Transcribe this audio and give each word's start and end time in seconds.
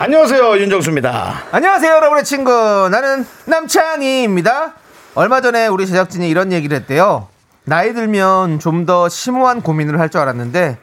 안녕하세요 0.00 0.58
윤정수입니다. 0.58 1.42
안녕하세요, 1.50 1.92
여러분의 1.92 2.24
친구. 2.24 2.88
나는 2.88 3.26
남창희입니다. 3.46 4.74
얼마 5.16 5.40
전에 5.40 5.66
우리 5.66 5.86
제작진이 5.88 6.28
이런 6.28 6.52
얘기를 6.52 6.76
했대요. 6.76 7.26
나이 7.64 7.92
들면 7.92 8.60
좀 8.60 8.86
더 8.86 9.08
심오한 9.08 9.60
고민을 9.60 9.98
할 9.98 10.08
줄 10.08 10.20
알았는데 10.20 10.78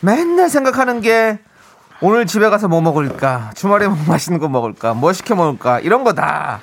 맨날 0.00 0.50
생각하는 0.50 1.00
게 1.00 1.38
오늘 2.02 2.26
집에 2.26 2.50
가서 2.50 2.68
뭐 2.68 2.80
먹을까? 2.82 3.52
주말에 3.56 3.88
뭐 3.88 3.96
맛있는 4.06 4.38
거 4.38 4.48
먹을까? 4.48 4.92
뭐 4.94 5.12
시켜 5.14 5.34
먹을까? 5.34 5.80
이런 5.80 6.04
거다. 6.04 6.60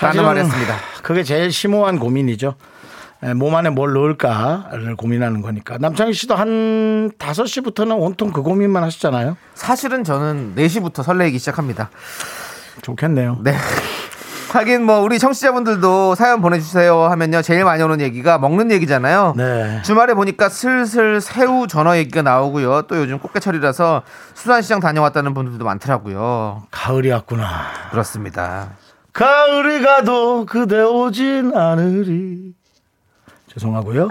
라는 0.00 0.24
말 0.24 0.36
했습니다. 0.36 0.74
그게 1.02 1.22
제일 1.22 1.52
심오한 1.52 1.98
고민이죠. 2.00 2.54
에, 3.22 3.34
몸 3.34 3.54
안에 3.56 3.70
뭘 3.70 3.92
넣을까를 3.92 4.94
고민하는 4.96 5.42
거니까. 5.42 5.76
남창희 5.78 6.12
씨도 6.12 6.34
한 6.36 7.10
5시부터는 7.18 8.00
온통 8.00 8.32
그 8.32 8.42
고민만 8.42 8.84
하시잖아요. 8.84 9.36
사실은 9.54 10.04
저는 10.04 10.54
4시부터 10.56 11.02
설레기 11.02 11.38
시작합니다. 11.38 11.90
좋겠네요. 12.82 13.38
네. 13.42 13.54
하긴 14.52 14.84
뭐 14.84 15.00
우리 15.00 15.18
청취자분들도 15.18 16.14
사연 16.14 16.40
보내주세요 16.40 17.02
하면요 17.02 17.42
제일 17.42 17.64
많이 17.64 17.82
오는 17.82 18.00
얘기가 18.00 18.38
먹는 18.38 18.70
얘기잖아요. 18.70 19.34
네. 19.36 19.82
주말에 19.82 20.14
보니까 20.14 20.48
슬슬 20.48 21.20
새우 21.20 21.66
전어 21.66 21.96
얘기가 21.98 22.22
나오고요. 22.22 22.82
또 22.82 22.96
요즘 22.96 23.18
꽃게철이라서 23.18 24.02
수산시장 24.34 24.80
다녀왔다는 24.80 25.34
분들도 25.34 25.62
많더라고요. 25.64 26.62
가을이 26.70 27.10
왔구나. 27.10 27.66
그렇습니다. 27.90 28.70
가을이 29.12 29.82
가도 29.82 30.46
그대 30.46 30.80
오진 30.80 31.52
않으리. 31.54 32.54
죄송하고요. 33.54 34.10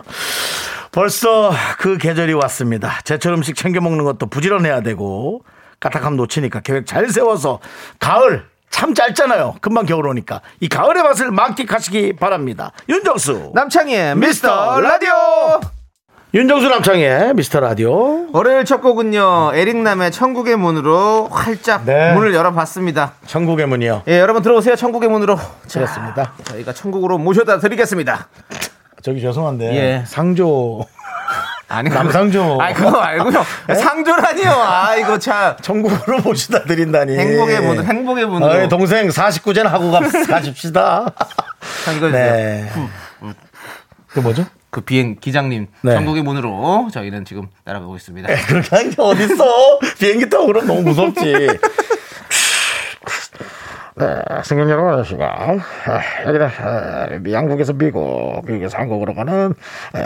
벌써 0.92 1.52
그 1.78 1.98
계절이 1.98 2.34
왔습니다. 2.34 3.00
제철 3.04 3.34
음식 3.34 3.56
챙겨 3.56 3.82
먹는 3.82 4.04
것도 4.04 4.28
부지런해야 4.28 4.82
되고 4.82 5.42
까딱함 5.80 6.16
놓치니까 6.18 6.62
계획 6.62 6.88
잘 6.88 7.10
세워서 7.10 7.60
가을 8.00 8.46
참 8.70 8.94
짧잖아요. 8.94 9.56
금방 9.62 9.86
겨울 9.86 10.08
오니까 10.08 10.42
이 10.60 10.68
가을의 10.68 11.04
맛을 11.04 11.32
만끽하시기 11.32 12.14
바랍니다. 12.18 12.72
윤정수 12.90 13.52
남창희의 13.54 14.16
미스터 14.18 14.80
라디오. 14.82 15.12
윤정수 16.34 16.68
남창의 16.68 17.34
미스터 17.36 17.62
라디오 17.62 18.28
월요일 18.34 18.66
첫 18.66 18.82
곡은요 18.82 19.52
에릭남의 19.54 20.12
천국의 20.12 20.58
문으로 20.58 21.30
활짝 21.30 21.86
네. 21.86 22.14
문을 22.14 22.34
열어봤습니다. 22.34 23.14
천국의 23.26 23.66
문이요. 23.68 24.04
예 24.08 24.20
여러분 24.20 24.42
들어오세요 24.42 24.76
천국의 24.76 25.10
문으로. 25.10 25.38
자, 25.68 25.80
그렇습니다. 25.80 26.34
저희가 26.44 26.74
천국으로 26.74 27.18
모셔다 27.18 27.60
드리겠습니다. 27.60 28.28
저기 29.02 29.22
죄송한데 29.22 29.76
예. 29.76 30.04
상조 30.06 30.86
아니 31.70 31.90
남상조. 31.90 32.60
아니 32.62 32.74
그거 32.74 32.92
말고요. 32.92 33.44
상조라니요. 33.76 34.50
아 34.52 34.96
이거 34.96 35.20
참. 35.20 35.56
천국으로 35.62 36.20
모시다 36.24 36.64
드린다니. 36.64 37.18
행복의 37.18 37.62
문, 37.62 37.84
행복의 37.84 38.26
문. 38.26 38.42
어이, 38.44 38.70
동생 38.70 39.10
49제는 39.10 39.66
하고 39.66 39.92
가, 39.92 40.00
가십시다. 40.00 41.14
참 41.84 41.98
이거 41.98 42.08
네. 42.10 42.72
그 44.08 44.20
뭐죠? 44.20 44.46
그 44.70 44.80
비행 44.82 45.18
기장님 45.20 45.68
네. 45.82 45.94
전국의 45.94 46.24
문으로 46.24 46.88
저희는 46.94 47.26
지금 47.26 47.48
날아가고 47.66 47.98
있습니다. 47.98 48.28
그렇게 48.48 48.76
하는 48.76 48.90
게 48.92 49.02
어딨어? 49.02 49.80
비행기 50.00 50.30
타고 50.30 50.46
그럼 50.48 50.68
너무 50.68 50.82
무섭지. 50.84 51.48
네, 54.00 54.22
승객 54.44 54.70
여러분, 54.70 54.92
안녕하십니까. 54.92 55.58
아, 55.88 56.28
여기는 56.28 56.46
어, 56.46 57.32
영국에서 57.32 57.74
미국, 57.74 58.44
미국에서 58.46 58.78
한국으로 58.78 59.16
가는 59.16 59.56
에, 59.96 60.00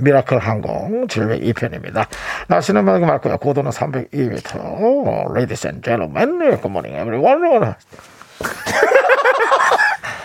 Miracle 0.00 0.38
항공 0.38 1.06
702편입니다. 1.06 2.08
날씨는 2.48 2.84
맑고 2.84 3.06
맑고요. 3.06 3.38
고도는 3.38 3.70
302m. 3.70 5.30
Ladies 5.36 5.64
and 5.64 5.80
gentlemen. 5.84 6.40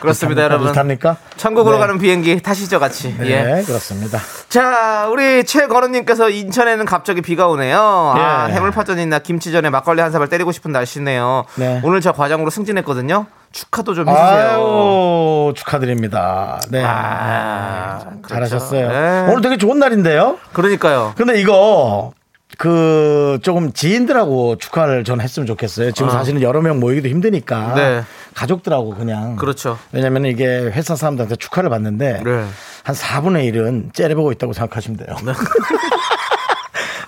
그렇습니다, 0.02 0.44
여러분. 0.44 0.68
비슷합니까? 0.68 1.16
천국으로 1.38 1.76
네. 1.76 1.80
가는 1.82 1.98
비행기 1.98 2.42
타시죠, 2.42 2.80
같이. 2.80 3.16
네, 3.18 3.60
예. 3.60 3.64
그렇습니다. 3.64 4.20
자, 4.50 5.08
우리 5.10 5.46
최건우님께서 5.46 6.30
인천에는 6.30 6.86
갑자기 6.86 7.22
비가 7.22 7.48
오네요. 7.48 7.80
아, 7.80 8.48
예. 8.50 8.54
해물파전이나 8.54 9.20
김치전에 9.20 9.70
막걸리 9.70 10.02
한 10.02 10.12
사발 10.12 10.28
때리고 10.28 10.52
싶은 10.52 10.72
날씨네요. 10.72 11.46
네. 11.56 11.80
오늘 11.84 12.02
저 12.02 12.12
과장으로 12.12 12.50
승진했거든요. 12.50 13.28
축하도 13.52 13.94
좀 13.94 14.10
해주세요. 14.10 14.28
아유, 14.28 15.54
축하드립니다. 15.56 16.60
네. 16.70 16.84
아, 16.86 18.00
잘하셨어요. 18.28 18.88
네. 18.88 19.26
오늘 19.30 19.42
되게 19.42 19.58
좋은 19.58 19.78
날인데요? 19.78 20.38
그러니까요. 20.54 21.14
근데 21.16 21.40
이거 21.40 22.14
그 22.58 23.40
조금 23.42 23.72
지인들하고 23.74 24.58
축하를 24.58 25.04
전 25.04 25.22
했으면 25.22 25.48
좋겠어요. 25.48 25.92
지금 25.92 26.12
사실은 26.12 26.42
여러 26.42 26.62
명 26.62 26.80
모이기도 26.80 27.08
힘드니까 27.08 27.74
네. 27.76 28.04
가족들하고 28.36 28.96
그냥 28.96 29.36
그렇죠. 29.36 29.78
왜냐면 29.92 30.26
이게 30.26 30.46
회사 30.46 30.96
사람들한테 30.96 31.36
축하를 31.36 31.70
받는데 31.70 32.22
네. 32.24 32.46
한 32.84 32.96
4분의 32.96 33.52
1은 33.54 33.94
째려보고 33.94 34.32
있다고 34.32 34.54
생각하시면 34.54 34.98
돼요. 34.98 35.16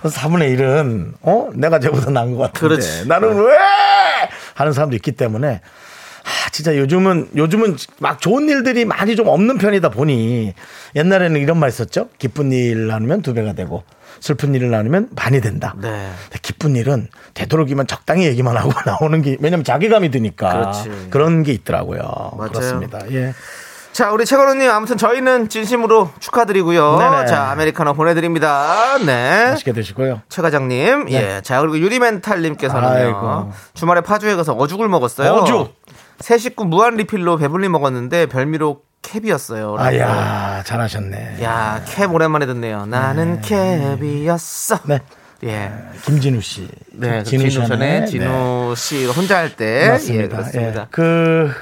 4분의 0.02 0.56
1은 0.58 1.12
어 1.22 1.48
내가 1.54 1.78
쟤보다 1.78 2.10
나은 2.10 2.36
것 2.36 2.52
같은데 2.52 2.74
그렇지. 2.76 3.08
나는 3.08 3.36
왜 3.42 3.56
하는 4.54 4.72
사람도 4.72 4.94
있기 4.96 5.12
때문에 5.12 5.60
아, 6.24 6.50
진짜 6.50 6.76
요즘은 6.76 7.30
요즘은 7.36 7.76
막 7.98 8.20
좋은 8.20 8.48
일들이 8.48 8.84
많이 8.84 9.16
좀 9.16 9.28
없는 9.28 9.58
편이다 9.58 9.90
보니 9.90 10.54
옛날에는 10.96 11.40
이런 11.40 11.58
말 11.58 11.68
있었죠. 11.70 12.08
기쁜 12.18 12.52
일 12.52 12.86
나누면 12.86 13.22
두 13.22 13.34
배가 13.34 13.52
되고 13.54 13.82
슬픈 14.24 14.54
일을 14.54 14.70
나누면 14.70 15.10
반이 15.14 15.42
된다. 15.42 15.74
네. 15.76 16.10
근데 16.22 16.38
기쁜 16.40 16.76
일은 16.76 17.08
되도록이면 17.34 17.86
적당히 17.86 18.24
얘기만 18.24 18.56
하고 18.56 18.72
나오는 18.86 19.20
게 19.20 19.36
왜냐면 19.38 19.64
자괴감이 19.64 20.10
드니까 20.10 20.50
그렇지. 20.50 21.08
그런 21.10 21.42
게 21.42 21.52
있더라고요. 21.52 22.32
맞아요. 22.38 22.50
그렇습니다. 22.50 23.00
예. 23.12 23.34
자, 23.92 24.12
우리 24.12 24.24
최건우님 24.24 24.70
아무튼 24.70 24.96
저희는 24.96 25.50
진심으로 25.50 26.10
축하드리고요. 26.20 26.96
네네. 26.96 27.26
자, 27.26 27.50
아메리카노 27.50 27.92
보내드립니다. 27.92 28.96
네. 29.04 29.50
맛있게 29.50 29.74
드시고요. 29.74 30.22
최 30.30 30.40
과장님, 30.40 31.10
예. 31.10 31.42
자, 31.42 31.60
그리고 31.60 31.78
유리멘탈님께서는요. 31.78 33.48
네. 33.50 33.56
주말에 33.74 34.00
파주에 34.00 34.36
가서 34.36 34.54
어죽을 34.54 34.88
먹었어요. 34.88 35.32
어죽! 35.32 35.74
새 36.20 36.38
식구 36.38 36.64
무한 36.64 36.96
리필로 36.96 37.36
배불리 37.36 37.68
먹었는데 37.68 38.24
별미로 38.26 38.80
캡이었어요. 39.04 39.76
아야 39.78 40.62
잘하셨네. 40.64 41.42
야, 41.42 41.82
캡 41.86 42.04
오랜만에 42.06 42.46
듣네요. 42.46 42.86
나는 42.86 43.40
캡이었어. 43.40 44.80
네. 44.84 45.00
예. 45.44 45.70
김진우 46.06 46.40
씨. 46.40 46.68
네, 46.92 47.22
진우 47.22 47.48
진우 47.50 47.66
전에 47.66 48.00
네. 48.00 48.06
진우 48.06 48.74
씨 48.76 49.04
혼자 49.06 49.36
할 49.38 49.54
때. 49.54 49.88
맞습니다. 49.90 50.24
예, 50.24 50.28
그렇습니다. 50.28 50.80
예. 50.82 50.86
그, 50.90 51.52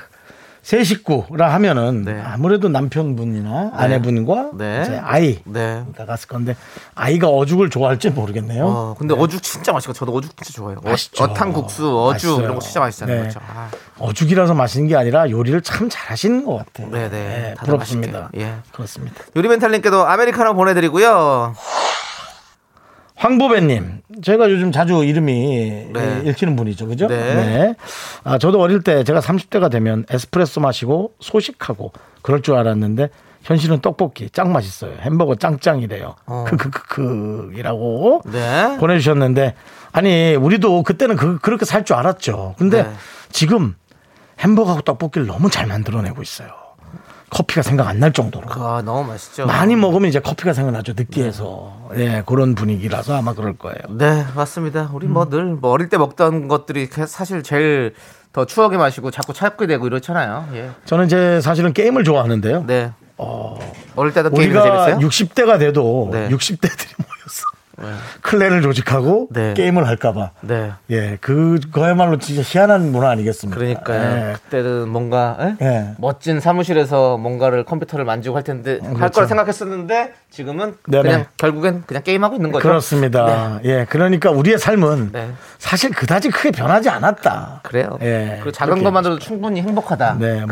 새 0.62 0.84
식구라 0.84 1.52
하면은 1.54 2.04
네. 2.04 2.22
아무래도 2.24 2.68
남편분이나 2.68 3.72
아내분과 3.74 4.50
네. 4.54 4.82
이제 4.82 5.00
아이 5.02 5.40
네. 5.44 5.82
가 5.96 6.06
갔을 6.06 6.28
건데 6.28 6.54
아이가 6.94 7.26
어죽을 7.28 7.68
좋아할지 7.68 8.10
모르겠네요. 8.10 8.64
어, 8.64 8.94
근데 8.96 9.12
어죽 9.14 9.42
진짜 9.42 9.72
맛있고 9.72 9.92
저도 9.92 10.14
어죽 10.14 10.36
진짜 10.36 10.52
좋아해요. 10.52 10.78
어, 10.84 10.88
맛있죠. 10.90 11.24
어탕 11.24 11.52
국수, 11.52 11.88
어죽 12.04 12.28
맛있어요. 12.28 12.44
이런 12.44 12.54
거 12.54 12.60
진짜 12.60 12.78
맛있잖아요. 12.78 13.16
네. 13.16 13.22
그렇죠. 13.22 13.40
아, 13.44 13.70
어죽이라서 14.02 14.54
맛있는 14.54 14.88
게 14.88 14.96
아니라 14.96 15.30
요리를 15.30 15.60
참 15.62 15.88
잘하시는 15.88 16.44
것 16.44 16.56
같아요. 16.56 16.90
네네. 16.90 17.54
다들 17.56 17.72
부럽습니다. 17.72 18.18
맛있게. 18.32 18.40
예. 18.40 18.54
그렇습니다. 18.72 19.22
요리멘탈님께도 19.36 20.06
아메리카노 20.06 20.54
보내드리고요. 20.54 21.54
황보배님, 23.14 24.00
제가 24.22 24.50
요즘 24.50 24.72
자주 24.72 25.04
이름이 25.04 25.90
네. 25.92 26.22
예, 26.24 26.30
읽히는 26.30 26.56
분이죠, 26.56 26.88
그죠? 26.88 27.06
네. 27.06 27.74
아, 28.24 28.38
저도 28.38 28.60
어릴 28.60 28.82
때 28.82 29.04
제가 29.04 29.20
30대가 29.20 29.70
되면 29.70 30.04
에스프레소 30.10 30.60
마시고 30.60 31.12
소식하고 31.20 31.92
그럴 32.22 32.42
줄 32.42 32.56
알았는데 32.56 33.10
현실은 33.44 33.80
떡볶이 33.80 34.28
짱 34.30 34.52
맛있어요. 34.52 34.94
햄버거 35.00 35.36
짱짱이래요. 35.36 36.16
어. 36.26 36.44
크크크크이라고 36.48 38.22
네. 38.32 38.76
보내주셨는데 38.78 39.54
아니 39.92 40.34
우리도 40.34 40.82
그때는 40.82 41.14
그, 41.16 41.38
그렇게 41.38 41.64
살 41.64 41.84
줄 41.84 41.94
알았죠. 41.96 42.54
근데 42.58 42.82
네. 42.84 42.90
지금 43.30 43.74
햄버거하고 44.42 44.82
떡볶이를 44.82 45.26
너무 45.26 45.50
잘 45.50 45.66
만들어내고 45.66 46.22
있어요. 46.22 46.48
커피가 47.30 47.62
생각 47.62 47.88
안 47.88 47.98
날 47.98 48.12
정도로. 48.12 48.46
아, 48.50 48.82
너무 48.84 49.04
맛있죠. 49.08 49.46
많이 49.46 49.74
먹으면 49.74 50.08
이제 50.08 50.20
커피가 50.20 50.52
생각나죠. 50.52 50.92
느끼해서. 50.94 51.88
예, 51.96 52.22
그런 52.26 52.54
분위기라서 52.54 53.16
아마 53.16 53.32
그럴 53.32 53.56
거예요. 53.56 53.78
네, 53.90 54.26
맞습니다. 54.34 54.90
우리 54.92 55.06
음. 55.06 55.12
뭐늘뭐 55.14 55.70
어릴 55.70 55.88
때 55.88 55.96
먹던 55.96 56.48
것들이 56.48 56.88
사실 57.06 57.42
제일 57.42 57.94
더 58.34 58.44
추억의 58.44 58.78
맛이고 58.78 59.10
자꾸 59.10 59.32
찾게 59.32 59.66
되고 59.66 59.86
이렇잖아요. 59.86 60.48
예. 60.54 60.70
저는 60.84 61.06
이제 61.06 61.40
사실은 61.40 61.72
게임을 61.72 62.04
좋아하는데요. 62.04 62.64
네. 62.66 62.92
어릴 63.94 64.12
때도 64.12 64.30
게임이 64.30 64.52
재밌어요? 64.52 64.98
60대가 64.98 65.58
돼도 65.58 66.10
네. 66.12 66.28
60대들이 66.28 66.94
모였어. 66.98 67.46
클랜을 68.20 68.62
조직하고 68.62 69.28
네. 69.30 69.54
게임을 69.54 69.86
할까봐. 69.86 70.30
네. 70.42 70.72
예, 70.90 71.18
그거야말로 71.20 72.18
진짜 72.18 72.42
희한한 72.44 72.92
문화 72.92 73.10
아니겠습니까? 73.10 73.58
그러니까요. 73.58 74.00
예. 74.00 74.32
그때는 74.34 74.88
뭔가 74.88 75.36
에? 75.40 75.64
예. 75.64 75.90
멋진 75.98 76.40
사무실에서 76.40 77.18
뭔가를 77.18 77.64
컴퓨터를 77.64 78.04
만지고 78.04 78.36
할 78.36 78.42
텐데 78.44 78.78
할 78.82 78.94
그렇죠. 78.94 79.12
거라 79.12 79.26
생각했었는데 79.26 80.12
지금은 80.30 80.76
네네. 80.88 81.02
그냥 81.02 81.24
결국엔 81.36 81.84
그냥 81.86 82.02
게임하고 82.02 82.36
있는 82.36 82.52
거죠. 82.52 82.66
그렇습니다. 82.66 83.60
예, 83.64 83.86
그러니까 83.88 84.30
우리의 84.30 84.58
삶은 84.58 85.10
네. 85.12 85.30
사실 85.58 85.90
그다지 85.90 86.30
크게 86.30 86.50
변하지 86.50 86.88
않았다. 86.88 87.60
그래요. 87.62 87.98
예, 88.02 88.36
그리고 88.36 88.52
작은 88.52 88.82
것만으로도 88.82 89.18
충분히 89.18 89.60
행복하다. 89.60 90.16
네, 90.18 90.42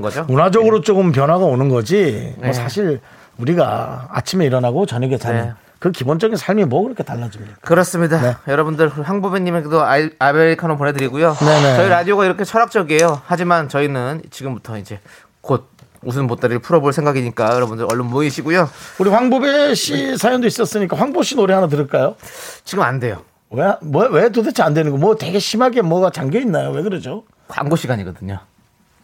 거죠. 0.00 0.24
문화적으로 0.24 0.80
조금 0.80 1.12
변화가 1.12 1.44
오는 1.44 1.68
거지. 1.68 2.34
뭐 2.36 2.46
네. 2.46 2.52
사실 2.52 3.00
우리가 3.38 4.08
아침에 4.10 4.46
일어나고 4.46 4.86
저녁에 4.86 5.16
자는 5.16 5.40
네. 5.40 5.52
그 5.80 5.90
기본적인 5.90 6.36
삶이 6.36 6.66
뭐 6.66 6.82
그렇게 6.82 7.02
달라집니까? 7.02 7.56
그렇습니다. 7.62 8.20
네. 8.20 8.36
여러분들 8.46 8.90
황보배님에게도 8.90 9.82
아메리카노 10.18 10.76
보내드리고요. 10.76 11.34
네네. 11.34 11.76
저희 11.76 11.88
라디오가 11.88 12.26
이렇게 12.26 12.44
철학적이에요. 12.44 13.22
하지만 13.24 13.68
저희는 13.68 14.22
지금부터 14.30 14.76
이제 14.76 15.00
곧 15.40 15.68
웃음 16.02 16.26
보따리를 16.26 16.60
풀어볼 16.60 16.92
생각이니까 16.92 17.54
여러분들 17.54 17.86
얼른 17.90 18.06
모이시고요. 18.06 18.68
우리 18.98 19.08
황보배 19.10 19.74
씨 19.74 20.18
사연도 20.18 20.46
있었으니까 20.46 20.96
황보 20.98 21.22
씨 21.22 21.34
노래 21.34 21.54
하나 21.54 21.66
들을까요? 21.66 22.14
지금 22.64 22.84
안 22.84 23.00
돼요. 23.00 23.22
왜, 23.50 23.74
뭐, 23.82 24.06
왜 24.08 24.28
도대체 24.28 24.62
안 24.62 24.74
되는 24.74 24.90
거? 24.92 24.98
뭐 24.98 25.16
되게 25.16 25.38
심하게 25.38 25.80
뭐가 25.80 26.10
잠겨 26.10 26.38
있나요? 26.38 26.70
왜 26.70 26.82
그러죠? 26.82 27.24
광고 27.48 27.74
시간이거든요. 27.76 28.38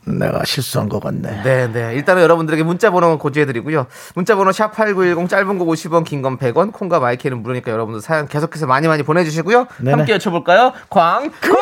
내가 0.07 0.45
실수한 0.45 0.89
것 0.89 1.01
같네. 1.03 1.43
네, 1.43 1.67
네. 1.73 1.95
일단은 1.95 2.23
여러분들에게 2.23 2.63
문자 2.63 2.91
번호 2.91 3.19
고지해 3.19 3.45
드리고요. 3.47 3.87
문자 4.15 4.37
번호 4.37 4.51
샵8910 4.53 5.29
짧은 5.29 5.59
거 5.59 5.65
50원, 5.65 6.05
긴 6.05 6.23
건 6.23 6.39
100원, 6.39 6.73
콩과 6.73 7.01
마이크는 7.01 7.43
무료니까 7.43 7.71
여러분들 7.73 8.01
사연 8.01 8.27
계속해서 8.29 8.67
많이 8.67 8.87
많이 8.89 9.03
보내 9.03 9.25
주시고요. 9.25 9.67
네네. 9.79 9.91
함께 9.93 10.13
외쳐볼까요? 10.13 10.73
광, 10.89 11.31
코너! 11.43 11.57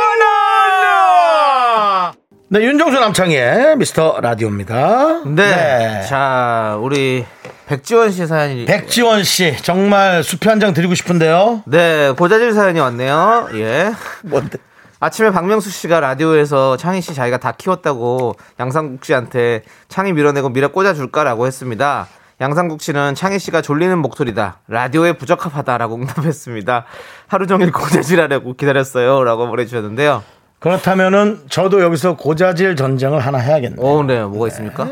네, 2.49 2.61
윤정수 2.61 3.01
남창의 3.01 3.77
미스터 3.79 4.19
라디오입니다. 4.21 5.23
네. 5.27 6.03
자, 6.09 6.79
우리 6.81 7.25
백지원 7.67 8.13
씨 8.13 8.27
사연이. 8.27 8.65
백지원 8.67 9.25
씨, 9.25 9.57
정말 9.63 10.23
수표 10.23 10.51
한 10.51 10.61
장 10.61 10.73
드리고 10.75 10.95
싶은데요. 10.95 11.63
네, 11.67 12.13
고자질 12.17 12.53
사연이 12.53 12.79
왔네요. 12.79 13.49
예. 13.55 13.93
뭔데? 14.23 14.59
아침에 15.05 15.31
박명수 15.33 15.69
씨가 15.69 16.01
라디오에서 16.01 16.79
창희 16.79 17.03
씨 17.03 17.13
자기가 17.13 17.37
다 17.37 17.53
키웠다고 17.53 18.37
양상국 18.59 19.05
씨한테 19.05 19.63
창희 19.89 20.15
밀어내고 20.15 20.49
밀어 20.49 20.69
꽂아줄까라고 20.69 21.47
했습니다. 21.47 22.07
양상국 22.41 22.81
씨는 22.81 23.15
창희 23.15 23.39
씨가 23.39 23.61
졸리는 23.61 23.99
목소리다. 23.99 24.61
라디오에 24.67 25.13
부적합하다라고 25.19 25.97
응답했습니다. 25.97 26.87
하루 27.27 27.47
종일 27.47 27.71
고자질하려고 27.71 28.55
기다렸어요. 28.55 29.25
라고 29.25 29.47
보내주셨는데요. 29.47 30.23
그렇다면은 30.59 31.43
저도 31.51 31.83
여기서 31.83 32.17
고자질 32.17 32.75
전쟁을 32.75 33.21
하나 33.21 33.37
해야겠네요. 33.37 33.87
오, 33.87 34.03
네. 34.05 34.23
뭐가 34.23 34.47
있습니까? 34.47 34.89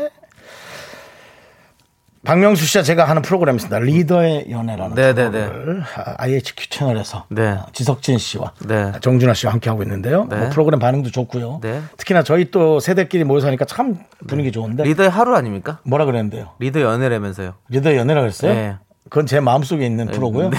박명수 2.25 2.65
씨와 2.65 2.83
제가 2.83 3.03
하는 3.05 3.21
프로그램이 3.21 3.57
있습니다. 3.57 3.79
리더의 3.79 4.45
연애라는 4.49 4.95
네네네. 4.95 5.29
프로그램을 5.49 5.83
IHQ 6.17 6.69
채널에서 6.69 7.25
네. 7.29 7.57
지석진 7.73 8.17
씨와 8.17 8.53
네. 8.65 8.93
정준하 9.01 9.33
씨와 9.33 9.51
함께 9.51 9.69
하고 9.69 9.83
있는데요. 9.83 10.25
네. 10.29 10.37
뭐 10.37 10.49
프로그램 10.49 10.79
반응도 10.79 11.11
좋고요. 11.11 11.59
네. 11.61 11.81
특히나 11.97 12.23
저희 12.23 12.49
또 12.49 12.79
세대끼리 12.79 13.25
모여서 13.25 13.47
하니까 13.47 13.65
참 13.65 13.97
분위기 14.27 14.53
좋은데 14.53 14.83
리더의 14.83 15.09
하루 15.09 15.35
아닙니까? 15.35 15.79
뭐라 15.83 16.05
그랬는데요? 16.05 16.51
리더 16.59 16.79
연애라면서요. 16.79 17.55
리더 17.69 17.95
연애라 17.95 18.21
그랬어요? 18.21 18.53
네. 18.53 18.75
그건 19.09 19.25
제 19.25 19.41
마음속에 19.41 19.85
있는 19.85 20.07
프로고요. 20.07 20.49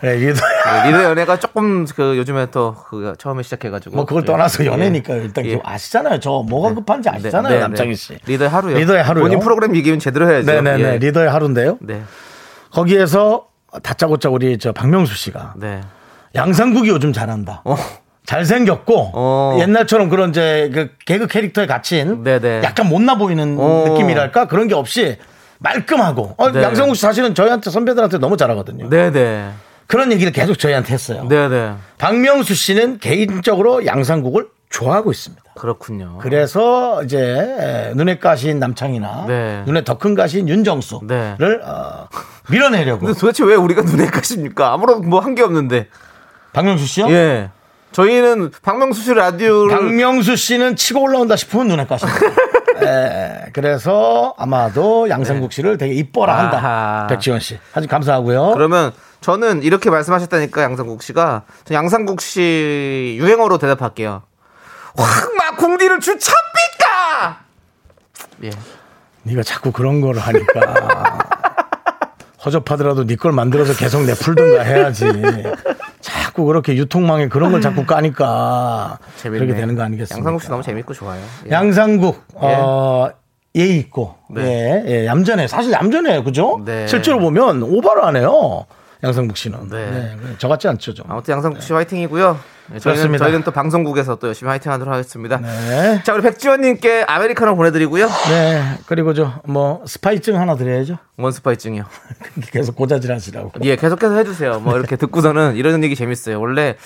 네, 0.00 0.14
리더 0.14 0.40
네, 0.40 0.86
리더 0.90 1.04
연애가 1.04 1.38
조금 1.38 1.84
그 1.86 2.16
요즘에 2.16 2.46
또 2.50 2.76
그 2.88 3.14
처음에 3.18 3.42
시작해가지고. 3.42 3.96
뭐 3.96 4.04
그걸 4.04 4.22
예. 4.22 4.26
떠나서 4.26 4.64
예. 4.64 4.68
연애니까 4.68 5.14
일단 5.14 5.44
예. 5.46 5.60
아시잖아요. 5.62 6.20
저 6.20 6.44
뭐가 6.48 6.74
급한지 6.74 7.08
아시잖아요, 7.08 7.48
네, 7.50 7.54
네, 7.56 7.60
남창희 7.60 7.90
네. 7.90 7.94
씨. 7.96 8.18
리더의 8.26 8.48
하루요. 8.48 8.76
리더의 8.78 9.02
하루요. 9.02 9.24
본인 9.24 9.40
프로그램 9.40 9.74
얘기면 9.76 9.98
제대로 9.98 10.30
해야죠. 10.30 10.46
네네네. 10.50 10.82
예. 10.94 10.98
리더의 10.98 11.28
하루인데요. 11.30 11.78
네. 11.80 12.02
거기에서 12.72 13.46
다짜고짜 13.82 14.28
우리 14.30 14.58
저 14.58 14.72
박명수 14.72 15.14
씨가 15.16 15.54
네. 15.56 15.80
양상국이 16.34 16.88
요즘 16.88 17.12
잘한다. 17.12 17.62
어. 17.64 17.76
잘생겼고 18.26 19.12
어. 19.14 19.56
옛날처럼 19.60 20.08
그런 20.10 20.30
이제 20.30 20.70
그 20.72 20.90
개그 21.06 21.26
캐릭터에 21.28 21.66
갇힌 21.66 22.22
네네. 22.22 22.60
약간 22.62 22.88
못나 22.88 23.16
보이는 23.16 23.56
어. 23.58 23.84
느낌이랄까 23.88 24.46
그런 24.48 24.68
게 24.68 24.74
없이 24.74 25.16
말끔하고 25.58 26.34
어, 26.36 26.52
네. 26.52 26.62
양상국 26.62 26.94
씨 26.94 27.02
사실은 27.02 27.34
저희한테 27.34 27.70
선배들한테 27.70 28.18
너무 28.18 28.36
잘하거든요. 28.36 28.90
네네. 28.90 29.48
그런 29.88 30.12
얘기를 30.12 30.30
계속 30.32 30.58
저희한테 30.58 30.92
했어요. 30.94 31.26
네네. 31.28 31.72
박명수 31.98 32.54
씨는 32.54 32.98
개인적으로 32.98 33.84
양상국을 33.86 34.46
좋아하고 34.70 35.10
있습니다. 35.10 35.42
그렇군요. 35.56 36.18
그래서 36.20 37.02
이제 37.02 37.90
눈에 37.96 38.18
가신 38.18 38.58
남창이나 38.60 39.24
네. 39.26 39.62
눈에 39.66 39.82
더 39.82 39.98
큰 39.98 40.14
가신 40.14 40.46
윤정수를 40.48 41.08
네. 41.08 41.36
어, 41.64 42.06
밀어내려고 42.50 43.06
근데 43.06 43.18
도대체 43.18 43.42
왜 43.44 43.54
우리가 43.56 43.82
눈에 43.82 44.06
가십니까? 44.06 44.72
아무런 44.72 45.08
뭐 45.08 45.20
한 45.20 45.34
게 45.34 45.42
없는데. 45.42 45.88
박명수 46.52 46.86
씨요? 46.86 47.10
예. 47.10 47.50
저희는 47.92 48.50
박명수 48.62 49.02
씨 49.02 49.14
라디오를 49.14 49.74
박명수 49.74 50.36
씨는 50.36 50.76
치고 50.76 51.00
올라온다 51.02 51.34
싶으면 51.36 51.68
눈에 51.68 51.86
가십니다. 51.86 52.20
예, 52.82 53.46
그래서 53.54 54.34
아마도 54.38 55.08
양상국 55.08 55.52
씨를 55.52 55.78
되게 55.78 55.94
이뻐라 55.94 56.38
한다. 56.38 56.58
아하. 56.58 57.06
백지원 57.08 57.40
씨. 57.40 57.58
아주 57.74 57.88
감사하고요. 57.88 58.52
그러면 58.52 58.92
저는 59.20 59.62
이렇게 59.62 59.90
말씀하셨다니까 59.90 60.62
양상국 60.62 61.02
씨가 61.02 61.42
저 61.64 61.74
양상국 61.74 62.20
씨 62.20 63.16
유행어로 63.18 63.58
대답할게요. 63.58 64.22
확막 64.96 65.56
궁디를 65.58 66.00
주찹니까? 66.00 67.40
예. 68.44 68.50
네가 69.24 69.42
자꾸 69.42 69.72
그런 69.72 70.00
거를 70.00 70.20
하니까 70.20 71.18
허접하더라도 72.44 73.04
네 73.04 73.16
걸 73.16 73.32
만들어서 73.32 73.74
계속 73.74 74.04
내풀든가 74.04 74.62
해야지. 74.62 75.04
자꾸 76.00 76.44
그렇게 76.44 76.76
유통망에 76.76 77.28
그런 77.28 77.50
걸 77.50 77.60
자꾸 77.60 77.84
까니까 77.84 78.98
재밌네. 79.16 79.44
그렇게 79.44 79.60
되는 79.60 79.74
거 79.74 79.82
아니겠습니까? 79.82 80.16
양상국 80.18 80.42
씨 80.42 80.48
너무 80.48 80.62
재밌고 80.62 80.94
좋아요. 80.94 81.20
예. 81.46 81.50
양상국 81.50 82.24
어, 82.34 83.08
예의 83.56 83.78
있고 83.78 84.14
예, 84.36 84.84
예, 84.86 85.06
얌전해. 85.06 85.48
사실 85.48 85.72
얌전해요, 85.72 86.22
그죠? 86.22 86.62
네. 86.64 86.86
실제로 86.86 87.18
보면 87.18 87.62
오바를 87.64 88.04
안 88.04 88.16
해요. 88.16 88.66
양상국 89.02 89.36
씨는. 89.36 89.68
네. 89.68 89.90
네, 89.90 90.16
저 90.38 90.48
같지 90.48 90.66
않죠, 90.68 90.92
좀. 90.94 91.06
아무튼 91.08 91.32
양상국 91.34 91.62
씨 91.62 91.72
화이팅이고요. 91.72 92.38
네, 92.70 92.78
저희는, 92.80 92.96
그렇습니다. 92.96 93.24
저희는 93.24 93.44
또 93.44 93.50
방송국에서 93.52 94.16
또 94.16 94.26
열심히 94.26 94.48
화이팅 94.50 94.70
하도록 94.72 94.92
하겠습니다. 94.92 95.38
네. 95.38 96.02
자 96.04 96.12
우리 96.14 96.22
백지원님께 96.22 97.04
아메리카노 97.06 97.56
보내드리고요. 97.56 98.06
네. 98.28 98.78
그리고 98.86 99.14
저 99.14 99.40
뭐 99.44 99.82
스파이증 99.86 100.38
하나 100.38 100.54
드려야죠. 100.56 100.98
원스파이증이요. 101.16 101.84
계속 102.52 102.76
고자질 102.76 103.10
하시라고. 103.12 103.52
예, 103.62 103.76
계속해서 103.76 104.16
해주세요. 104.16 104.60
뭐 104.60 104.76
이렇게 104.76 104.96
듣고서는 104.96 105.56
이런 105.56 105.82
얘기 105.84 105.94
재밌어요. 105.96 106.40
원래 106.40 106.76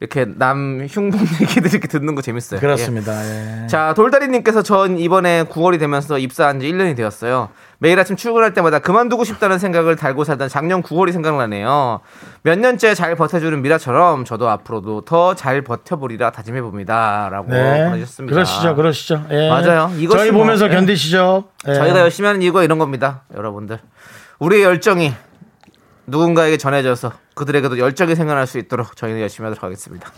이렇게 0.00 0.24
남 0.26 0.86
흉본 0.88 1.20
얘기들 1.42 1.70
이렇게 1.72 1.86
듣는 1.86 2.14
거 2.14 2.22
재밌어요. 2.22 2.56
예. 2.56 2.60
그렇습니다. 2.60 3.12
예. 3.22 3.66
자, 3.66 3.92
돌다리님께서 3.94 4.62
전 4.62 4.98
이번에 4.98 5.44
9월이 5.44 5.78
되면서 5.78 6.16
입사한 6.18 6.58
지 6.60 6.72
1년이 6.72 6.96
되었어요. 6.96 7.50
매일 7.78 7.98
아침 8.00 8.16
출근할 8.16 8.54
때마다 8.54 8.78
그만두고 8.78 9.24
싶다는 9.24 9.58
생각을 9.58 9.96
달고 9.96 10.24
살던 10.24 10.48
작년 10.48 10.82
9월이 10.82 11.12
생각나네요. 11.12 12.00
몇 12.42 12.58
년째 12.58 12.94
잘 12.94 13.14
버텨주는 13.14 13.60
미라처럼 13.60 14.24
저도 14.24 14.48
앞으로도 14.48 15.02
더 15.02 15.34
잘 15.34 15.62
버텨보리라 15.62 16.30
다짐해봅니다. 16.32 17.28
라고 17.30 17.50
네. 17.52 17.84
보내주셨습니다. 17.84 18.34
그러시죠, 18.34 18.74
그러시죠. 18.74 19.24
예. 19.30 19.48
맞아요. 19.50 19.90
저희 20.10 20.30
뭐, 20.30 20.42
보면서 20.42 20.66
예. 20.66 20.70
견디시죠. 20.70 21.44
예. 21.68 21.74
저희가 21.74 22.00
열심히 22.00 22.26
하는 22.26 22.40
이유가 22.40 22.62
이런 22.64 22.78
겁니다. 22.78 23.22
여러분들. 23.36 23.78
우리의 24.38 24.62
열정이 24.62 25.12
누군가에게 26.10 26.56
전해져서 26.56 27.12
그들에게도 27.34 27.78
열정이 27.78 28.14
생겨날 28.14 28.46
수 28.46 28.58
있도록 28.58 28.96
저희는 28.96 29.20
열심히 29.20 29.46
하도록 29.46 29.62
하겠습니다. 29.62 30.10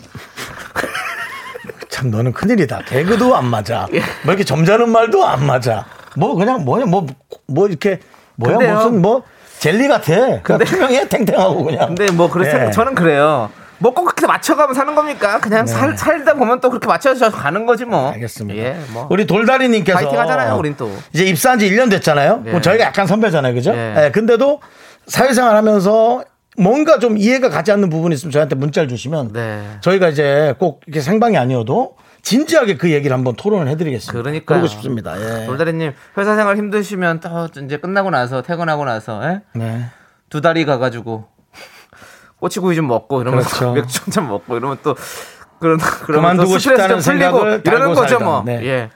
참 1.88 2.10
너는 2.10 2.32
큰일이다. 2.32 2.82
개그도 2.86 3.36
안 3.36 3.46
맞아. 3.46 3.86
예. 3.92 4.00
뭐 4.24 4.32
이렇게 4.32 4.44
점잖은 4.44 4.90
말도 4.90 5.24
안 5.26 5.46
맞아. 5.46 5.84
뭐 6.16 6.34
그냥 6.34 6.64
뭐야 6.64 6.86
뭐뭐 6.86 7.68
이렇게 7.68 8.00
뭐야 8.36 8.58
근데요. 8.58 8.74
무슨 8.76 9.02
뭐 9.02 9.22
젤리 9.58 9.86
같아. 9.88 10.42
그냥 10.42 10.64
투명해 10.64 11.08
탱탱하고 11.08 11.64
그냥. 11.64 11.94
근데 11.94 12.10
뭐 12.10 12.28
그래서 12.28 12.66
예. 12.66 12.70
저는 12.70 12.94
그래요. 12.94 13.50
뭐꼭 13.78 14.04
그렇게 14.04 14.26
맞춰가면 14.26 14.74
사는 14.74 14.94
겁니까? 14.94 15.40
그냥 15.40 15.66
살, 15.66 15.96
살다 15.98 16.34
보면 16.34 16.60
또 16.60 16.70
그렇게 16.70 16.86
맞춰서 16.86 17.30
가는 17.30 17.66
거지 17.66 17.84
뭐. 17.84 18.02
네. 18.02 18.14
알겠습니다. 18.14 18.62
예, 18.62 18.78
뭐. 18.92 19.08
우리 19.10 19.26
돌다리님께서 19.26 19.98
파이팅 19.98 20.20
하잖아요, 20.20 20.56
우린 20.56 20.76
또. 20.76 20.88
이제 21.12 21.24
입사한 21.24 21.58
지 21.58 21.68
1년 21.68 21.90
됐잖아요. 21.90 22.44
예. 22.46 22.60
저희가 22.60 22.84
약간 22.84 23.08
선배잖아요, 23.08 23.54
그죠? 23.54 23.72
예. 23.74 24.04
예, 24.06 24.10
근데도 24.12 24.60
사회생활 25.12 25.56
하면서 25.56 26.24
뭔가 26.56 26.98
좀 26.98 27.18
이해가 27.18 27.50
가지 27.50 27.70
않는 27.70 27.90
부분이 27.90 28.14
있으면 28.14 28.32
저희한테 28.32 28.56
문자를 28.56 28.88
주시면 28.88 29.34
네. 29.34 29.76
저희가 29.82 30.08
이제 30.08 30.54
꼭 30.58 30.80
이렇게 30.86 31.02
생방이 31.02 31.36
아니어도 31.36 31.96
진지하게 32.22 32.78
그 32.78 32.90
얘기를 32.90 33.14
한번 33.14 33.36
토론을 33.36 33.68
해드리겠습니다. 33.68 34.22
그러니까요. 34.22 34.44
그러고 34.46 34.68
싶습니다. 34.68 35.14
예. 35.20 35.44
돌다리님 35.44 35.92
회사 36.16 36.34
생활 36.34 36.56
힘드시면 36.56 37.20
또 37.20 37.48
이제 37.62 37.76
끝나고 37.76 38.08
나서 38.08 38.40
퇴근하고 38.40 38.86
나서 38.86 39.22
예? 39.24 39.42
네. 39.54 39.84
두 40.30 40.40
다리 40.40 40.64
가가지고 40.64 41.26
꼬치구이 42.40 42.74
좀 42.74 42.86
먹고 42.86 43.20
이러면 43.20 43.44
그렇죠. 43.44 43.72
맥주 43.72 44.00
한잔 44.04 44.28
먹고 44.28 44.56
이러면 44.56 44.78
또 44.82 44.96
그런 45.60 45.76
그만두고 45.78 46.58
싶다는 46.58 47.02
생각을 47.02 47.60
이러는 47.66 47.88
거죠 47.88 48.08
살던. 48.08 48.24
뭐. 48.24 48.42
네. 48.46 48.64
예. 48.64 48.90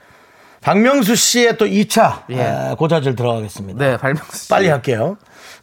박명수 0.61 1.15
씨의 1.15 1.57
또 1.57 1.65
2차 1.65 2.23
예. 2.31 2.73
고자질 2.75 3.15
들어가겠습니다. 3.15 3.85
네, 3.85 3.97
발명수 3.97 4.35
씨. 4.35 4.49
빨리 4.49 4.67
할게요. 4.67 5.17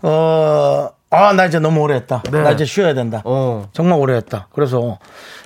어, 0.07 0.91
아, 1.09 1.33
나 1.33 1.47
이제 1.47 1.59
너무 1.59 1.81
오래 1.81 1.95
했다. 1.95 2.23
네. 2.31 2.43
나 2.43 2.51
이제 2.51 2.67
쉬어야 2.67 2.93
된다. 2.93 3.23
어. 3.25 3.67
정말 3.73 3.99
오래 3.99 4.15
했다. 4.17 4.49
그래서, 4.53 4.99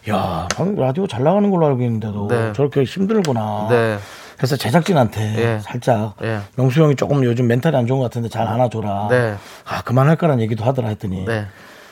야, 0.09 0.49
방금 0.55 0.83
라디오 0.83 1.07
잘 1.07 1.23
나가는 1.23 1.49
걸로 1.49 1.67
알고 1.67 1.83
있는데도 1.83 2.27
네. 2.27 2.53
저렇게 2.55 2.83
힘들구나. 2.83 3.69
네. 3.71 3.99
그래서 4.37 4.57
제작진한테 4.57 5.35
예. 5.39 5.59
살짝 5.61 6.15
예. 6.23 6.41
명수 6.57 6.83
형이 6.83 6.97
조금 6.97 7.25
요즘 7.25 7.47
멘탈이 7.49 7.77
안 7.77 7.87
좋은 7.87 7.99
것 7.99 8.05
같은데 8.05 8.29
잘 8.29 8.47
안아줘라. 8.47 9.09
네. 9.11 9.37
아, 9.65 9.83
그만할 9.83 10.17
거란 10.17 10.41
얘기도 10.41 10.65
하더라 10.65 10.89
했더니 10.89 11.25
네. 11.25 11.47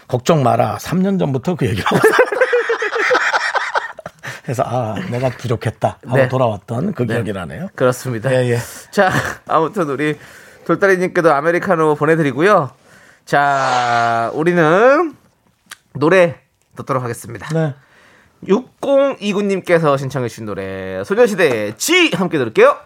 걱정 0.08 0.42
마라. 0.42 0.76
3년 0.78 1.18
전부터 1.18 1.56
그 1.56 1.66
얘기를 1.66 1.84
하고 1.84 1.98
그래서 4.44 4.62
아, 4.64 4.94
내가 5.10 5.28
부족했다 5.30 5.98
하고 6.04 6.16
네. 6.16 6.28
돌아왔던 6.28 6.94
그 6.94 7.02
네. 7.02 7.14
기억이 7.14 7.32
나네요. 7.32 7.68
그렇습니다. 7.74 8.32
예, 8.32 8.52
예. 8.52 8.58
자, 8.92 9.10
아무튼 9.48 9.90
우리 9.90 10.16
돌다리님께도 10.66 11.32
아메리카노 11.32 11.94
보내드리고요. 11.94 12.70
자, 13.24 14.30
우리는 14.34 15.14
노래 15.94 16.40
듣도록 16.76 17.02
하겠습니다. 17.02 17.48
네. 17.54 17.74
6029님께서 18.46 19.96
신청해주신 19.96 20.44
노래 20.44 21.02
소녀시대의 21.04 21.76
G 21.78 22.10
함께 22.14 22.38
들을게요. 22.38 22.76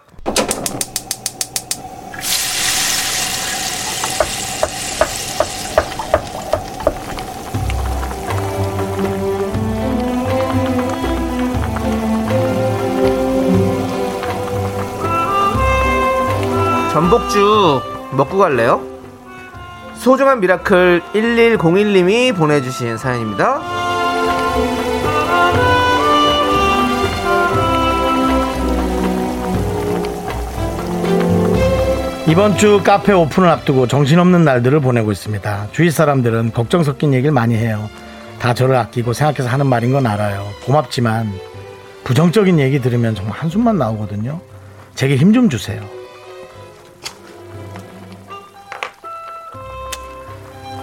전복죽 17.31 18.15
먹고 18.15 18.37
갈래요? 18.37 18.81
소중한 19.95 20.39
Miracle 20.41 21.01
1101님이 21.13 22.35
보내주신 22.35 22.97
사연입니다. 22.97 23.61
이번 32.27 32.57
주 32.57 32.81
카페 32.83 33.13
오픈을 33.13 33.49
앞두고 33.49 33.87
정신없는 33.87 34.43
날들을 34.43 34.79
보내고 34.79 35.11
있습니다. 35.11 35.67
주위 35.71 35.89
사람들은 35.91 36.51
걱정 36.53 36.83
섞인 36.83 37.13
얘기를 37.13 37.31
많이 37.31 37.55
해요. 37.55 37.89
다 38.39 38.53
저를 38.53 38.75
아끼고 38.75 39.13
생각해서 39.13 39.49
하는 39.49 39.67
말인 39.67 39.91
건 39.91 40.05
알아요. 40.05 40.45
고맙지만 40.65 41.31
부정적인 42.03 42.59
얘기 42.59 42.79
들으면 42.81 43.15
정말 43.15 43.37
한숨만 43.37 43.77
나오거든요. 43.77 44.39
제게 44.95 45.15
힘 45.15 45.33
좀 45.33 45.49
주세요. 45.49 45.81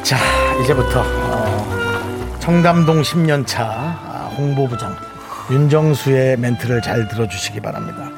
자, 0.09 0.17
이제부터 0.63 1.03
어, 1.03 2.39
청담동 2.41 3.03
10년차 3.03 4.33
홍보부장 4.39 4.97
윤정수의 5.51 6.39
멘트를 6.39 6.81
잘 6.81 7.09
들어주시기 7.09 7.61
바랍니다. 7.61 8.11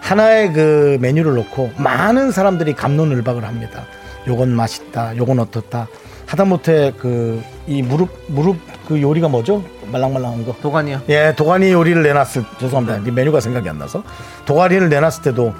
하나의 0.00 0.52
그 0.52 0.98
메뉴를 1.00 1.34
놓고 1.34 1.72
많은 1.78 2.30
사람들이 2.30 2.74
감론을박을 2.74 3.44
합니다. 3.44 3.86
요건 4.28 4.50
맛있다, 4.50 5.16
요건 5.16 5.40
어떻다. 5.40 5.88
하다못해 6.26 6.92
그 6.96 7.42
이 7.66 7.82
무릎 7.82 8.10
무릎 8.26 8.56
그 8.88 9.00
요리가 9.00 9.28
뭐죠? 9.28 9.62
말랑말랑한 9.86 10.44
거. 10.44 10.54
도관이요. 10.60 11.02
예, 11.08 11.34
도가니 11.36 11.70
요리를 11.70 12.02
내놨을 12.02 12.44
죄송합니다. 12.58 13.08
이 13.08 13.12
메뉴가 13.12 13.40
생각이 13.40 13.68
안 13.68 13.78
나서 13.78 14.02
도가니를 14.46 14.88
내놨을 14.88 15.22
때도 15.22 15.54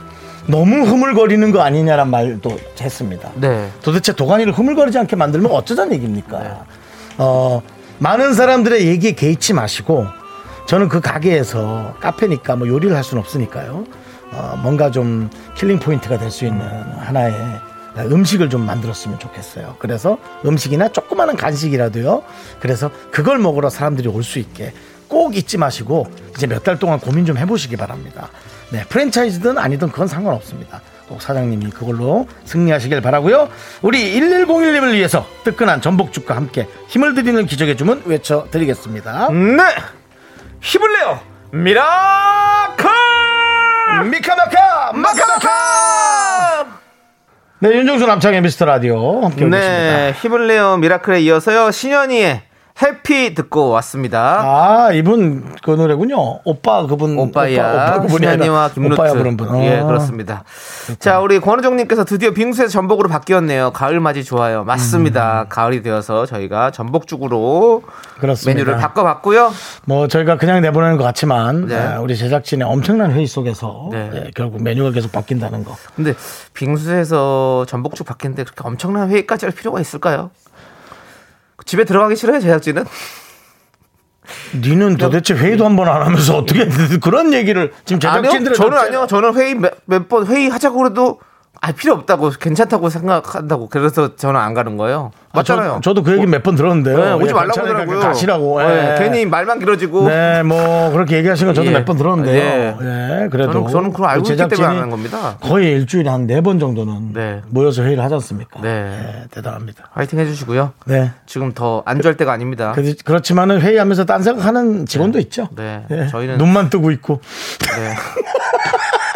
너무 0.46 0.84
흐물거리는 0.84 1.50
거 1.52 1.62
아니냐란 1.62 2.10
말도 2.10 2.58
했습니다. 2.80 3.30
네. 3.36 3.70
도대체 3.82 4.12
도가니를 4.12 4.52
흐물거리지 4.52 4.98
않게 4.98 5.16
만들면 5.16 5.50
어쩌자는 5.50 5.92
얘기입니까? 5.94 6.64
어, 7.18 7.62
많은 7.98 8.34
사람들의 8.34 8.86
얘기에 8.86 9.12
개의치 9.12 9.52
마시고 9.52 10.06
저는 10.66 10.88
그 10.88 11.00
가게에서 11.00 11.94
카페니까 12.00 12.56
뭐 12.56 12.66
요리를 12.68 12.94
할 12.94 13.04
수는 13.04 13.22
없으니까요. 13.22 13.84
어, 14.32 14.58
뭔가 14.62 14.90
좀 14.90 15.30
killing 15.56 15.78
point가 15.78 16.18
될 16.18 16.30
수 16.30 16.44
있는 16.46 16.66
하나의 16.98 17.34
음식을 17.98 18.48
좀 18.48 18.64
만들었으면 18.64 19.18
좋겠어요. 19.18 19.76
그래서 19.78 20.16
음식이나 20.46 20.88
조그마한 20.88 21.36
간식이라도요. 21.36 22.22
그래서 22.58 22.90
그걸 23.10 23.38
먹으러 23.38 23.68
사람들이 23.68 24.08
올 24.08 24.22
수 24.22 24.38
있게 24.38 24.72
꼭 25.12 25.36
잊지 25.36 25.58
마시고 25.58 26.06
이제 26.34 26.46
몇 26.46 26.62
달 26.64 26.78
동안 26.78 26.98
고민 26.98 27.26
좀 27.26 27.36
해보시기 27.36 27.76
바랍니다. 27.76 28.28
네, 28.70 28.82
프랜차이즈든 28.88 29.58
아니든 29.58 29.90
그건 29.90 30.06
상관없습니다. 30.08 30.80
꼭 31.06 31.20
사장님이 31.20 31.70
그걸로 31.70 32.26
승리하시길 32.46 33.02
바라고요. 33.02 33.50
우리 33.82 34.14
1101님을 34.18 34.92
위해서 34.94 35.26
뜨끈한 35.44 35.82
전복죽과 35.82 36.34
함께 36.34 36.66
힘을 36.88 37.14
드리는 37.14 37.44
기적의 37.44 37.76
주문 37.76 38.00
외쳐드리겠습니다. 38.06 39.28
네. 39.32 39.62
힘을 40.62 40.92
내요. 40.94 41.20
Miracle! 41.50 42.88
미카마카 44.10 44.92
마카마카 44.94 46.66
네 47.58 47.68
윤정수 47.72 48.06
남창희의 48.06 48.40
미스터 48.40 48.64
라디오 48.64 49.20
함께 49.24 49.44
오겠습니다. 49.44 49.50
네. 49.58 50.12
힘을 50.22 50.46
내요. 50.46 50.78
Miracle에 50.78 51.20
이어서요. 51.20 51.70
신현이의 51.70 52.42
해피 52.80 53.34
듣고 53.34 53.68
왔습니다. 53.70 54.40
아 54.42 54.92
이분 54.92 55.54
그 55.62 55.72
노래군요. 55.72 56.40
오빠 56.44 56.86
그분 56.86 57.18
오빠야, 57.18 57.96
오빠, 58.00 58.28
아니라 58.28 58.70
김루트. 58.72 58.94
오빠야 58.94 59.12
분. 59.12 59.36
예, 59.62 59.80
어. 59.80 59.86
그렇습니다. 59.86 60.44
자, 60.98 61.20
우리 61.20 61.38
권우정님께서 61.38 62.04
드디어 62.04 62.30
빙수에서 62.32 62.70
전복으로 62.70 63.08
바뀌었네요. 63.08 63.72
가을 63.72 64.00
맞이 64.00 64.24
좋아요. 64.24 64.64
맞습니다. 64.64 65.46
가을이 65.48 65.82
되어서 65.82 66.26
저희가 66.26 66.70
전복죽으로 66.70 67.82
음. 67.84 67.90
그렇습니다. 68.20 68.54
메뉴를 68.58 68.76
바꿔봤고요. 68.78 69.52
뭐 69.84 70.08
저희가 70.08 70.36
그냥 70.38 70.60
내보내는 70.62 70.96
것 70.96 71.04
같지만 71.04 71.66
네. 71.66 71.76
아, 71.76 72.00
우리 72.00 72.16
제작진의 72.16 72.66
엄청난 72.66 73.12
회의 73.12 73.26
속에서 73.26 73.88
네. 73.92 74.10
예, 74.14 74.30
결국 74.34 74.62
메뉴가 74.62 74.90
계속 74.92 75.12
바뀐다는 75.12 75.64
거. 75.64 75.76
근데 75.94 76.14
빙수에서 76.54 77.66
전복죽 77.68 78.06
바뀌는데 78.06 78.44
그렇게 78.44 78.62
엄청난 78.64 79.10
회의까지 79.10 79.46
할 79.46 79.52
필요가 79.54 79.80
있을까요? 79.80 80.30
집에 81.64 81.84
들어가기 81.84 82.16
싫어요, 82.16 82.40
제작진은? 82.40 82.84
니는 84.60 84.96
도대체 84.96 85.34
회의도 85.34 85.64
한 85.64 85.76
번 85.76 85.88
안 85.88 86.02
하면서 86.02 86.36
어떻게 86.36 86.66
그런 87.02 87.32
얘기를 87.32 87.72
지금 87.84 88.08
아니요, 88.08 88.22
제작진들은 88.30 88.56
저는 88.56 88.78
아니요. 88.78 89.06
저는 89.08 89.34
회의 89.34 89.54
몇 89.54 90.08
번 90.08 90.26
회의 90.26 90.48
하자고 90.48 90.78
그래도 90.78 91.20
아 91.60 91.72
필요 91.72 91.94
없다고 91.94 92.30
괜찮다고 92.30 92.88
생각한다고 92.88 93.68
그래서 93.68 94.14
저는 94.16 94.38
안 94.40 94.54
가는 94.54 94.76
거예요. 94.76 95.10
맞잖아요. 95.32 95.80
저, 95.82 95.94
도그 95.94 96.12
얘기 96.12 96.26
몇 96.26 96.42
번 96.42 96.56
들었는데요. 96.56 96.96
네, 96.96 97.12
오지 97.12 97.28
예, 97.28 97.32
말라고 97.32 97.60
하더라고요. 97.60 98.00
가시라고. 98.00 98.62
예. 98.62 98.66
네, 98.66 98.94
괜히 98.98 99.26
말만 99.26 99.58
길어지고. 99.60 100.08
네, 100.08 100.42
뭐 100.42 100.90
그렇게 100.90 101.16
얘기하신 101.18 101.46
건 101.46 101.54
저도 101.54 101.68
예. 101.68 101.72
몇번 101.78 101.96
들었는데요. 101.96 102.34
예. 102.36 102.76
예, 103.24 103.28
그래도 103.30 103.64
저는- 103.64 103.70
저는 103.70 103.92
그걸 103.92 104.08
알고 104.10 104.28
있기 104.30 104.36
때문에 104.48 104.66
하는 104.66 104.90
겁니다. 104.90 105.36
거의 105.40 105.72
일주일에 105.72 106.10
한 106.10 106.26
네 106.26 106.40
번 106.40 106.58
정도는 106.58 107.12
네. 107.12 107.40
모여서 107.48 107.82
회의를 107.82 108.02
하지 108.04 108.14
않습니까? 108.14 108.60
네. 108.60 108.68
예, 108.68 109.24
대단합니다. 109.30 109.88
화이팅 109.92 110.18
해주시고요. 110.18 110.72
네. 110.86 111.12
지금 111.26 111.52
더 111.52 111.82
안주할 111.86 112.16
때가 112.16 112.32
아닙니다. 112.32 112.72
그- 112.74 112.94
그렇지만은 113.04 113.60
회의하면서 113.60 114.04
딴 114.04 114.22
생각하는 114.22 114.86
직원도 114.86 115.18
있죠. 115.20 115.48
네. 115.56 115.84
예, 115.90 116.06
저희는- 116.12 116.36
눈만 116.38 116.68
뜨고 116.70 116.90
있고. 116.90 117.20
네. 117.60 117.94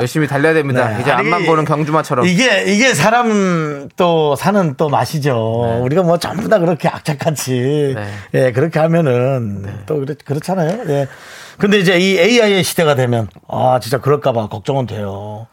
열심히 0.00 0.26
달려야 0.26 0.54
됩니다. 0.54 0.88
네. 0.88 1.00
이제 1.00 1.10
아니, 1.10 1.26
앞만 1.26 1.46
보는 1.46 1.64
경주마처럼. 1.64 2.26
이게 2.26 2.64
이게 2.64 2.94
사람 2.94 3.88
또 3.96 4.34
사는 4.36 4.74
또 4.76 4.88
맛이죠. 4.88 5.62
네. 5.66 5.80
우리가 5.80 6.02
뭐 6.02 6.18
전부 6.18 6.48
다 6.48 6.58
그렇게 6.58 6.88
악착같이 6.88 7.94
네. 7.94 8.08
예 8.34 8.52
그렇게 8.52 8.78
하면은 8.78 9.66
또 9.86 10.00
그렇, 10.00 10.14
그렇잖아요. 10.24 10.84
예. 10.88 11.08
근데 11.58 11.78
이제 11.78 11.98
이 11.98 12.18
AI의 12.18 12.64
시대가 12.64 12.94
되면 12.94 13.28
아 13.46 13.78
진짜 13.82 13.98
그럴까봐 13.98 14.48
걱정은 14.48 14.86
돼요. 14.86 15.46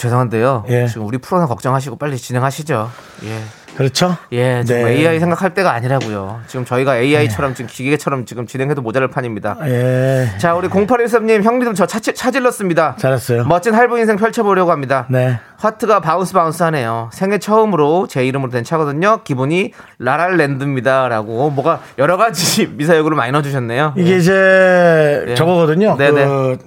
죄송한데요. 0.00 0.64
예. 0.68 0.86
지금 0.86 1.06
우리 1.06 1.18
프로나 1.18 1.46
걱정하시고 1.46 1.96
빨리 1.96 2.16
진행하시죠. 2.16 2.90
예. 3.24 3.40
그렇죠? 3.76 4.16
예, 4.32 4.62
지금 4.64 4.84
네. 4.84 4.90
AI 4.92 5.20
생각할 5.20 5.54
때가 5.54 5.72
아니라고요. 5.72 6.40
지금 6.48 6.64
저희가 6.64 6.98
AI처럼 6.98 7.54
지금 7.54 7.70
기계처럼 7.70 8.26
지금 8.26 8.46
진행해도 8.46 8.82
모자랄 8.82 9.08
판입니다. 9.08 9.56
예. 9.64 10.28
자, 10.38 10.54
우리 10.54 10.68
0813님 10.68 11.42
형님 11.42 11.74
저 11.74 11.86
차치, 11.86 12.14
차질렀습니다. 12.14 12.96
잘했어요. 12.98 13.44
멋진 13.44 13.74
할부 13.74 13.98
인생 13.98 14.16
펼쳐보려고 14.16 14.72
합니다. 14.72 15.06
네. 15.08 15.38
하트가 15.56 16.00
bounce 16.00 16.32
bounce 16.32 16.62
하네요. 16.64 17.10
생애 17.12 17.38
처음으로 17.38 18.06
제 18.08 18.26
이름으로 18.26 18.50
된 18.50 18.64
차거든요. 18.64 19.20
기분이 19.22 19.72
La 19.98 20.13
La 20.13 20.27
Land입니다. 20.27 21.08
라고 21.08 21.50
뭐가 21.50 21.80
여러 21.98 22.16
가지 22.16 22.66
미사여구를 22.76 23.16
많이 23.16 23.32
넣어주셨네요. 23.32 23.94
이게 23.96 24.16
이제 24.16 25.24
예. 25.28 25.34
저거거든요. 25.34 25.96
네네. 25.96 26.24
그 26.26 26.58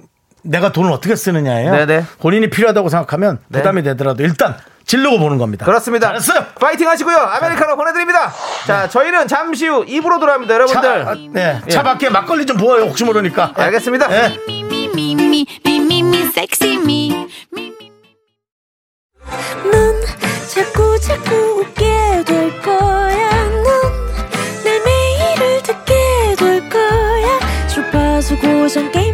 내가 0.44 0.72
돈을 0.72 0.92
어떻게 0.92 1.16
쓰느냐예요. 1.16 1.72
네네. 1.72 2.04
본인이 2.20 2.48
필요하다고 2.50 2.88
생각하면 2.88 3.38
네. 3.48 3.58
부담이 3.58 3.82
되더라도 3.82 4.22
일단 4.22 4.56
질르고 4.86 5.18
보는 5.18 5.38
겁니다. 5.38 5.64
그렇습니다. 5.64 6.08
잘했어요. 6.08 6.44
파이팅 6.60 6.88
하시고요. 6.88 7.16
아메리카노 7.16 7.76
보내드립니다. 7.76 8.32
자, 8.66 8.88
저희는 8.88 9.26
잠시 9.28 9.66
후 9.66 9.84
입으로 9.86 10.20
돌아옵니다. 10.20 10.52
차, 10.52 10.54
여러분들. 10.54 11.08
아, 11.08 11.14
네. 11.32 11.60
예. 11.66 11.70
차 11.70 11.82
밖에 11.82 12.10
막걸리 12.10 12.44
좀 12.44 12.56
부어요. 12.58 12.84
혹시 12.84 13.04
모르니까. 13.04 13.52
알겠습니다. 13.56 14.08
될 26.36 26.68
거야. 26.68 27.38
주파수 27.68 28.36
고정 28.38 28.90
게임 28.92 29.13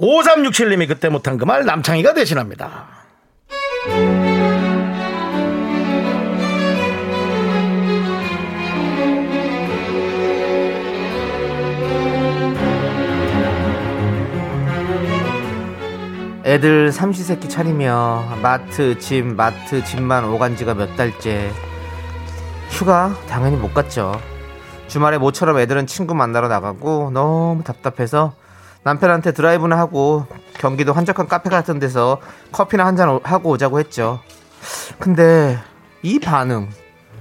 5367님이 0.00 0.88
그때 0.88 1.08
못한 1.08 1.36
그 1.36 1.44
말 1.44 1.64
남창희가 1.64 2.14
대신합니다. 2.14 2.86
애들 16.44 16.90
삼시세끼 16.90 17.48
차리며 17.48 18.38
마트 18.42 18.98
집 18.98 19.24
마트 19.26 19.84
집만 19.84 20.24
오간 20.24 20.56
지가 20.56 20.74
몇 20.74 20.96
달째 20.96 21.50
휴가 22.70 23.14
당연히 23.28 23.56
못 23.56 23.74
갔죠 23.74 24.18
주말에 24.88 25.18
모처럼 25.18 25.58
애들은 25.58 25.86
친구 25.86 26.14
만나러 26.14 26.48
나가고 26.48 27.10
너무 27.12 27.62
답답해서 27.62 28.32
남편한테 28.82 29.32
드라이브나 29.32 29.76
하고 29.78 30.26
경기도 30.54 30.92
한적한 30.92 31.28
카페 31.28 31.50
같은 31.50 31.78
데서 31.78 32.18
커피나 32.52 32.86
한 32.86 32.96
잔 32.96 33.20
하고 33.22 33.50
오자고 33.50 33.78
했죠 33.80 34.20
근데 34.98 35.58
이 36.02 36.18
반응 36.18 36.68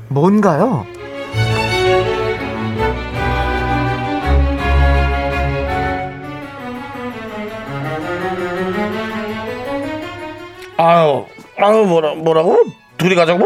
뭔가요? 0.07 0.85
아유, 10.77 11.25
아유 11.57 11.85
뭐라 11.85 12.15
뭐라고? 12.15 12.63
둘이 12.97 13.15
가자고? 13.15 13.45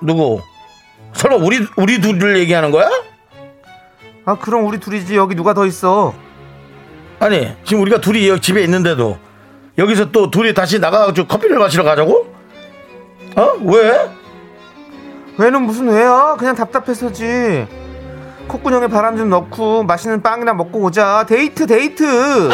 누구? 0.00 0.40
설마 1.12 1.36
우리 1.36 1.66
우리 1.76 2.00
둘을 2.00 2.38
얘기하는 2.38 2.70
거야? 2.70 2.88
아 4.24 4.36
그럼 4.38 4.66
우리 4.66 4.78
둘이지 4.78 5.16
여기 5.16 5.34
누가 5.34 5.54
더 5.54 5.66
있어 5.66 6.14
아니 7.20 7.54
지금 7.64 7.82
우리가 7.82 8.00
둘이 8.00 8.28
여기 8.28 8.40
집에 8.40 8.62
있는데도 8.62 9.18
여기서 9.76 10.10
또 10.10 10.30
둘이 10.30 10.54
다시 10.54 10.78
나가가지고 10.78 11.26
커피를 11.26 11.58
마시러 11.58 11.84
가자고? 11.84 12.32
어? 13.36 13.52
왜? 13.64 14.10
왜는 15.36 15.62
무슨 15.62 15.88
왜야? 15.88 16.34
그냥 16.38 16.54
답답해서지. 16.56 17.66
콧구멍에 18.48 18.88
바람 18.88 19.16
좀 19.16 19.28
넣고 19.28 19.84
맛있는 19.84 20.22
빵이나 20.22 20.54
먹고 20.54 20.80
오자. 20.80 21.26
데이트 21.28 21.66
데이트. 21.66 22.48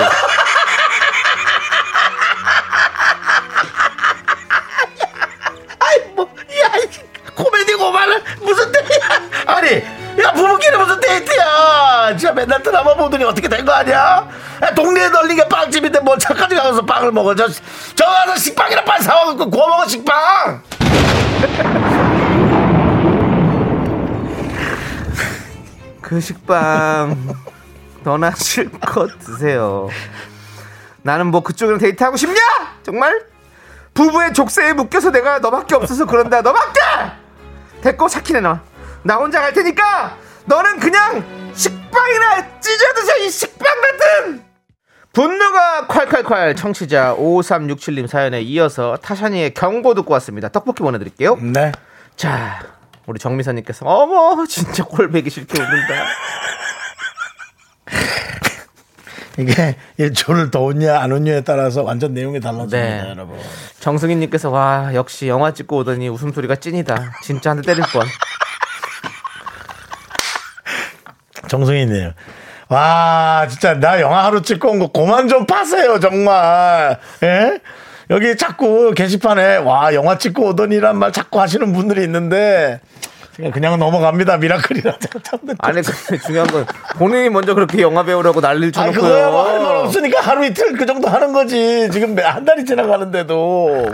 야 10.24 10.32
부부끼리 10.32 10.76
무슨 10.76 11.00
데이트야? 11.00 12.16
진짜 12.16 12.32
맨날 12.32 12.62
드라마 12.62 12.94
보더니 12.94 13.24
어떻게 13.24 13.48
된 13.48 13.64
거 13.64 13.72
아니야? 13.72 14.28
야, 14.62 14.74
동네에 14.74 15.08
널린 15.08 15.36
게 15.36 15.48
빵집인데 15.48 16.00
뭐 16.00 16.16
차까지 16.18 16.54
가서 16.56 16.84
빵을 16.84 17.12
먹어? 17.12 17.34
저, 17.34 17.46
저 17.94 18.04
가서 18.04 18.36
식빵이나 18.36 18.84
빨리 18.84 19.02
사와갖고 19.02 19.50
구워 19.50 19.68
먹어 19.68 19.86
식빵. 19.86 20.62
그 26.00 26.20
식빵 26.20 27.34
너나 28.02 28.32
실컷 28.36 29.18
드세요. 29.18 29.88
나는 31.02 31.28
뭐 31.28 31.42
그쪽이랑 31.42 31.78
데이트하고 31.78 32.16
싶냐? 32.16 32.40
정말? 32.82 33.24
부부의 33.94 34.32
족쇄에 34.34 34.72
묶여서 34.72 35.10
내가 35.10 35.38
너밖에 35.38 35.74
없어서 35.74 36.04
그런다. 36.04 36.42
너밖에! 36.42 36.80
됐고 37.82 38.08
차키네 38.08 38.40
너. 38.40 38.58
나 39.04 39.16
혼자 39.16 39.40
갈 39.40 39.52
테니까 39.52 40.16
너는 40.46 40.78
그냥 40.80 41.24
식빵이나 41.54 42.60
찢어 42.60 42.92
드셔 42.94 43.16
이 43.18 43.30
식빵 43.30 43.66
같은! 43.80 44.44
분노가 45.12 45.86
콸콸콸 45.86 46.56
청취자 46.56 47.14
5367님 47.16 48.08
사연에 48.08 48.40
이어서 48.42 48.96
타샤니의 48.96 49.54
경고 49.54 49.94
듣고 49.94 50.12
왔습니다. 50.14 50.48
떡볶이 50.48 50.82
보내드릴게요. 50.82 51.36
네. 51.36 51.70
자, 52.16 52.60
우리 53.06 53.20
정미선님께서 53.20 53.86
어머 53.86 54.44
진짜 54.46 54.82
꼴배기 54.84 55.30
싫게 55.30 55.60
웃는다. 55.62 56.06
이게 59.38 59.76
일조를 59.98 60.50
더 60.50 60.62
웃냐 60.62 60.98
안 61.00 61.12
웃냐에 61.12 61.42
따라서 61.42 61.82
완전 61.82 62.12
내용이 62.14 62.40
달라집니다, 62.40 62.76
네. 62.76 63.04
여러분. 63.10 63.38
정승희님께서 63.80 64.50
와 64.50 64.90
역시 64.94 65.28
영화 65.28 65.52
찍고 65.52 65.76
오더니 65.78 66.08
웃음소리가 66.08 66.56
찐이다. 66.56 67.18
진짜 67.22 67.50
한 67.50 67.56
대 67.60 67.62
때릴 67.62 67.84
뻔. 67.92 68.04
정승희님. 71.48 72.12
와, 72.68 73.46
진짜 73.48 73.74
나 73.74 74.00
영화 74.00 74.24
하루 74.24 74.42
찍고 74.42 74.70
온 74.70 74.78
거 74.78 74.88
그만 74.88 75.28
좀 75.28 75.46
파세요, 75.46 76.00
정말. 76.00 76.98
예? 77.22 77.58
여기 78.10 78.36
자꾸 78.36 78.92
게시판에 78.94 79.56
와, 79.58 79.94
영화 79.94 80.18
찍고 80.18 80.48
오더니란 80.50 80.96
말 80.98 81.12
자꾸 81.12 81.40
하시는 81.40 81.72
분들이 81.72 82.02
있는데 82.04 82.80
그냥, 83.52 83.78
넘어갑니다. 83.80 84.36
미라클이라 84.36 84.94
아니 85.58 85.82
근데 85.82 86.18
중요한 86.24 86.46
건 86.48 86.66
본인이 86.98 87.28
먼저 87.30 87.54
그렇게 87.54 87.82
영화 87.82 88.04
배우라고 88.04 88.40
난리를 88.40 88.72
아, 88.76 88.90
그거야 88.92 89.28
뭐 89.30 89.42
할말 89.48 89.58
쳐놓고요. 89.64 89.84
없으니까 89.86 90.20
하루 90.20 90.44
이틀 90.44 90.72
그 90.76 90.86
정도 90.86 91.08
하는 91.08 91.32
거지. 91.32 91.88
지금 91.90 92.16
한 92.18 92.44
달이 92.44 92.64
지나가는데도. 92.64 93.86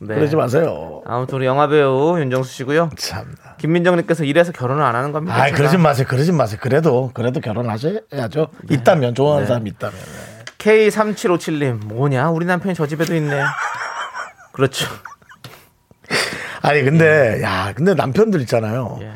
네. 0.00 0.14
그러지 0.14 0.36
마세요. 0.36 1.02
아무튼 1.06 1.36
우리 1.38 1.46
영화 1.46 1.66
배우 1.66 2.18
윤정수 2.20 2.52
씨고요. 2.52 2.90
참나. 2.96 3.56
김민정님께서 3.58 4.24
이래서 4.24 4.52
결혼을 4.52 4.82
안 4.82 4.94
하는 4.94 5.10
겁니다. 5.12 5.42
아. 5.42 5.50
그러지 5.50 5.76
마세요. 5.76 6.06
그러지 6.08 6.32
마세요. 6.32 6.58
그래도, 6.62 7.10
그래도 7.14 7.40
결혼하셔야죠. 7.40 8.48
있다면, 8.70 9.14
좋아하는 9.14 9.44
네. 9.44 9.48
사람이 9.48 9.70
있다면. 9.70 9.98
K3757님 10.58 11.84
뭐냐? 11.86 12.30
우리 12.30 12.46
남편이 12.46 12.74
저 12.74 12.86
집에도 12.86 13.14
있네. 13.16 13.42
그렇죠. 14.52 14.86
아니, 16.62 16.82
근데, 16.82 17.40
야, 17.42 17.72
근데 17.74 17.94
남편들 17.94 18.40
있잖아요. 18.42 18.98
예. 19.02 19.12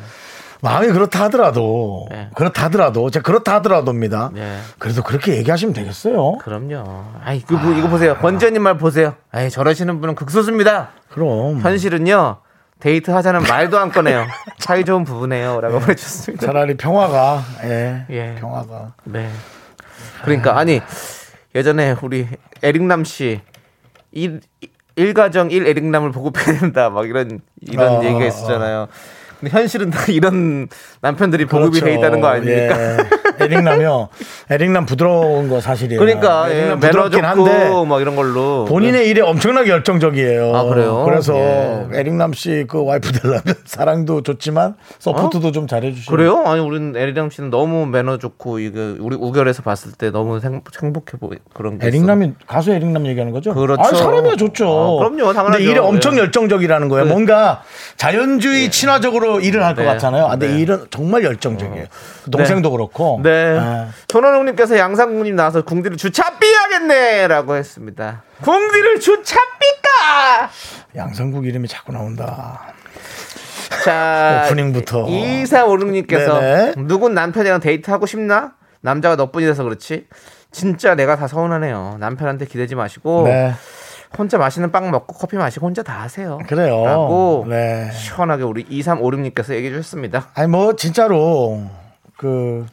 마음이 0.63 0.87
그렇다 0.93 1.25
하더라도, 1.25 2.07
네. 2.09 2.29
그렇다 2.35 2.63
하더라도, 2.65 3.09
제가 3.09 3.21
그렇다 3.21 3.55
하더라도입니다. 3.55 4.31
네. 4.33 4.59
그래도 4.79 5.03
그렇게 5.03 5.35
얘기하시면 5.35 5.73
되겠어요. 5.73 6.37
그럼요. 6.37 7.03
아이 7.21 7.41
그 7.41 7.53
뭐, 7.55 7.73
이거 7.73 7.89
보세요. 7.89 8.15
권지현님 8.15 8.61
말 8.63 8.77
보세요. 8.77 9.15
에이 9.35 9.49
저러시는 9.49 9.99
분은 9.99 10.15
극소수입니다. 10.15 10.91
그럼. 11.09 11.59
현실은요. 11.59 12.37
데이트 12.79 13.11
하자는 13.11 13.41
말도 13.43 13.77
안 13.77 13.91
꺼내요. 13.91 14.25
사이 14.59 14.85
좋은 14.85 15.03
부부네요라고 15.03 15.79
보내주셨습니다. 15.79 16.45
차라리 16.45 16.77
평화가, 16.77 17.43
예. 17.65 18.05
예. 18.09 18.35
평화가. 18.39 18.93
네. 19.03 19.29
그러니까 20.23 20.57
아니 20.57 20.79
예전에 21.55 21.95
우리 22.01 22.27
에릭남 22.61 23.03
씨 23.03 23.41
이, 24.13 24.39
이- 24.61 24.67
일가정 24.95 25.51
1 25.51 25.65
에릭남을 25.67 26.11
보급해야 26.11 26.59
된다. 26.59 26.89
막 26.89 27.07
이런 27.07 27.39
이런 27.61 27.97
어, 27.97 28.03
얘기가 28.03 28.25
있었잖아요. 28.25 28.87
근데 29.43 29.57
현실은 29.57 29.89
다 29.89 30.05
이런 30.07 30.69
남편들이 31.01 31.45
보급이 31.45 31.81
돼 31.81 31.95
있다는 31.95 32.21
거 32.21 32.27
아닙니까? 32.27 32.77
그렇죠. 32.77 33.09
예. 33.17 33.22
에릭남이요. 33.39 34.09
에릭남 34.49 34.85
부드러운 34.85 35.49
거 35.49 35.59
사실이에요. 35.61 35.99
그러니까 35.99 36.49
예, 36.51 36.55
에릭남 36.57 36.79
부드럽긴 36.79 37.25
한데 37.25 37.69
막 37.87 38.01
이런 38.01 38.15
걸로 38.15 38.65
본인의 38.65 39.07
일에 39.09 39.21
엄청나게 39.21 39.69
열정적이에요. 39.69 40.55
아, 40.55 40.63
그래요? 40.63 41.03
그래서 41.05 41.35
예. 41.35 41.87
에릭남 41.93 42.33
씨 42.33 42.65
그 42.67 42.83
와이프 42.83 43.11
되려면 43.11 43.41
사랑도 43.65 44.21
좋지만 44.23 44.75
서포트도 44.99 45.51
좀 45.51 45.67
잘해주시고. 45.67 46.13
어? 46.13 46.15
그래요? 46.15 46.43
아니 46.45 46.61
우리는 46.61 46.95
에릭남 46.95 47.29
씨는 47.29 47.49
너무 47.49 47.85
매너 47.85 48.17
좋고 48.17 48.59
이게 48.59 48.95
우리 48.99 49.15
우결에서 49.15 49.61
봤을 49.63 49.91
때 49.91 50.11
너무 50.11 50.39
행, 50.43 50.61
행복해 50.81 51.17
보이 51.19 51.37
그런 51.53 51.77
게 51.77 51.87
있어. 51.87 51.95
에릭남이 51.95 52.33
가수 52.47 52.71
에릭남 52.71 53.05
얘기하는 53.07 53.33
거죠? 53.33 53.53
그렇죠. 53.53 53.81
아, 53.81 53.93
사람이야 53.93 54.35
좋죠. 54.35 54.65
아, 54.67 54.97
그럼요, 55.09 55.33
당연하죠. 55.33 55.57
근데 55.57 55.63
일에 55.71 55.79
엄청 55.79 56.15
예. 56.15 56.19
열정적이라는 56.19 56.87
거예요. 56.89 57.05
뭔가 57.05 57.61
자연주의 57.97 58.69
친화적으로 58.71 59.39
일을 59.39 59.63
할것 59.63 59.83
네. 59.85 59.91
같잖아요. 59.91 60.25
아, 60.25 60.29
근데 60.31 60.47
네. 60.47 60.59
일은 60.59 60.85
정말 60.89 61.23
열정적이에요. 61.23 61.85
동생도 62.31 62.71
그렇고. 62.71 63.19
네. 63.23 63.57
아. 63.59 63.89
손원웅님께서 64.07 64.77
양상국님 64.77 65.35
나와서 65.35 65.63
궁디를 65.63 65.97
주차삐하겠네라고 65.97 67.55
했습니다. 67.55 68.23
궁디를 68.41 68.99
주차삐까. 68.99 70.49
양성국 70.95 71.45
이름이 71.45 71.67
자꾸 71.67 71.91
나온다. 71.91 72.61
자, 73.83 74.45
오프닝부터. 74.45 75.05
2456님께서 75.05 76.39
네네. 76.39 76.73
누군 76.87 77.13
남편이랑 77.13 77.59
데이트하고 77.59 78.05
싶나? 78.05 78.53
남자가 78.81 79.15
너뿐이라서 79.15 79.63
그렇지. 79.63 80.07
진짜 80.51 80.95
내가 80.95 81.15
다 81.15 81.27
서운하네요. 81.27 81.97
남편한테 81.99 82.45
기대지 82.45 82.75
마시고 82.75 83.23
네. 83.25 83.53
혼자 84.17 84.37
맛있는 84.37 84.71
빵 84.71 84.91
먹고 84.91 85.15
커피 85.15 85.35
마시고 85.37 85.65
혼자 85.65 85.81
다 85.81 86.01
하세요. 86.01 86.37
그래요. 86.47 86.85
라고 86.85 87.45
네. 87.49 87.89
시원하게 87.91 88.43
우리 88.43 88.63
2356님께서 88.65 89.55
얘기해 89.55 89.71
주셨습니다. 89.71 90.29
아니 90.35 90.47
뭐 90.47 90.75
진짜로 90.75 91.63
그 92.17 92.67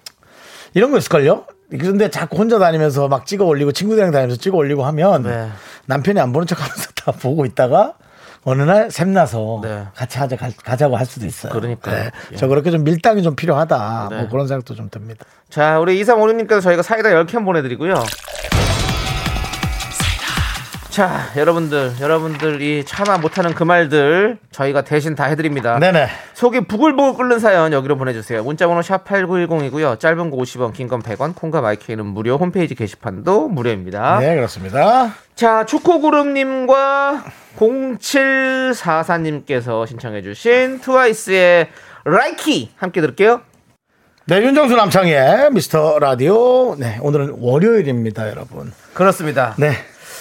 이런 0.74 0.90
거 0.90 0.98
있을걸요? 0.98 1.46
근데 1.70 2.10
자꾸 2.10 2.36
혼자 2.38 2.58
다니면서 2.58 3.08
막 3.08 3.26
찍어 3.26 3.44
올리고 3.44 3.72
친구들이랑 3.72 4.10
다니면서 4.10 4.40
찍어 4.40 4.56
올리고 4.56 4.84
하면 4.86 5.22
네. 5.22 5.48
남편이 5.86 6.18
안 6.18 6.32
보는 6.32 6.46
척 6.46 6.60
하면서 6.60 6.90
다 6.96 7.12
보고 7.12 7.44
있다가 7.44 7.94
어느 8.42 8.62
날 8.62 8.90
샘나서 8.90 9.60
네. 9.62 9.86
같이 9.94 10.18
하자 10.18 10.36
가, 10.36 10.48
가자고 10.64 10.96
할 10.96 11.06
수도 11.06 11.26
있어요. 11.26 11.52
그러니까요. 11.52 12.10
예. 12.32 12.36
저 12.36 12.48
그렇게 12.48 12.70
좀 12.70 12.84
밀당이 12.84 13.22
좀 13.22 13.36
필요하다. 13.36 14.08
네. 14.10 14.16
뭐 14.20 14.28
그런 14.28 14.48
생각도 14.48 14.74
좀 14.74 14.88
듭니다. 14.90 15.24
자, 15.50 15.78
우리 15.78 16.02
2356님께서 16.02 16.62
저희가 16.62 16.82
사이다 16.82 17.10
10캔 17.10 17.44
보내드리고요. 17.44 17.94
자, 20.90 21.30
여러분들, 21.36 21.92
여러분들이 22.00 22.84
참아 22.84 23.18
못하는 23.18 23.54
그 23.54 23.62
말들 23.62 24.38
저희가 24.50 24.80
대신 24.82 25.14
다 25.14 25.26
해드립니다. 25.26 25.78
네네. 25.78 26.08
속이 26.34 26.62
부글부글 26.62 27.16
끓는 27.16 27.38
사연 27.38 27.72
여기로 27.72 27.96
보내주세요. 27.96 28.42
문자번호 28.42 28.82
샵 28.82 29.04
8910이고요. 29.04 30.00
짧은 30.00 30.30
거 30.30 30.36
50원, 30.36 30.72
긴 30.72 30.88
건 30.88 31.00
100원, 31.00 31.36
콩과 31.36 31.60
마이케이는 31.60 32.04
무료, 32.04 32.36
홈페이지 32.36 32.74
게시판도 32.74 33.46
무료입니다. 33.48 34.18
네 34.18 34.34
그렇습니다. 34.34 35.14
자, 35.36 35.64
초코구름님과 35.64 37.22
0744님께서 37.56 39.86
신청해주신 39.86 40.80
트와이스의 40.80 41.68
라이키 42.04 42.72
함께 42.76 43.00
들을게요. 43.00 43.42
네 44.26 44.42
윤정수 44.42 44.74
남창희의 44.74 45.52
미스터 45.52 46.00
라디오. 46.00 46.74
네 46.76 46.98
오늘은 47.00 47.36
월요일입니다, 47.38 48.28
여러분. 48.28 48.72
그렇습니다. 48.92 49.54
네 49.56 49.70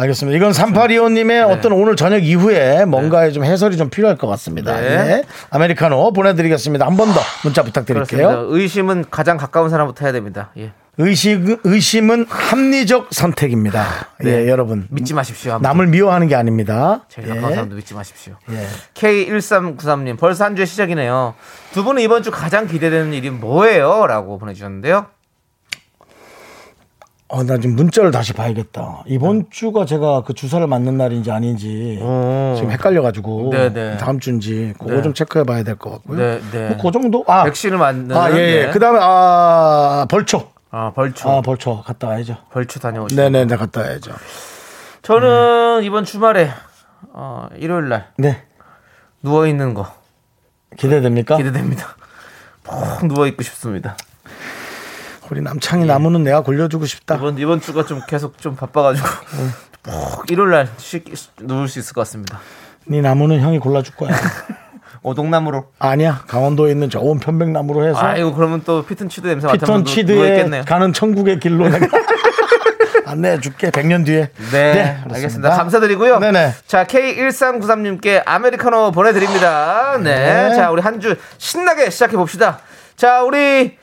알겠습니다. 0.00 0.36
이건 0.36 0.52
3825님의 0.52 1.48
어떤 1.50 1.72
오늘 1.72 1.96
저녁 1.96 2.22
이후에 2.24 2.84
뭔가에 2.84 3.30
좀 3.32 3.44
해설이 3.44 3.76
좀 3.76 3.90
필요할 3.90 4.16
것 4.16 4.26
같습니다. 4.28 4.80
네. 4.80 5.04
네. 5.04 5.22
아메리카노 5.50 6.12
보내드리겠습니다. 6.12 6.86
한 6.86 6.96
번 6.96 7.08
더 7.12 7.20
문자 7.42 7.62
부탁드릴게요. 7.62 8.28
그렇습니다. 8.28 8.56
의심은 8.56 9.04
가장 9.10 9.36
가까운 9.36 9.70
사람부터 9.70 10.04
해야 10.04 10.12
됩니다. 10.12 10.50
예. 10.56 10.72
의식, 11.00 11.60
의심은 11.62 12.26
합리적 12.28 13.08
선택입니다. 13.12 13.84
네. 14.20 14.30
예, 14.44 14.48
여러분. 14.48 14.86
믿지 14.90 15.14
마십시오. 15.14 15.52
아무튼. 15.52 15.68
남을 15.68 15.86
미워하는 15.86 16.26
게 16.26 16.34
아닙니다. 16.34 17.04
제일 17.08 17.28
예. 17.28 17.34
가까운 17.34 17.54
사람도 17.54 17.76
믿지 17.76 17.94
마십시오. 17.94 18.34
예. 18.50 18.66
K1393님 18.94 20.18
벌써 20.18 20.44
한 20.44 20.56
주의 20.56 20.66
시작이네요. 20.66 21.34
두 21.72 21.84
분은 21.84 22.02
이번 22.02 22.22
주 22.24 22.30
가장 22.32 22.66
기대되는 22.66 23.12
일이 23.12 23.30
뭐예요? 23.30 24.06
라고 24.08 24.38
보내주셨는데요. 24.38 25.06
어, 27.30 27.42
나 27.42 27.58
지금 27.58 27.76
문자를 27.76 28.10
다시 28.10 28.32
봐야겠다. 28.32 29.02
이번 29.06 29.50
주가 29.50 29.84
제가 29.84 30.22
그 30.22 30.32
주사를 30.32 30.66
맞는 30.66 30.96
날인지 30.96 31.30
아닌지 31.30 31.98
오. 32.00 32.54
지금 32.56 32.70
헷갈려가지고 32.70 33.50
네, 33.52 33.70
네. 33.72 33.96
다음 33.98 34.18
주인지 34.18 34.72
그거 34.78 34.94
네. 34.94 35.02
좀 35.02 35.12
체크해 35.12 35.44
봐야 35.44 35.62
될 35.62 35.76
것 35.76 35.90
같고요. 35.90 36.18
네, 36.18 36.40
네. 36.50 36.68
뭐그 36.70 36.90
정도? 36.90 37.24
아, 37.28 37.44
백신을 37.44 37.76
맞는. 37.76 38.16
아, 38.16 38.30
예, 38.32 38.34
예. 38.36 38.64
네. 38.66 38.70
그 38.70 38.78
다음에, 38.78 38.98
아, 39.02 40.06
벌초. 40.10 40.48
아, 40.70 40.90
벌초. 40.94 41.28
아, 41.30 41.42
벌초. 41.42 41.82
갔다 41.82 42.08
와야죠. 42.08 42.36
벌초 42.50 42.80
다녀오시죠. 42.80 43.20
네네, 43.20 43.44
네, 43.44 43.56
갔다 43.56 43.82
와야죠. 43.82 44.12
저는 45.02 45.82
이번 45.84 46.04
주말에 46.06 46.50
어, 47.12 47.46
일요일 47.56 47.88
날 47.90 48.08
네. 48.16 48.42
누워 49.22 49.46
있는 49.46 49.74
거 49.74 49.86
기대됩니까? 50.78 51.36
기대됩니다. 51.36 51.88
푹 52.62 53.06
누워 53.06 53.26
있고 53.26 53.42
싶습니다. 53.42 53.96
우리 55.30 55.40
남창이 55.42 55.84
나무는 55.84 56.22
내가 56.24 56.40
골려주고 56.42 56.86
싶다. 56.86 57.16
이번 57.16 57.38
이번 57.38 57.60
주가 57.60 57.84
좀 57.84 58.00
계속 58.06 58.38
좀 58.38 58.56
바빠가지고 58.56 59.06
푹 59.82 60.30
일요일 60.30 60.50
날 60.50 60.68
쉬, 60.78 61.02
누울 61.40 61.68
수 61.68 61.78
있을 61.78 61.92
것 61.94 62.02
같습니다. 62.02 62.40
네 62.86 63.00
나무는 63.00 63.40
형이 63.40 63.58
골라줄 63.58 63.94
거야. 63.96 64.10
오동나무로. 65.02 65.66
아니야. 65.78 66.22
강원도에 66.26 66.72
있는 66.72 66.90
좋은 66.90 67.18
편백나무로 67.20 67.86
해서 67.86 67.98
아이고 68.00 68.34
그러면 68.34 68.62
또 68.64 68.84
피톤치드 68.84 69.26
냄새 69.26 69.46
맡으면 69.46 69.84
피톤치드에. 69.84 70.62
가는 70.66 70.92
천국의 70.92 71.38
길로 71.40 71.68
내가. 71.68 71.86
안내해 73.06 73.40
줄게. 73.40 73.70
100년 73.70 74.04
뒤에. 74.04 74.30
네, 74.50 74.72
그렇습니다. 75.04 75.14
알겠습니다. 75.14 75.50
감사드리고요. 75.56 76.18
네네. 76.18 76.52
자, 76.66 76.84
K1393님께 76.84 78.22
아메리카노 78.26 78.90
보내드립니다. 78.92 79.96
네. 80.02 80.48
네. 80.48 80.54
자, 80.54 80.70
우리 80.70 80.82
한 80.82 81.00
주 81.00 81.16
신나게 81.38 81.88
시작해 81.90 82.16
봅시다. 82.16 82.58
자, 82.96 83.22
우리 83.22 83.78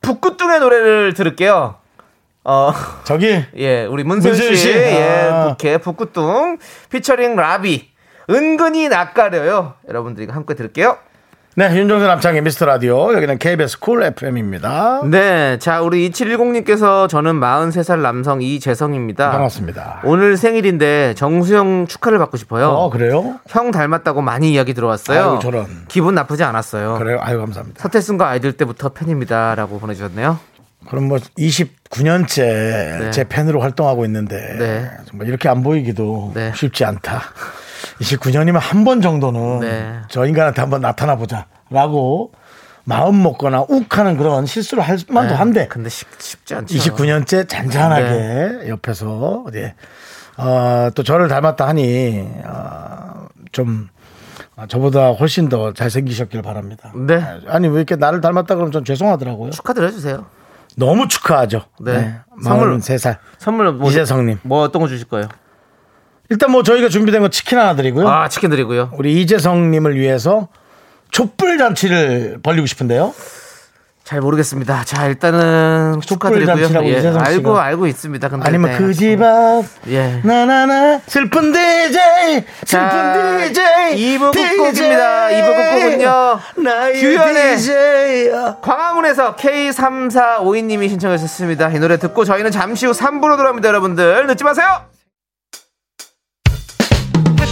북구뚱의 0.00 0.60
노래를 0.60 1.14
들을게요. 1.14 1.76
어, 2.44 2.72
저기 3.04 3.44
예, 3.56 3.84
우리 3.86 4.04
문세윤 4.04 4.34
씨, 4.36 4.42
문세윤 4.42 4.56
씨. 4.56 4.70
예, 4.78 5.28
아. 5.32 5.56
북해 5.56 5.78
북구뚱 5.78 6.58
피처링 6.90 7.34
라비 7.36 7.90
은근히 8.30 8.88
낯가려요. 8.88 9.74
여러분들이 9.88 10.30
함께 10.30 10.54
들을게요. 10.54 10.98
네, 11.58 11.74
윤정수 11.74 12.06
남창희의 12.06 12.42
미스터 12.42 12.66
라디오. 12.66 13.14
여기는 13.14 13.38
KBS 13.38 13.80
쿨 13.80 14.02
FM입니다. 14.02 15.00
네, 15.10 15.58
자, 15.58 15.80
우리 15.80 16.10
2710님께서 16.10 17.08
저는 17.08 17.40
43살 17.40 18.00
남성 18.00 18.42
이재성입니다. 18.42 19.30
반갑습니다. 19.30 20.02
오늘 20.04 20.36
생일인데 20.36 21.14
정수 21.14 21.53
형 21.53 21.86
축하를 21.86 22.18
받고 22.18 22.36
싶어요. 22.36 22.68
어, 22.68 22.90
그래요? 22.90 23.40
형 23.48 23.70
닮았다고 23.70 24.20
많이 24.20 24.52
이야기 24.52 24.74
들어왔어요. 24.74 25.18
아이고, 25.18 25.38
저런. 25.38 25.66
기분 25.88 26.14
나쁘지 26.14 26.44
않았어요. 26.44 26.98
그래요? 26.98 27.20
아유, 27.22 27.38
감사합니다. 27.38 27.80
서태지와 27.80 28.28
아이들 28.28 28.52
때부터 28.52 28.90
팬입니다 28.90 29.54
라고 29.54 29.78
보내주셨네요. 29.78 30.38
그럼 30.90 31.04
뭐 31.04 31.16
29년째 31.38 32.36
네. 33.00 33.10
제 33.12 33.24
팬으로 33.24 33.62
활동하고 33.62 34.04
있는데 34.04 34.36
네. 34.58 34.90
정말 35.08 35.26
이렇게 35.26 35.48
안 35.48 35.62
보이기도 35.62 36.32
네. 36.34 36.52
쉽지 36.54 36.84
않다. 36.84 37.22
29년이면 38.00 38.58
한 38.60 38.84
번 38.84 39.00
정도는 39.00 39.60
네. 39.60 40.00
저 40.08 40.26
인간한테 40.26 40.60
한번 40.60 40.80
나타나 40.80 41.16
보자라고 41.16 42.32
마음 42.84 43.22
먹거나 43.22 43.64
욱하는 43.68 44.16
그런 44.16 44.46
실수를 44.46 44.82
할 44.84 44.98
만도 45.08 45.30
네, 45.32 45.36
한데 45.36 45.66
근데 45.68 45.88
쉽, 45.88 46.06
쉽지 46.20 46.54
않죠. 46.54 46.74
29년째 46.74 47.48
잔잔하게 47.48 48.02
네. 48.10 48.68
옆에서 48.68 49.44
예. 49.54 49.74
어, 50.38 50.90
또 50.94 51.02
저를 51.02 51.28
닮았다 51.28 51.66
하니 51.66 52.28
어, 52.44 53.26
좀 53.52 53.88
아, 54.54 54.66
저보다 54.66 55.10
훨씬 55.10 55.48
더 55.48 55.72
잘생기셨길 55.72 56.42
바랍니다. 56.42 56.92
네. 56.94 57.22
아니 57.48 57.66
왜 57.68 57.76
이렇게 57.78 57.96
나를 57.96 58.20
닮았다 58.20 58.54
그러면 58.54 58.70
전 58.72 58.84
죄송하더라고요. 58.84 59.50
축하드려 59.50 59.90
주세요. 59.90 60.26
너무 60.76 61.08
축하하죠. 61.08 61.62
네. 61.80 62.20
선물- 62.42 62.44
선물 62.44 62.78
3살. 62.80 63.16
선물 63.38 63.72
뭐, 63.72 63.90
이재성님. 63.90 64.38
뭐 64.42 64.62
어떤 64.62 64.80
거 64.82 64.88
주실 64.88 65.08
거예요? 65.08 65.26
일단 66.28 66.50
뭐 66.50 66.62
저희가 66.62 66.88
준비된 66.88 67.20
거 67.20 67.28
치킨 67.28 67.58
하나 67.58 67.74
드리고요. 67.74 68.08
아 68.08 68.28
치킨 68.28 68.50
드리고요. 68.50 68.90
우리 68.96 69.20
이재성님을 69.22 69.96
위해서 69.96 70.48
촛불 71.10 71.58
잔치를 71.58 72.38
벌리고 72.42 72.66
싶은데요. 72.66 73.14
잘 74.06 74.20
모르겠습니다. 74.20 74.84
자 74.84 75.06
일단은 75.06 76.00
축하드리고요. 76.00 76.84
예. 76.84 77.08
알고 77.18 77.58
알고 77.58 77.88
있습니다. 77.88 78.28
근데 78.28 78.46
아니면 78.46 78.70
네. 78.70 78.78
그집앞 78.78 79.64
예. 79.88 80.20
나나나 80.22 81.00
슬픈 81.08 81.52
DJ 81.52 82.44
슬픈 82.64 82.88
자, 82.88 83.38
DJ 83.48 84.18
2부 84.18 84.32
끝곡입니다. 84.32 85.28
2부 85.28 85.56
끝곡은요. 85.56 86.38
규현의 87.00 87.56
DJ 87.56 88.30
광화문에서 88.62 89.34
K3452님이 89.34 90.88
신청해 90.88 91.16
주셨습니다. 91.18 91.70
이 91.70 91.80
노래 91.80 91.98
듣고 91.98 92.24
저희는 92.24 92.52
잠시 92.52 92.86
후 92.86 92.92
3부로 92.92 93.36
돌아옵니다, 93.36 93.68
여러분들. 93.68 94.28
늦지 94.28 94.44
마세요! 94.44 94.95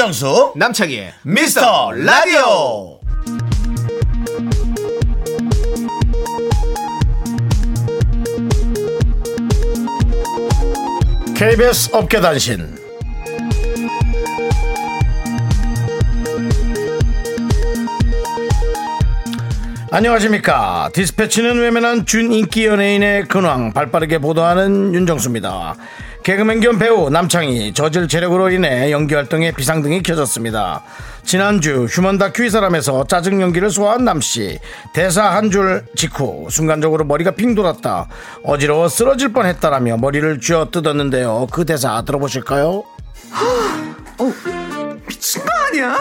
윤정수 0.00 0.54
남창희의 0.56 1.12
미스터 1.24 1.92
라디오. 1.92 2.98
KBS 11.36 11.90
업계단신. 11.92 12.78
안녕하십니까. 19.90 20.88
디스패치는 20.94 21.58
외면한 21.58 22.06
준인기 22.06 22.64
연예인의 22.64 23.28
근황 23.28 23.74
발빠르게 23.74 24.16
보도하는 24.16 24.94
윤정수입니다 24.94 25.76
개그맨 26.22 26.60
겸 26.60 26.78
배우 26.78 27.08
남창희 27.08 27.72
저질 27.72 28.06
체력으로 28.06 28.50
인해 28.50 28.92
연기 28.92 29.14
활동에 29.14 29.52
비상등이 29.52 30.02
켜졌습니다 30.02 30.82
지난주 31.24 31.86
휴먼 31.88 32.18
다큐 32.18 32.44
이 32.44 32.50
사람에서 32.50 33.04
짜증 33.06 33.40
연기를 33.40 33.70
소화한 33.70 34.04
남씨 34.04 34.58
대사 34.92 35.30
한 35.30 35.50
줄 35.50 35.84
직후 35.96 36.46
순간적으로 36.50 37.04
머리가 37.04 37.32
핑 37.32 37.54
돌았다 37.54 38.06
어지러워 38.44 38.88
쓰러질 38.88 39.32
뻔했다라며 39.32 39.96
머리를 39.96 40.40
쥐어 40.40 40.70
뜯었는데요 40.70 41.48
그 41.50 41.64
대사 41.64 42.02
들어보실까요? 42.02 42.84
미친 45.08 45.42
거 45.42 45.48
아니야? 45.68 45.96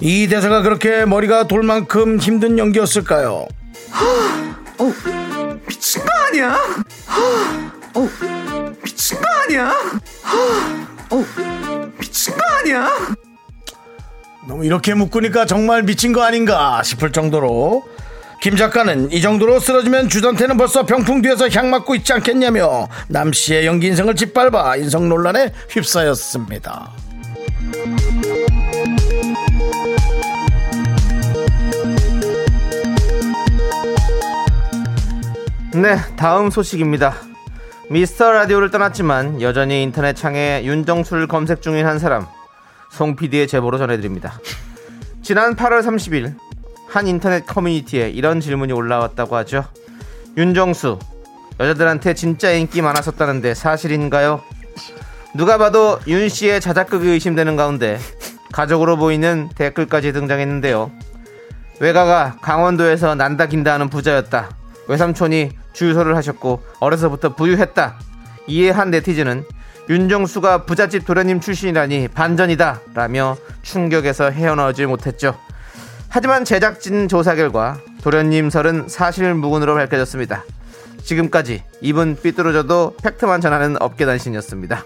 이 0.00 0.28
대사가 0.28 0.62
그렇게 0.62 1.04
머리가 1.06 1.48
돌 1.48 1.62
만큼 1.62 2.18
힘든 2.18 2.58
연기였을까요? 2.58 3.46
미친 5.66 6.02
거 6.04 6.10
아니야? 6.28 6.58
미친 8.82 9.18
거 9.20 9.28
아니야? 9.44 9.72
미친 11.98 12.34
거 12.36 12.40
아니야? 12.60 12.90
너무 14.46 14.64
이렇게 14.64 14.94
묶으니까 14.94 15.46
정말 15.46 15.82
미친 15.82 16.12
거 16.12 16.22
아닌가 16.22 16.82
싶을 16.82 17.12
정도로 17.12 17.84
김 18.40 18.56
작가는 18.56 19.12
이 19.12 19.20
정도로 19.20 19.60
쓰러지면 19.60 20.08
주전태는 20.08 20.56
벌써 20.56 20.84
병풍 20.84 21.22
뒤에서 21.22 21.48
향 21.50 21.70
맞고 21.70 21.94
있지 21.94 22.12
않겠냐며 22.12 22.88
남 23.08 23.32
씨의 23.32 23.66
연기 23.66 23.86
인생을 23.86 24.16
짓밟아 24.16 24.76
인성 24.76 25.08
논란에 25.08 25.52
휩싸였습니다. 25.70 26.90
네, 35.74 35.96
다음 36.16 36.50
소식입니다. 36.50 37.14
미스터 37.88 38.30
라디오를 38.30 38.70
떠났지만 38.70 39.40
여전히 39.40 39.82
인터넷 39.82 40.12
창에 40.12 40.62
윤정수를 40.64 41.26
검색 41.26 41.62
중인 41.62 41.86
한 41.86 41.98
사람, 41.98 42.26
송 42.90 43.16
PD의 43.16 43.48
제보로 43.48 43.78
전해드립니다. 43.78 44.38
지난 45.22 45.56
8월 45.56 45.80
30일, 45.80 46.34
한 46.88 47.06
인터넷 47.06 47.46
커뮤니티에 47.46 48.10
이런 48.10 48.40
질문이 48.40 48.70
올라왔다고 48.74 49.34
하죠. 49.36 49.64
윤정수, 50.36 50.98
여자들한테 51.58 52.12
진짜 52.12 52.50
인기 52.50 52.82
많았었다는데 52.82 53.54
사실인가요? 53.54 54.42
누가 55.34 55.56
봐도 55.56 55.98
윤 56.06 56.28
씨의 56.28 56.60
자작극이 56.60 57.08
의심되는 57.08 57.56
가운데 57.56 57.98
가족으로 58.52 58.98
보이는 58.98 59.48
댓글까지 59.54 60.12
등장했는데요. 60.12 60.90
외가가 61.80 62.36
강원도에서 62.42 63.14
난다 63.14 63.46
긴다 63.46 63.72
하는 63.72 63.88
부자였다. 63.88 64.50
외삼촌이 64.88 65.61
주유소를 65.72 66.16
하셨고 66.16 66.62
어려서부터 66.80 67.34
부유했다. 67.34 67.98
이해한 68.46 68.90
네티즌은 68.90 69.44
윤정수가 69.88 70.64
부잣집 70.64 71.04
도련님 71.04 71.40
출신이라니 71.40 72.08
반전이다 72.08 72.80
라며 72.94 73.36
충격에서 73.62 74.30
헤어나오지 74.30 74.86
못했죠. 74.86 75.36
하지만 76.08 76.44
제작진 76.44 77.08
조사 77.08 77.34
결과 77.34 77.78
도련님 78.02 78.50
설은 78.50 78.88
사실 78.88 79.32
무근으로 79.34 79.74
밝혀졌습니다. 79.74 80.44
지금까지 81.02 81.64
입은 81.80 82.16
삐뚤어져도 82.22 82.96
팩트만 83.02 83.40
전하는 83.40 83.80
업계단신이었습니다. 83.80 84.84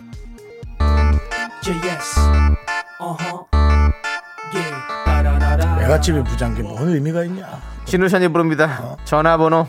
외갓집이 5.80 6.24
부장게 6.24 6.62
뭔 6.62 6.88
의미가 6.88 7.24
있냐? 7.24 7.60
신우션이 7.84 8.28
부릅니다. 8.28 8.96
전화번호 9.04 9.68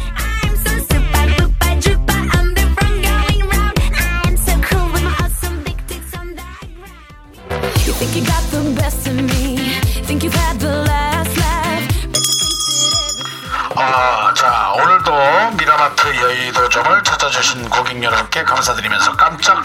여러분께 18.31 18.43
감사드리면서 18.43 19.15
깜짝 19.17 19.63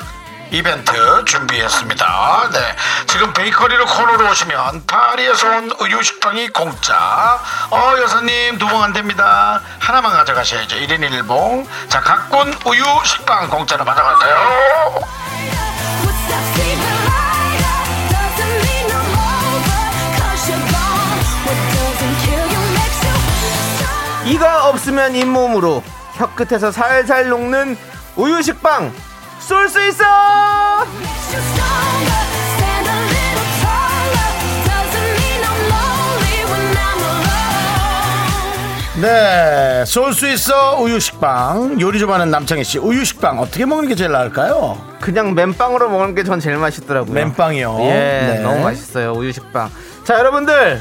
이벤트 0.50 1.24
준비했습니다. 1.24 2.50
네. 2.52 2.76
지금 3.06 3.32
베이커리로 3.32 3.86
코너로 3.86 4.30
오시면 4.30 4.86
파리에서 4.86 5.48
온 5.48 5.70
우유 5.80 6.02
식빵이 6.02 6.48
공짜. 6.48 7.40
어, 7.70 7.94
여사님, 8.00 8.58
두 8.58 8.66
봉 8.68 8.82
안 8.82 8.92
됩니다. 8.92 9.60
하나만 9.80 10.12
가져가셔야죠. 10.12 10.76
1인 10.76 11.00
1봉. 11.08 11.66
자, 11.88 12.00
각군 12.00 12.54
우유 12.64 12.84
식빵 13.04 13.48
공짜로 13.48 13.84
받아가세요. 13.84 15.00
이가 24.26 24.68
없으면 24.68 25.14
잇몸으로 25.14 25.82
혀끝에서 26.14 26.72
살살 26.72 27.28
녹는 27.28 27.76
우유 28.16 28.42
식빵 28.42 28.92
쏠 29.40 29.68
수 29.68 29.80
있어. 29.88 30.04
네, 39.00 39.84
쏠 39.84 40.14
수 40.14 40.26
있어 40.26 40.78
우유 40.80 40.98
식빵. 40.98 41.78
요리 41.80 41.98
좀 41.98 42.10
하는 42.12 42.30
남창희 42.30 42.64
씨. 42.64 42.78
우유 42.78 43.04
식빵 43.04 43.38
어떻게 43.40 43.66
먹는 43.66 43.88
게 43.88 43.94
제일 43.94 44.10
나을까요? 44.12 44.78
그냥 45.00 45.34
맨빵으로 45.34 45.90
먹는 45.90 46.14
게 46.14 46.24
전 46.24 46.40
제일 46.40 46.56
맛있더라고요 46.56 47.12
맨빵이요. 47.12 47.76
예 47.82 47.84
네. 47.90 48.40
너무 48.42 48.62
맛있어요 48.64 49.12
우유 49.12 49.30
식빵 49.32 49.70
자 50.04 50.18
여러분들 50.18 50.80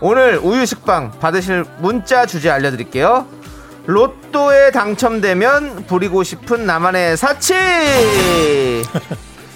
오늘 0.00 0.38
우유 0.40 0.64
식빵 0.64 1.12
받으실 1.20 1.64
문자 1.78 2.24
주제 2.26 2.48
알려드릴게요 2.48 3.26
로또에 3.88 4.70
당첨되면 4.70 5.86
부리고 5.86 6.22
싶은 6.22 6.66
나만의 6.66 7.16
사치! 7.16 7.54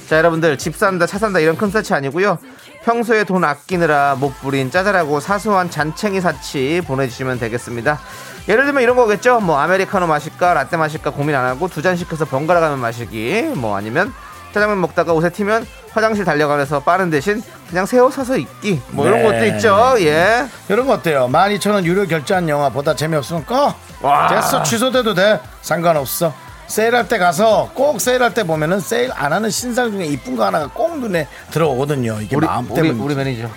자 0.09 0.17
여러분들 0.17 0.57
집 0.57 0.75
산다 0.75 1.05
차 1.05 1.19
산다 1.19 1.39
이런 1.39 1.55
큰 1.59 1.71
사치 1.71 1.93
아니고요. 1.93 2.39
평소에 2.83 3.25
돈 3.25 3.45
아끼느라 3.45 4.17
못 4.19 4.33
부린 4.41 4.71
짜잘하고 4.71 5.21
사소한 5.21 5.69
잔챙이 5.71 6.23
사치 6.23 6.81
보내주시면 6.87 7.41
되겠습니다. 7.41 8.01
예를 8.49 8.65
들면 8.65 8.83
이런 8.83 8.97
거겠죠? 8.97 9.41
뭐 9.41 9.59
아메리카노 9.59 10.07
마실까 10.07 10.55
라떼 10.55 10.79
마실까 10.79 11.11
고민 11.11 11.35
안 11.35 11.45
하고 11.45 11.69
두 11.69 11.83
잔 11.83 11.97
시켜서 11.97 12.25
번갈아 12.25 12.61
가면 12.61 12.79
마시기 12.79 13.43
뭐 13.57 13.77
아니면 13.77 14.15
짜장면 14.53 14.81
먹다가 14.81 15.13
옷에 15.13 15.31
튀면 15.31 15.67
화장실 15.91 16.25
달려가면서 16.25 16.81
빠른 16.81 17.11
대신 17.11 17.43
그냥 17.69 17.87
새우 17.87 18.11
사서 18.11 18.37
입기 18.37 18.81
뭐 18.91 19.07
이런 19.07 19.23
네. 19.23 19.25
것도 19.25 19.57
있죠 19.57 19.95
예 20.01 20.47
이런 20.69 20.87
거 20.87 20.95
어때요? 20.95 21.29
12,000원 21.31 21.85
유료 21.85 22.07
결제한 22.07 22.49
영화 22.49 22.69
보다 22.71 22.95
재미없으면 22.95 23.45
꺼. 23.47 23.75
와. 24.01 24.29
됐어. 24.29 24.63
취소돼도 24.63 25.15
돼. 25.15 25.39
상관없어. 25.63 26.35
세일할 26.67 27.07
때 27.09 27.19
가서 27.19 27.71
꼭 27.75 28.01
세일할 28.01 28.33
때 28.35 28.45
보면은 28.45 28.81
세일 28.81 29.11
안 29.15 29.33
하는 29.33 29.51
신상 29.51 29.91
중에 29.93 30.07
이쁜 30.07 30.37
거 30.37 30.45
하나가 30.47 30.67
꼭 30.69 30.99
눈에 30.99 31.29
들어오거든요. 31.51 32.19
이게 32.23 32.35
우리 32.35 32.47
마음 32.47 32.65
우리, 32.71 32.75
때문에. 32.83 33.05
우리 33.05 33.15
매니저 33.15 33.49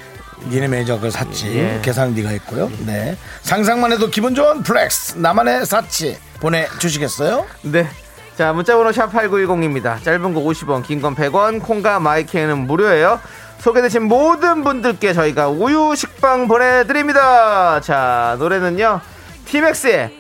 니네 0.49 0.67
매니저 0.67 0.95
그걸 0.95 1.11
샀지. 1.11 1.57
예. 1.57 1.79
계산은 1.81 2.13
네가 2.15 2.29
했고요. 2.29 2.69
네. 2.85 3.17
상상만 3.41 3.91
해도 3.93 4.09
기분 4.09 4.35
좋은 4.35 4.61
플렉스. 4.63 5.17
나만의 5.17 5.65
사치. 5.65 6.17
보내주시겠어요? 6.41 7.45
네. 7.63 7.87
자, 8.35 8.51
문자번호 8.51 8.91
샵8910입니다. 8.91 10.01
짧은 10.03 10.33
거 10.33 10.41
50원, 10.41 10.83
긴 10.83 11.01
건 11.01 11.15
100원, 11.15 11.61
콩과 11.61 11.99
마이케이는 12.01 12.67
무료예요. 12.67 13.19
소개되신 13.59 14.03
모든 14.03 14.63
분들께 14.63 15.13
저희가 15.13 15.47
우유 15.47 15.95
식빵 15.95 16.47
보내드립니다. 16.47 17.79
자, 17.79 18.35
노래는요. 18.37 18.99
티맥스의 19.45 20.11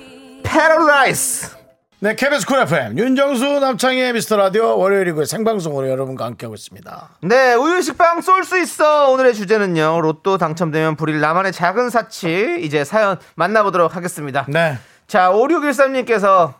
패러다이스. 0.43 1.55
네, 1.99 2.15
KBS 2.15 2.45
쿨 2.45 2.59
FM 2.59 2.97
윤정수 2.97 3.59
남창희의 3.59 4.13
미스터 4.13 4.37
라디오 4.37 4.77
월요일이고 4.77 5.25
생방송으로 5.25 5.89
여러분과 5.89 6.25
함께하고 6.25 6.53
있습니다. 6.55 7.09
네, 7.23 7.53
우유 7.55 7.81
식빵 7.81 8.21
쏠 8.21 8.43
수 8.45 8.57
있어. 8.59 9.09
오늘의 9.11 9.33
주제는요. 9.33 9.99
로또 10.01 10.37
당첨되면 10.37 10.95
부릴 10.95 11.19
나만의 11.19 11.51
작은 11.51 11.89
사치. 11.89 12.59
이제 12.61 12.83
사연 12.85 13.17
만나보도록 13.35 13.95
하겠습니다. 13.95 14.45
네. 14.47 14.77
자, 15.07 15.31
5613님께서 15.31 16.53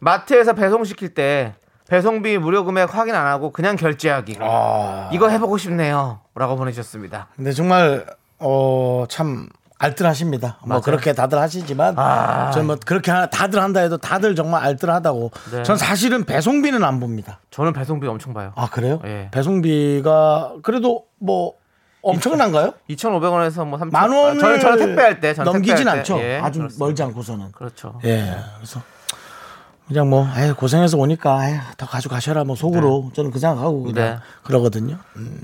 마트에서 0.00 0.52
배송시킬 0.52 1.14
때 1.14 1.54
배송비 1.88 2.38
무료 2.38 2.64
금액 2.64 2.94
확인 2.94 3.14
안 3.14 3.26
하고 3.26 3.50
그냥 3.52 3.76
결제하기. 3.76 4.38
아. 4.40 5.08
이거 5.12 5.28
해보고 5.28 5.56
싶네요. 5.58 6.20
라고 6.34 6.56
보내주셨습니다. 6.56 7.28
근데 7.36 7.52
정말 7.52 8.04
어 8.38 9.06
참 9.08 9.48
알뜰하십니다. 9.78 10.56
뭐 10.62 10.68
맞아요. 10.68 10.80
그렇게 10.82 11.12
다들 11.12 11.38
하시지만 11.38 11.98
아. 11.98 12.50
전뭐 12.50 12.76
그렇게 12.84 13.10
하- 13.10 13.26
다들 13.26 13.62
한다 13.62 13.80
해도 13.80 13.98
다들 13.98 14.34
정말 14.34 14.64
알뜰하다고. 14.64 15.30
네. 15.52 15.62
전 15.62 15.76
사실은 15.76 16.24
배송비는 16.24 16.82
안 16.82 16.98
봅니다. 16.98 17.40
저는 17.50 17.72
배송비 17.74 18.06
엄청 18.06 18.32
봐요. 18.34 18.52
아 18.56 18.68
그래요? 18.70 19.00
예. 19.04 19.28
배송비가 19.30 20.54
그래도 20.62 21.04
뭐 21.18 21.52
엄청난가요? 22.02 22.72
2,500원에서 22.90 23.66
뭐 23.66 23.78
3,000원. 23.78 23.92
만 23.92 24.10
원을 24.10 24.40
저는, 24.40 24.60
저는 24.60 24.78
택배할 24.86 25.20
때. 25.20 25.34
저는 25.34 25.52
넘기진 25.52 25.76
택배할 25.76 25.94
때. 25.96 26.00
않죠. 26.00 26.18
예, 26.24 26.38
아주 26.42 26.58
그렇습니다. 26.60 26.84
멀지 26.84 27.02
않고서는. 27.02 27.52
그렇죠. 27.52 28.00
예. 28.04 28.34
그래서 28.56 28.80
그냥 29.88 30.10
뭐 30.10 30.26
에이, 30.36 30.52
고생해서 30.52 30.96
오니까 30.96 31.48
에이, 31.48 31.58
더 31.76 31.86
가져가셔라 31.86 32.44
뭐 32.44 32.56
속으로 32.56 33.10
저는 33.14 33.30
그 33.30 33.38
생각하고 33.38 33.82
그냥 33.84 33.94
네. 33.94 34.18
그러거든요. 34.42 34.98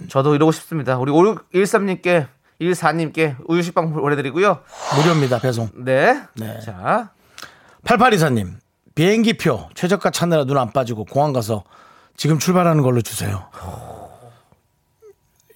저도 0.08 0.34
이러고 0.34 0.50
싶습니다. 0.52 0.98
우리 0.98 1.12
5613님께, 1.12 2.26
14님께 2.60 3.36
우유식빵 3.46 3.92
보내드리고요. 3.92 4.60
무료입니다 4.96 5.38
배송. 5.38 5.68
네. 5.74 6.20
네. 6.36 6.60
자. 6.60 7.10
8824님 7.84 8.54
비행기표 8.94 9.70
최저가 9.74 10.10
찾느라 10.10 10.44
눈 10.44 10.56
안 10.58 10.72
빠지고 10.72 11.04
공항 11.04 11.32
가서 11.32 11.64
지금 12.16 12.38
출발하는 12.38 12.82
걸로 12.82 13.00
주세요. 13.00 13.48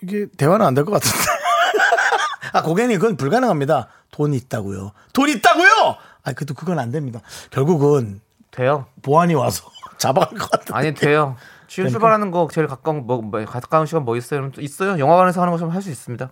이게 0.02 0.26
대화는 0.36 0.64
안 0.66 0.74
될 0.74 0.84
것 0.84 0.92
같은데. 0.92 1.16
아 2.52 2.62
고객님 2.62 2.98
그건 2.98 3.16
불가능합니다. 3.16 3.88
돈 4.10 4.32
있다고요. 4.34 4.92
돈 5.12 5.28
있다고요? 5.28 5.96
아 6.24 6.32
그래도 6.32 6.54
그건 6.54 6.78
안 6.78 6.90
됩니다. 6.90 7.20
결국은 7.50 8.20
돼요. 8.50 8.86
보안이 9.02 9.34
와서 9.34 9.68
잡아갈 9.98 10.38
것 10.38 10.50
같은데. 10.50 10.74
아니, 10.74 10.94
돼요. 10.94 11.36
지금 11.68 11.90
출발하는 11.90 12.30
거 12.30 12.48
제일 12.52 12.68
가까운, 12.68 13.06
뭐, 13.06 13.20
뭐, 13.20 13.44
가까운 13.44 13.86
시간 13.86 14.04
뭐 14.04 14.16
있어요? 14.16 14.50
또 14.52 14.60
있어요. 14.60 14.98
영화관에서 14.98 15.40
하는 15.40 15.50
것처럼 15.52 15.74
할수 15.74 15.90
있습니다. 15.90 16.30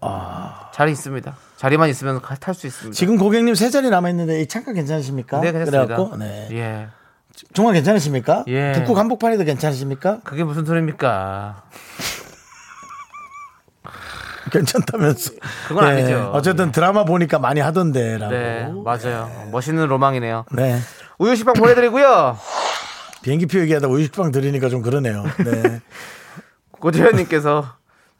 자리 0.73 0.93
있습니다. 0.93 1.37
자리만 1.57 1.89
있으면 1.91 2.21
탈 2.41 2.55
수 2.55 2.67
있습니다. 2.69 2.95
지금 2.95 3.19
고객님 3.19 3.55
세 3.57 3.69
자리 3.69 3.91
남아 3.91 4.11
있는데 4.11 4.41
이 4.43 4.47
잠깐 4.47 4.75
괜찮으십니까? 4.75 5.41
네, 5.41 5.51
괜찮습니다. 5.51 5.87
그래갖고 5.97 6.17
네. 6.19 6.49
예. 6.53 6.89
정말 7.53 7.75
괜찮으십니까? 7.75 8.45
예. 8.47 8.73
북극 8.77 8.97
한복판에도 8.97 9.43
괜찮으십니까? 9.45 10.21
그게 10.23 10.45
무슨 10.45 10.65
소리입니까? 10.65 11.65
괜찮다면서. 14.59 15.33
그건 15.69 15.85
아니죠. 15.85 16.31
어쨌든 16.33 16.71
드라마 16.73 17.05
보니까 17.05 17.39
많이 17.39 17.61
하던데라고. 17.61 18.33
네, 18.33 18.69
맞아요. 18.85 19.31
멋있는 19.51 19.87
로망이네요. 19.89 20.47
네. 20.53 20.79
우유 21.19 21.35
식빵 21.37 21.55
보내드리고요. 21.55 22.39
비행기표 23.23 23.59
얘기하다 23.61 23.89
우유 23.89 24.05
식빵 24.05 24.31
드리니까 24.33 24.69
좀 24.69 24.83
그러네요. 24.83 25.25
네. 25.45 25.81
고재현님께서 26.81 27.67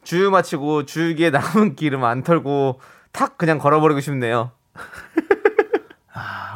주유 0.03 0.29
마치고 0.31 0.85
주유기에 0.85 1.29
남은 1.29 1.75
기름 1.75 2.03
안 2.03 2.23
털고 2.23 2.79
탁 3.11 3.37
그냥 3.37 3.59
걸어버리고 3.59 3.99
싶네요. 4.01 4.51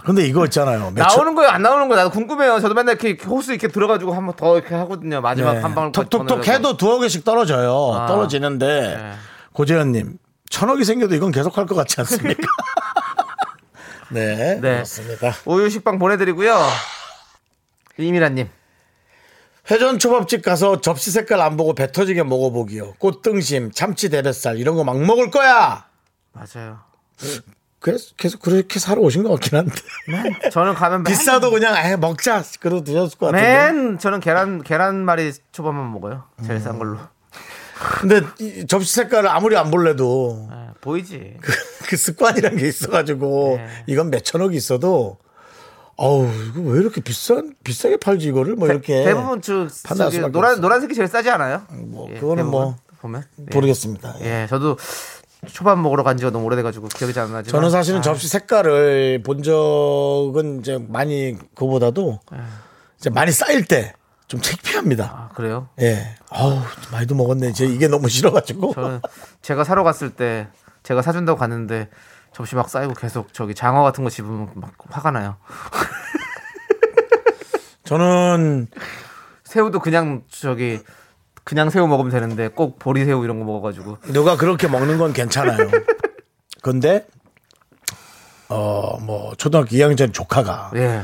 근데 0.05 0.25
이거 0.25 0.43
있잖아요. 0.45 0.91
나오는 0.95 1.35
거예요, 1.35 1.51
안 1.51 1.61
나오는 1.61 1.87
거예요? 1.87 2.03
나도 2.05 2.09
궁금해요. 2.11 2.59
저도 2.61 2.73
맨날 2.73 2.97
이렇게 2.99 3.21
호수 3.27 3.51
이렇게 3.51 3.67
들어가지고 3.67 4.13
한 4.13 4.25
번 4.25 4.35
더 4.35 4.57
이렇게 4.57 4.73
하거든요. 4.73 5.21
마지막 5.21 5.53
네. 5.53 5.59
한 5.59 5.75
방울 5.75 5.91
톡톡톡 5.91 6.47
해도 6.47 6.77
두어 6.77 6.99
개씩 6.99 7.23
떨어져요. 7.23 7.93
아. 7.93 8.07
떨어지는데 8.07 8.97
네. 8.97 9.11
고재현님 9.53 10.17
천억이 10.49 10.83
생겨도 10.83 11.15
이건 11.15 11.31
계속할 11.31 11.65
것 11.65 11.75
같지 11.75 11.99
않습니까? 12.01 12.41
네, 14.11 14.55
네. 14.55 14.59
그렇습니다. 14.61 15.33
우유 15.45 15.69
식빵 15.69 15.99
보내드리고요. 15.99 16.57
이미라님. 17.97 18.49
회전 19.69 19.99
초밥집 19.99 20.41
가서 20.43 20.81
접시 20.81 21.11
색깔 21.11 21.41
안 21.41 21.55
보고 21.57 21.75
배 21.75 21.91
터지게 21.91 22.23
먹어보기요. 22.23 22.93
꽃등심, 22.97 23.71
참치 23.71 24.09
대뱃살 24.09 24.57
이런 24.57 24.75
거 24.75 24.83
막 24.83 24.99
먹을 24.99 25.29
거야. 25.29 25.85
맞아요. 26.31 26.79
그래서 27.79 28.13
계속 28.17 28.41
그렇게 28.41 28.79
사러 28.79 29.01
오신 29.01 29.23
것 29.23 29.29
같긴 29.39 29.57
한데 29.59 30.49
저는 30.51 30.73
가면 30.73 31.03
맨- 31.03 31.11
비싸도 31.13 31.51
그냥 31.51 31.77
에 31.77 31.95
먹자 31.95 32.43
그러고 32.59 32.83
드셨을 32.83 33.17
것 33.19 33.27
같은데. 33.27 33.71
맨 33.71 33.99
저는 33.99 34.19
계란 34.21 34.63
계란말이 34.63 35.31
초밥만 35.51 35.91
먹어요. 35.93 36.23
제일 36.47 36.59
싼 36.59 36.79
걸로. 36.79 36.97
근데 38.01 38.21
이 38.39 38.65
접시 38.67 38.93
색깔을 38.95 39.29
아무리 39.29 39.55
안 39.55 39.71
볼래도 39.71 40.47
네, 40.49 40.55
보이지. 40.81 41.37
그 41.87 41.97
습관이란 41.97 42.57
게 42.57 42.67
있어가지고 42.67 43.55
네. 43.57 43.67
이건 43.87 44.09
몇 44.11 44.23
천억이 44.23 44.55
있어도 44.57 45.17
어우 45.95 46.27
이거 46.49 46.61
왜 46.61 46.79
이렇게 46.79 47.01
비싼 47.01 47.53
비싸게 47.63 47.97
팔지 47.97 48.27
이거를 48.27 48.55
뭐 48.55 48.67
이렇게 48.69 49.03
대부분 49.03 49.41
저 49.41 49.67
판단할 49.83 50.11
저기 50.11 50.15
수밖에 50.17 50.31
노란. 50.31 50.61
노란색이 50.61 50.93
제일 50.93 51.07
싸지 51.07 51.29
않아요? 51.29 51.63
뭐 51.71 52.07
예, 52.09 52.15
그거는 52.15 52.43
대부분 52.43 52.51
뭐 52.51 52.75
보면 53.01 53.23
예. 53.39 53.43
모르겠습니다. 53.55 54.15
예. 54.21 54.43
예, 54.43 54.47
저도 54.49 54.77
초밥 55.47 55.79
먹으러 55.79 56.03
간 56.03 56.17
지가 56.17 56.31
너무 56.31 56.45
오래돼가지고 56.45 56.87
기억이 56.89 57.13
잘 57.13 57.25
안 57.25 57.31
나지만 57.33 57.51
저는 57.51 57.69
사실은 57.69 57.99
아, 57.99 58.01
접시 58.01 58.27
색깔을 58.27 59.23
본 59.23 59.41
적은 59.43 60.59
이제 60.59 60.77
많이 60.87 61.37
그보다도 61.55 62.19
이제 62.97 63.09
많이 63.09 63.31
쌓일 63.31 63.65
때 63.65 63.93
좀 64.29 64.39
창피합니다. 64.41 65.03
아, 65.05 65.29
그래요? 65.35 65.67
예. 65.81 66.15
아우 66.29 66.61
많이도 66.91 67.15
먹었네. 67.15 67.51
제 67.53 67.65
이게 67.65 67.87
너무 67.87 68.07
싫어가지고. 68.07 68.73
저는 68.75 69.01
제가 69.41 69.63
사러 69.63 69.83
갔을 69.83 70.11
때 70.11 70.47
제가 70.83 71.01
사준다고 71.01 71.37
갔는데 71.37 71.89
접시 72.31 72.55
막 72.55 72.69
쌓이고 72.69 72.93
계속 72.93 73.33
저기 73.33 73.55
장어 73.55 73.81
같은 73.83 74.03
거 74.03 74.09
집으면 74.11 74.51
막 74.53 74.71
화가 74.87 75.09
나요. 75.11 75.37
저는 77.85 78.67
새우도 79.43 79.79
그냥 79.79 80.21
저기 80.29 80.79
그냥 81.43 81.71
새우 81.71 81.87
먹으면 81.87 82.11
되는데 82.11 82.49
꼭 82.49 82.77
보리 82.77 83.05
새우 83.05 83.23
이런 83.23 83.39
거 83.39 83.45
먹어가지고 83.45 83.97
누가 84.13 84.37
그렇게 84.37 84.67
먹는 84.67 84.99
건 84.99 85.11
괜찮아요. 85.11 85.57
근데 86.61 87.07
어 88.49 88.99
뭐 89.01 89.33
초등학교 89.35 89.69
2학년 89.71 90.13
조카가 90.13 90.71
예 90.75 91.01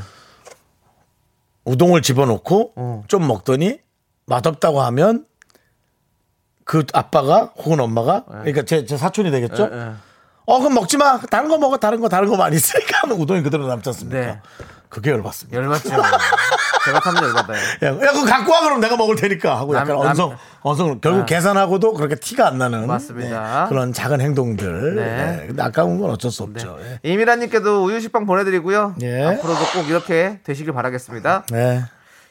우동을 1.65 2.01
집어넣고 2.01 2.73
어. 2.75 3.03
좀 3.07 3.27
먹더니 3.27 3.79
맛없다고 4.25 4.81
하면 4.81 5.25
그 6.63 6.85
아빠가 6.93 7.51
혹은 7.57 7.79
엄마가 7.79 8.25
그러니까 8.25 8.63
제, 8.63 8.85
제 8.85 8.97
사촌이 8.97 9.29
되겠죠. 9.31 9.69
예, 9.71 9.77
예. 9.77 9.91
어 10.45 10.59
그럼 10.59 10.75
먹지 10.75 10.97
마. 10.97 11.19
다른 11.19 11.49
거 11.49 11.57
먹어. 11.57 11.77
다른 11.77 11.99
거 11.99 12.09
다른 12.09 12.29
거 12.29 12.37
많이 12.37 12.55
있으니까 12.55 13.01
우동이 13.13 13.41
그대로 13.41 13.67
남지 13.67 13.89
않습니까? 13.89 14.19
네. 14.19 14.39
그게 14.89 15.11
열받습니다. 15.11 15.57
열받죠. 15.57 15.89
제가 16.85 16.99
타면 16.99 17.23
열받아요. 17.23 17.57
야, 17.83 17.87
야, 17.87 18.11
그거 18.13 18.25
갖고 18.25 18.51
와 18.51 18.61
그럼 18.61 18.79
내가 18.79 18.95
먹을 18.97 19.15
테니까 19.15 19.57
하고 19.57 19.75
약간 19.75 19.87
남- 19.95 19.97
남- 19.97 20.07
언성 20.09 20.37
언성 20.61 20.99
결국 21.01 21.21
아. 21.21 21.25
계산하고도 21.25 21.93
그렇게 21.93 22.15
티가 22.15 22.47
안 22.47 22.57
나는 22.57 22.87
맞습니다. 22.87 23.63
네, 23.63 23.69
그런 23.69 23.93
작은 23.93 24.21
행동들. 24.21 24.95
네. 24.95 25.03
네. 25.37 25.47
근데 25.47 25.63
아까운 25.63 25.99
건 25.99 26.11
어쩔 26.11 26.31
수 26.31 26.43
없죠. 26.43 26.77
예. 26.81 26.99
이미라님께도 27.09 27.83
우유 27.85 27.99
식빵 27.99 28.25
보내드리고요. 28.25 28.95
예. 29.01 29.23
앞으로도 29.25 29.59
꼭 29.73 29.89
이렇게 29.89 30.39
되시길 30.43 30.73
바라겠습니다. 30.73 31.45
네. 31.51 31.83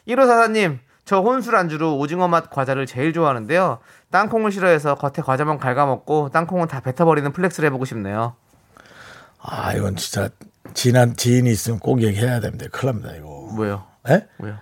1544님, 0.07 0.79
저 1.05 1.19
혼술 1.19 1.55
안주로 1.55 1.97
오징어 1.97 2.27
맛 2.27 2.49
과자를 2.49 2.85
제일 2.85 3.13
좋아하는데요. 3.13 3.79
땅콩을 4.11 4.51
싫어해서 4.51 4.95
겉에 4.95 5.23
과자만 5.25 5.57
갉아먹고 5.59 6.29
땅콩은 6.31 6.67
다 6.67 6.79
뱉어버리는 6.79 7.31
플렉스를 7.31 7.67
해보고 7.67 7.85
싶네요. 7.85 8.35
아 9.41 9.73
이건 9.73 9.95
진짜 9.95 10.29
친한 10.73 11.15
지인이 11.15 11.49
있으면 11.51 11.79
꼭 11.79 12.01
얘기해야 12.01 12.39
됩니다. 12.39 12.65
큰일 12.71 12.93
납니다 12.93 13.11
이거. 13.17 13.27
뭐요? 13.55 13.83
예? 14.09 14.27
뭐요? 14.37 14.55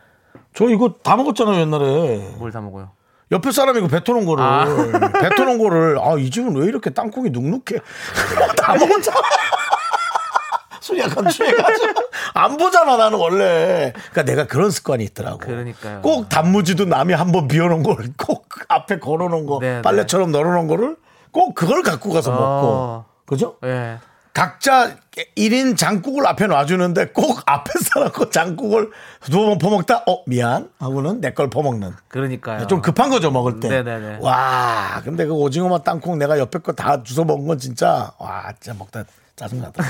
저 0.55 0.65
이거 0.69 0.95
다 1.03 1.15
먹었잖아요 1.15 1.59
옛날에. 1.61 2.17
뭘 2.37 2.51
다 2.51 2.61
먹어요? 2.61 2.91
옆에 3.31 3.51
사람이 3.51 3.79
이거 3.79 3.87
뱉어놓은 3.87 4.25
거를 4.25 4.43
아. 4.43 4.65
뱉어놓은 5.21 5.57
거를 5.57 5.97
아 5.99 6.13
이 6.19 6.29
집은 6.29 6.55
왜 6.55 6.67
이렇게 6.67 6.89
땅콩이 6.91 7.29
눅눅해 7.31 7.61
다 8.57 8.75
먹었잖아 8.75 9.17
술 10.81 10.99
약간 10.99 11.27
취해가지고 11.29 11.93
안 12.33 12.57
보잖아 12.57 12.97
나는 12.97 13.17
원래 13.17 13.93
그러니까 14.11 14.23
내가 14.23 14.45
그런 14.47 14.69
습관이 14.69 15.03
있더라고 15.05 15.37
그러니까요. 15.39 16.01
꼭 16.01 16.27
단무지도 16.29 16.85
남이 16.85 17.13
한번 17.13 17.47
비워놓은 17.47 17.83
걸 17.83 17.95
꼭 18.17 18.47
앞에 18.67 18.99
걸어놓은 18.99 19.45
거 19.45 19.59
네, 19.61 19.75
네. 19.77 19.81
빨래처럼 19.81 20.31
널어놓은 20.31 20.67
거를 20.67 20.97
꼭 21.31 21.55
그걸 21.55 21.81
갖고 21.83 22.11
가서 22.11 22.31
어. 22.31 22.35
먹고 22.35 23.05
그죠? 23.25 23.55
예. 23.63 23.97
각자 24.33 24.95
1인 25.37 25.77
장국을 25.77 26.25
앞에 26.25 26.47
놔주는데 26.47 27.09
꼭 27.13 27.41
앞에 27.45 27.71
사람고 27.79 28.31
장국을 28.31 28.89
두 29.29 29.45
번 29.45 29.59
퍼먹다 29.59 30.03
어 30.07 30.23
미안 30.25 30.69
하고는 30.79 31.21
내 31.21 31.33
걸 31.35 31.49
퍼먹는 31.51 31.91
그러니까요. 32.07 32.65
좀 32.67 32.81
급한 32.81 33.09
거죠 33.11 33.29
먹을 33.29 33.59
때. 33.59 33.69
네네네. 33.69 34.17
와, 34.21 35.01
근데 35.03 35.25
그 35.27 35.33
오징어 35.33 35.69
맛 35.69 35.83
땅콩 35.83 36.17
내가 36.17 36.39
옆에 36.39 36.59
거 36.59 36.73
다 36.73 37.03
주워 37.03 37.25
먹은 37.25 37.45
건 37.47 37.59
진짜 37.59 38.11
와, 38.17 38.51
진짜 38.59 38.75
먹다 38.77 39.03
짜증나다. 39.35 39.83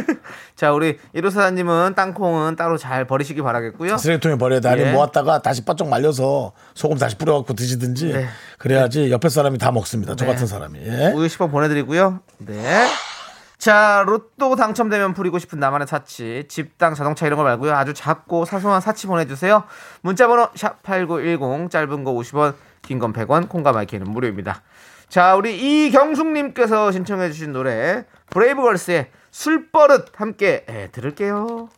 자, 0.56 0.72
우리 0.72 0.98
1544님은 1.14 1.94
땅콩은 1.94 2.56
따로 2.56 2.76
잘 2.78 3.06
버리시기 3.06 3.40
바라겠고요. 3.42 3.96
쓰레기통에 3.98 4.36
버려야 4.36 4.60
돼. 4.60 4.68
아니 4.70 4.82
예. 4.82 4.92
모았다가 4.92 5.40
다시 5.42 5.64
바짝 5.64 5.88
말려서 5.88 6.52
소금 6.74 6.96
다시 6.98 7.16
뿌려갖고 7.16 7.54
드시든지 7.54 8.12
네. 8.12 8.26
그래야지 8.58 9.10
옆에 9.10 9.28
사람이 9.30 9.56
다 9.58 9.72
먹습니다. 9.72 10.16
저 10.16 10.24
네. 10.26 10.32
같은 10.32 10.46
사람이. 10.46 10.78
예? 10.86 11.12
우유 11.14 11.26
식빵 11.28 11.50
보내드리고요. 11.50 12.20
네. 12.38 12.86
자, 13.60 14.04
로또 14.06 14.56
당첨되면 14.56 15.12
부리고 15.12 15.38
싶은 15.38 15.60
나만의 15.60 15.86
사치, 15.86 16.46
집, 16.48 16.66
땅, 16.66 16.94
자동차 16.94 17.26
이런 17.26 17.36
거 17.36 17.44
말고요. 17.44 17.74
아주 17.74 17.92
작고 17.92 18.46
사소한 18.46 18.80
사치 18.80 19.06
보내주세요. 19.06 19.64
문자번호 20.00 20.48
샵8910, 20.52 21.70
짧은 21.70 22.02
거 22.04 22.12
50원, 22.14 22.54
긴 22.80 22.98
건 22.98 23.12
100원, 23.12 23.50
콩과 23.50 23.72
마이케이는 23.72 24.10
무료입니다. 24.10 24.62
자, 25.10 25.36
우리 25.36 25.86
이경숙님께서 25.88 26.90
신청해주신 26.90 27.52
노래, 27.52 28.06
브레이브걸스의 28.30 29.10
술버릇 29.30 30.18
함께 30.18 30.64
예, 30.70 30.88
들을게요. 30.90 31.68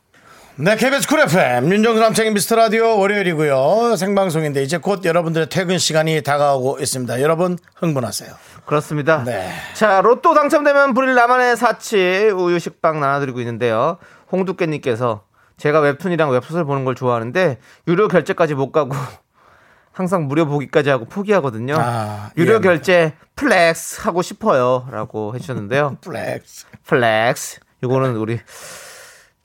네, 0.56 0.76
KBS 0.76 1.08
쿨 1.08 1.20
FM 1.20 1.72
윤정수 1.72 2.00
남창희의 2.00 2.34
미스터 2.34 2.56
라디오 2.56 2.98
월요일이고요. 2.98 3.96
생방송인데 3.96 4.62
이제 4.62 4.76
곧 4.76 5.02
여러분들의 5.02 5.48
퇴근 5.48 5.78
시간이 5.78 6.22
다가오고 6.22 6.78
있습니다. 6.78 7.22
여러분 7.22 7.56
흥분하세요. 7.76 8.30
그렇습니다. 8.66 9.24
네. 9.24 9.50
자, 9.72 10.02
로또 10.02 10.34
당첨되면 10.34 10.92
부릴 10.92 11.14
나만의 11.14 11.56
사치 11.56 12.30
우유 12.34 12.58
식빵 12.58 13.00
나눠드리고 13.00 13.40
있는데요. 13.40 13.96
홍두깨님께서 14.30 15.24
제가 15.56 15.80
웹툰이랑 15.80 16.30
웹소설 16.30 16.66
보는 16.66 16.84
걸 16.84 16.94
좋아하는데 16.94 17.58
유료 17.88 18.06
결제까지 18.08 18.54
못 18.54 18.72
가고 18.72 18.94
항상 19.90 20.28
무료 20.28 20.46
보기까지 20.46 20.90
하고 20.90 21.06
포기하거든요. 21.06 21.76
아, 21.78 22.30
유료 22.36 22.58
이해합니다. 22.58 22.68
결제 22.68 23.14
플렉스 23.36 24.02
하고 24.02 24.20
싶어요라고 24.20 25.34
해주셨는데요. 25.34 25.96
플렉스. 26.04 26.66
플렉스. 26.84 27.60
이거는 27.82 28.16
우리 28.16 28.38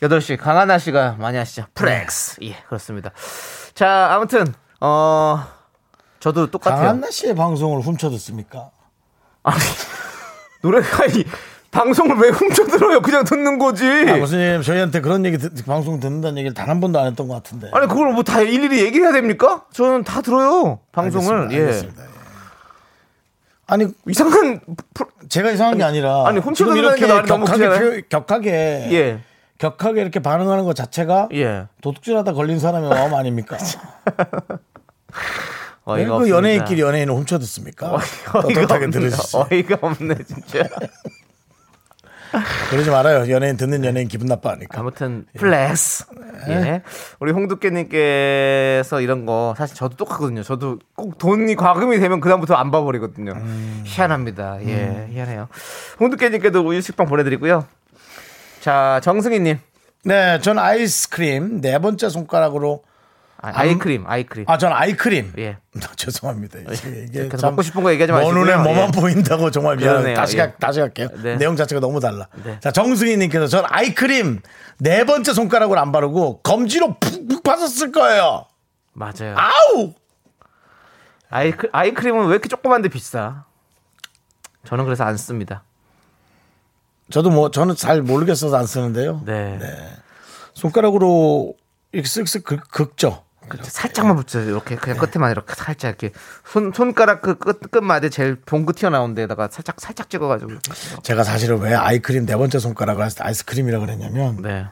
8시 0.02 0.38
강한나 0.38 0.78
씨가 0.78 1.16
많이 1.20 1.38
하시죠. 1.38 1.66
플렉스. 1.74 2.38
예, 2.43 2.56
그렇습니다. 2.68 3.12
자, 3.74 4.10
아무튼 4.12 4.45
어 4.80 5.43
저도 6.20 6.48
똑같아요. 6.52 6.80
강한나 6.82 7.10
씨의 7.10 7.36
방송을 7.36 7.82
훔쳐 7.82 8.10
듣습니까? 8.12 8.70
아니 9.43 9.58
노래가 10.62 11.06
이 11.08 11.24
방송을 11.72 12.16
왜 12.18 12.30
훔쳐들어요? 12.30 13.02
그냥 13.02 13.24
듣는 13.24 13.58
거지. 13.58 13.86
아, 13.88 14.18
교수님 14.20 14.62
저희한테 14.62 15.02
그런 15.02 15.26
얘기 15.26 15.38
듣- 15.38 15.66
방송 15.66 16.00
듣는다는 16.00 16.38
얘기를 16.38 16.54
단 16.54 16.70
한 16.70 16.80
번도 16.80 17.00
안 17.00 17.08
했던 17.08 17.28
것 17.28 17.34
같은데. 17.36 17.70
아니 17.74 17.88
그걸 17.88 18.14
뭐 18.14 18.24
다 18.24 18.41
일일이 18.41 18.82
얘기해야 18.84 19.12
됩니까? 19.12 19.66
저는 19.74 20.04
다 20.04 20.22
들어요 20.22 20.80
방송을. 20.91 21.43
알겠습니다. 21.43 21.56
예. 21.56 21.62
알겠습니다. 21.66 22.04
예. 22.04 22.08
아니 23.68 23.88
이상한 24.08 24.62
프로- 24.93 25.10
제가 25.28 25.52
이상한 25.52 25.78
게 25.78 25.84
아니라 25.84 26.26
아니, 26.28 26.39
훔쳐 26.39 26.66
듣는다는 26.66 26.98
이렇게 26.98 27.08
게 27.08 27.14
말이 27.14 27.28
너무 27.28 27.45
격하게. 27.45 27.80
표- 27.80 28.08
격하게 28.10 28.52
예. 28.91 29.20
격하게 29.58 30.01
이렇게 30.01 30.20
반응하는 30.20 30.66
것 30.66 30.76
자체가 30.76 31.30
예. 31.34 31.68
도둑질하다 31.82 32.34
걸린 32.34 32.60
사람의 32.60 32.89
마음 32.89 33.14
아닙니까? 33.14 33.58
왜 35.88 36.01
어이가 36.03 36.18
그. 36.20 36.30
연예인끼리 36.30 36.82
연예인을 36.82 37.14
훔쳐 37.14 37.39
듣습니까? 37.39 37.97
어이가 38.34 38.76
없네. 38.76 38.89
들으시죠. 38.89 39.47
어이가 39.49 39.78
없네 39.82 40.16
진짜. 40.28 40.64
그러지 42.70 42.89
말아요. 42.89 43.32
연예인 43.32 43.55
듣는 43.55 43.86
연예인 43.86 44.10
기분 44.10 44.28
나빠하니까. 44.28 44.78
아무튼 44.80 45.26
플렉스. 45.38 46.05
예. 46.49 46.82
우리 47.22 47.32
홍두깨님께서 47.32 48.99
이런 48.99 49.26
거 49.26 49.55
사실 49.58 49.78
저도 49.78 49.95
똑같거든요. 49.95 50.43
저도 50.43 50.78
꼭 50.93 51.18
돈이 51.18 51.55
과금이 51.55 51.99
되면 51.99 52.20
그 52.20 52.28
다음부터 52.28 52.55
안 52.55 52.70
봐버리거든요. 52.70 53.32
희한합니다. 53.86 54.60
예, 54.66 55.08
희한해요. 55.10 55.47
홍두깨님께도 56.01 56.68
우유 56.68 56.82
식빵 56.82 57.08
보내드리고요. 57.08 57.66
자, 58.68 58.99
정승희님. 59.01 59.59
네, 60.03 60.41
전 60.41 60.59
아이스크림 60.59 61.61
네 61.61 61.80
번째 61.80 62.09
손가락으로 62.09 62.84
아, 63.38 63.53
아이크림, 63.53 64.03
아이크림. 64.05 64.43
아, 64.45 64.57
전 64.57 64.74
아이크림. 64.74 65.32
예. 65.38 65.55
죄송합니다. 65.95 66.59
이게 66.59 67.05
이게 67.07 67.30
계속 67.30 67.47
먹고 67.47 67.61
싶은 67.61 67.82
거 67.82 67.93
얘기하지 67.93 68.11
뭐 68.11 68.20
마시고요. 68.20 68.43
눈에 68.43 68.57
뭐만 68.57 68.91
예. 68.93 68.99
보인다고 68.99 69.51
정말 69.51 69.78
미안해요. 69.78 70.18
다시 70.18 70.38
예. 70.38 70.41
가, 70.41 70.55
다시 70.57 70.82
갈게요. 70.82 71.07
네. 71.24 71.38
내용 71.38 71.55
자체가 71.55 71.80
너무 71.80 72.01
달라. 72.01 72.28
네. 72.43 72.59
자, 72.59 72.72
정승희님께서 72.72 73.47
전 73.47 73.63
아이크림 73.70 74.41
네 74.80 75.05
번째 75.05 75.32
손가락으로 75.32 75.80
안 75.80 75.93
바르고 75.93 76.41
검지로 76.41 76.97
푹푹 76.99 77.43
파셨을 77.43 77.93
거예요. 77.93 78.47
맞아요. 78.91 79.34
아우! 79.38 79.93
아이크, 81.30 81.70
아이크림은 81.72 82.26
왜 82.26 82.32
이렇게 82.32 82.49
조그만데 82.49 82.89
비싸? 82.89 83.45
저는 84.65 84.84
그래서 84.84 85.05
안 85.05 85.15
씁니다. 85.15 85.63
저도 87.10 87.30
뭐 87.30 87.51
저는 87.51 87.76
잘 87.76 88.01
모르겠어서 88.01 88.55
안 88.58 88.66
쓰는데요. 88.66 89.22
네. 89.26 89.60
손가락으로 90.53 91.55
이렇게 91.91 92.08
쓱쓱 92.08 92.43
긁, 92.43 92.70
긁죠. 92.70 93.24
그 93.47 93.58
살짝만 93.64 94.18
붙여요. 94.18 94.43
이렇게 94.49 94.76
그냥 94.76 94.97
끝에만 94.99 95.32
이렇게 95.32 95.53
살짝 95.55 95.89
이렇게 95.89 96.12
손 96.45 96.74
손가락 96.76 97.22
그 97.22 97.36
끝 97.38 97.72
끝마디 97.72 98.10
제일 98.10 98.36
봉긋 98.36 98.76
튀어나온 98.76 99.16
데다가 99.16 99.47
살짝 99.49 99.80
살짝 99.80 100.10
찍어가지고 100.10 100.51
이렇게. 100.51 100.72
제가 101.03 101.24
사실은 101.24 101.60
왜 101.62 101.74
아이크림 101.74 102.26
네 102.26 102.36
번째 102.36 102.60
손가락을 102.60 103.05
했을 103.05 103.20
때 103.20 103.24
아이스크림이라 103.24 103.80
고 103.80 103.86
그랬냐면 103.86 104.41
네. 104.41 104.66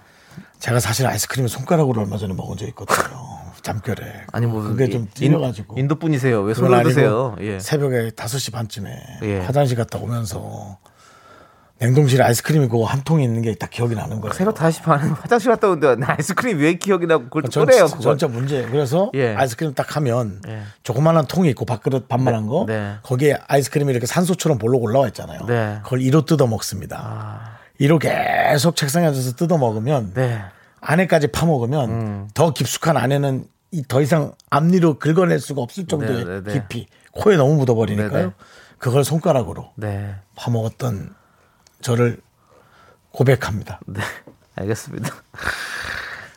제가 0.59 0.81
사실 0.81 1.07
아이스크림을 1.07 1.47
손가락으로 1.47 2.01
얼마 2.01 2.17
전에 2.17 2.33
먹은 2.33 2.57
적 2.57 2.67
있거든요. 2.69 3.35
잠결에. 3.61 4.25
아니 4.33 4.45
뭐 4.45 4.61
그게 4.61 4.89
좀 4.89 5.07
찔려가지고. 5.13 5.79
인도 5.79 5.95
분이세요. 5.95 6.41
왜 6.41 6.53
손을 6.53 6.83
드세요? 6.83 7.35
예. 7.39 7.59
새벽에 7.59 8.09
5시 8.11 8.51
반쯤에 8.51 9.19
예. 9.23 9.39
화장실 9.39 9.77
갔다 9.77 9.97
오면서 9.99 10.77
냉동실에 11.79 12.23
아이스크림이 12.23 12.67
그거 12.69 12.85
한 12.85 13.03
통이 13.03 13.23
있는 13.23 13.41
게 13.41 13.53
딱 13.55 13.69
기억이 13.69 13.95
나는 13.95 14.21
거예요. 14.21 14.33
새벽 14.33 14.55
5시 14.55 14.83
반에 14.83 15.09
화장실 15.09 15.51
갔다 15.51 15.75
나 15.95 16.11
아이스크림 16.17 16.57
왜 16.59 16.75
기억이 16.75 17.05
나고 17.05 17.25
그걸 17.25 17.43
전. 17.43 17.67
진짜, 17.69 17.85
그걸. 17.85 18.17
진짜 18.17 18.27
문제. 18.27 18.65
그래서 18.65 19.11
예. 19.13 19.33
아이스크림 19.35 19.73
딱 19.73 19.95
하면 19.97 20.41
예. 20.47 20.61
조그마한 20.83 21.27
통이 21.27 21.49
있고 21.49 21.65
밥그릇 21.65 22.07
반만한 22.07 22.47
거 22.47 22.65
네. 22.67 22.95
거기에 23.03 23.37
아이스크림이 23.47 23.91
이렇게 23.91 24.05
산소처럼 24.05 24.57
볼록 24.57 24.83
올라와 24.83 25.07
있잖아요. 25.07 25.45
네. 25.47 25.79
그걸 25.83 26.01
이로 26.01 26.25
뜯어 26.25 26.47
먹습니다. 26.47 27.59
이로 27.77 27.99
계속 27.99 28.75
책상에 28.75 29.07
앉아서 29.07 29.33
뜯어 29.33 29.57
먹으면 29.57 30.13
네. 30.13 30.41
안에까지 30.81 31.27
파 31.27 31.45
먹으면 31.45 32.29
더 32.33 32.51
깊숙한 32.53 32.95
안에는 32.95 33.45
이더 33.71 34.01
이상 34.01 34.33
앞니로 34.49 34.99
긁어낼 34.99 35.39
수가 35.39 35.61
없을 35.61 35.85
정도의 35.87 36.23
네, 36.25 36.41
네, 36.41 36.43
네. 36.43 36.53
깊이 36.53 36.87
코에 37.11 37.35
너무 37.35 37.55
묻어버리니까요. 37.55 38.11
네, 38.11 38.25
네. 38.27 38.31
그걸 38.77 39.03
손가락으로 39.03 39.71
네. 39.75 40.15
파 40.35 40.51
먹었던 40.51 41.13
저를 41.85 42.17
고백합니다. 43.11 43.79
네. 43.85 44.01
알겠습니다. 44.55 45.13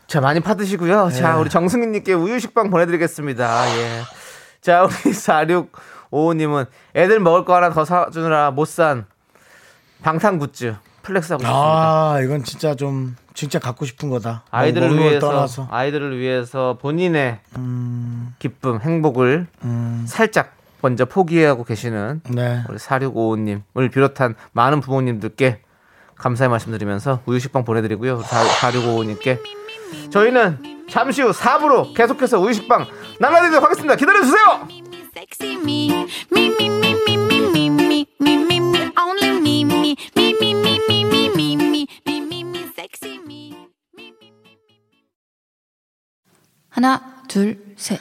자, 0.07 0.20
많이 0.20 0.40
받으시고요. 0.40 1.11
자, 1.11 1.38
우리 1.38 1.49
정승민님께 1.49 2.12
우유식빵 2.12 2.68
보내드리겠습니다. 2.68 3.78
예. 3.78 4.03
자, 4.61 4.84
우리 4.84 4.92
4655님은 6.12 6.66
애들 6.94 7.20
먹을 7.20 7.46
거 7.46 7.55
하나 7.57 7.70
더 7.70 7.86
사주느라 7.86 8.51
못 8.51 8.66
산 8.68 9.07
방탄 10.03 10.38
굿즈 10.38 10.76
플렉스 11.03 11.32
하고 11.32 11.42
싶습니다. 11.42 11.51
아, 11.51 12.20
이건 12.22 12.44
진짜 12.44 12.74
좀 12.74 13.16
진짜 13.32 13.59
갖고 13.59 13.86
싶은 13.86 14.11
거다. 14.11 14.44
아이들을 14.51 14.99
위해서, 14.99 15.30
떠나서. 15.30 15.68
아이들을 15.70 16.18
위해서 16.18 16.76
본인의 16.82 17.40
기쁨, 18.38 18.80
행복을 18.80 19.46
살짝 20.05 20.57
먼저 20.81 21.05
포기하고 21.05 21.64
계시는 21.64 22.22
네. 22.31 22.62
우리 22.68 22.79
4655님을 22.79 23.91
비롯한 23.93 24.35
많은 24.53 24.81
부모님들께 24.81 25.61
감사의 26.16 26.49
말씀드리면서 26.51 27.22
우유식빵 27.26 27.64
보내드리고요. 27.64 28.20
4655님께 28.20 29.39
저희는 30.11 30.87
잠시 30.91 31.22
후 31.22 31.31
4부로 31.31 31.95
계속해서 31.95 32.41
우유식빵 32.41 32.87
날라드리도록 33.20 33.64
하겠습니다. 33.64 33.97
기다려주세요! 33.97 34.68
하나, 46.70 47.24
둘, 47.26 47.59
셋. 47.76 48.01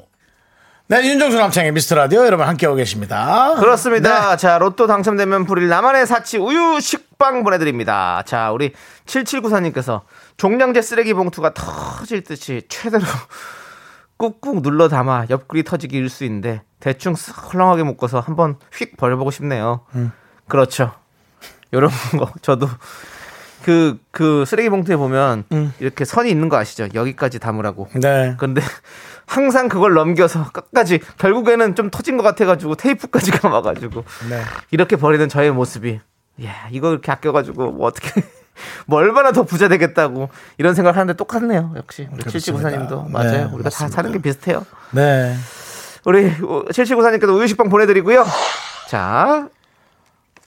네, 0.91 1.07
윤정수 1.07 1.37
남창의 1.37 1.71
미스터 1.71 1.95
라디오 1.95 2.25
여러분 2.25 2.45
함께하고 2.45 2.75
계십니다. 2.75 3.55
그렇습니다. 3.57 4.35
자, 4.35 4.57
로또 4.57 4.87
당첨되면 4.87 5.45
불일 5.45 5.69
나만의 5.69 6.05
사치 6.05 6.37
우유 6.37 6.81
식빵 6.81 7.45
보내드립니다. 7.45 8.23
자, 8.25 8.51
우리 8.51 8.73
7794님께서 9.05 10.01
종량제 10.35 10.81
쓰레기 10.81 11.13
봉투가 11.13 11.53
터질 11.53 12.25
듯이 12.25 12.63
최대로 12.67 13.05
꾹꾹 14.19 14.61
눌러 14.61 14.89
담아 14.89 15.27
옆구리 15.29 15.63
터지기 15.63 15.95
일수인데 15.95 16.63
대충 16.81 17.13
쓱 17.13 17.53
헐렁하게 17.53 17.83
묶어서 17.83 18.19
한번 18.19 18.57
휙 18.73 18.97
버려보고 18.97 19.31
싶네요. 19.31 19.85
그렇죠. 20.49 20.91
요런 21.73 21.89
거 22.19 22.33
저도 22.41 22.67
그, 23.63 23.97
그 24.11 24.43
쓰레기 24.45 24.69
봉투에 24.69 24.97
보면 24.97 25.45
이렇게 25.79 26.03
선이 26.03 26.29
있는 26.29 26.49
거 26.49 26.57
아시죠? 26.57 26.89
여기까지 26.93 27.39
담으라고. 27.39 27.87
네. 27.93 28.35
근데 28.37 28.61
항상 29.31 29.69
그걸 29.69 29.93
넘겨서 29.93 30.51
끝까지 30.51 30.99
결국에는 31.17 31.73
좀 31.75 31.89
터진 31.89 32.17
것 32.17 32.23
같아가지고 32.23 32.75
테이프까지 32.75 33.31
감아가지고 33.39 34.03
네. 34.29 34.41
이렇게 34.71 34.97
버리는 34.97 35.29
저의 35.29 35.51
모습이 35.51 36.01
야 36.43 36.67
이거 36.69 36.91
이렇게 36.91 37.13
아껴가지고 37.13 37.71
뭐 37.71 37.87
어떻게 37.87 38.09
뭐 38.85 38.99
얼마나 38.99 39.31
더 39.31 39.43
부자 39.43 39.69
되겠다고 39.69 40.27
이런 40.57 40.75
생각을 40.75 40.97
하는데 40.97 41.15
똑같네요 41.15 41.71
역시 41.77 42.09
우리. 42.11 42.21
7794님도 42.23 43.05
네, 43.05 43.11
맞아요 43.11 43.49
우리가 43.53 43.69
다 43.69 43.85
맞습니다. 43.85 43.95
사는 43.95 44.11
게 44.11 44.19
비슷해요 44.19 44.65
네. 44.91 45.33
우리 46.03 46.29
7794님께도 46.37 47.33
우유식빵 47.37 47.69
보내드리고요 47.69 48.25
자 48.89 49.47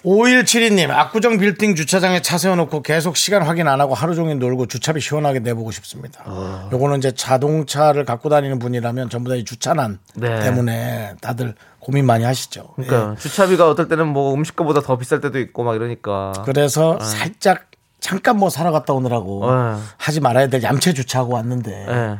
5172님, 0.04 0.90
압구정 0.90 1.38
빌딩 1.38 1.74
주차장에 1.74 2.20
차 2.20 2.36
세워놓고 2.36 2.82
계속 2.82 3.16
시간 3.16 3.42
확인 3.42 3.66
안 3.68 3.80
하고 3.80 3.94
하루 3.94 4.14
종일 4.14 4.38
놀고 4.38 4.66
주차비 4.66 5.00
시원하게 5.00 5.38
내보고 5.40 5.70
싶습니다. 5.70 6.22
어. 6.26 6.68
요거는 6.72 6.98
이제 6.98 7.12
자동차를 7.12 8.04
갖고 8.04 8.28
다니는 8.28 8.58
분이라면 8.58 9.08
전부 9.08 9.30
다 9.30 9.34
이 9.36 9.44
주차난 9.44 9.98
네. 10.14 10.40
때문에 10.44 11.14
다들 11.20 11.54
고민 11.80 12.06
많이 12.06 12.22
하시죠. 12.24 12.68
그러니까 12.76 13.16
주차비가 13.18 13.68
어떨 13.68 13.88
때는 13.88 14.06
뭐 14.06 14.32
음식값보다 14.34 14.82
더 14.82 14.96
비쌀 14.96 15.20
때도 15.20 15.38
있고 15.40 15.64
막 15.64 15.74
이러니까 15.74 16.32
예. 16.38 16.42
그래서 16.44 17.00
살짝 17.00 17.64
잠깐 17.98 18.36
뭐 18.38 18.48
사러 18.50 18.70
갔다 18.70 18.92
오느라고 18.92 19.50
네. 19.50 19.80
하지 19.96 20.20
말아야 20.20 20.48
될 20.48 20.62
얌체 20.62 20.92
주차하고 20.92 21.32
왔는데. 21.34 21.86
예. 21.88 22.18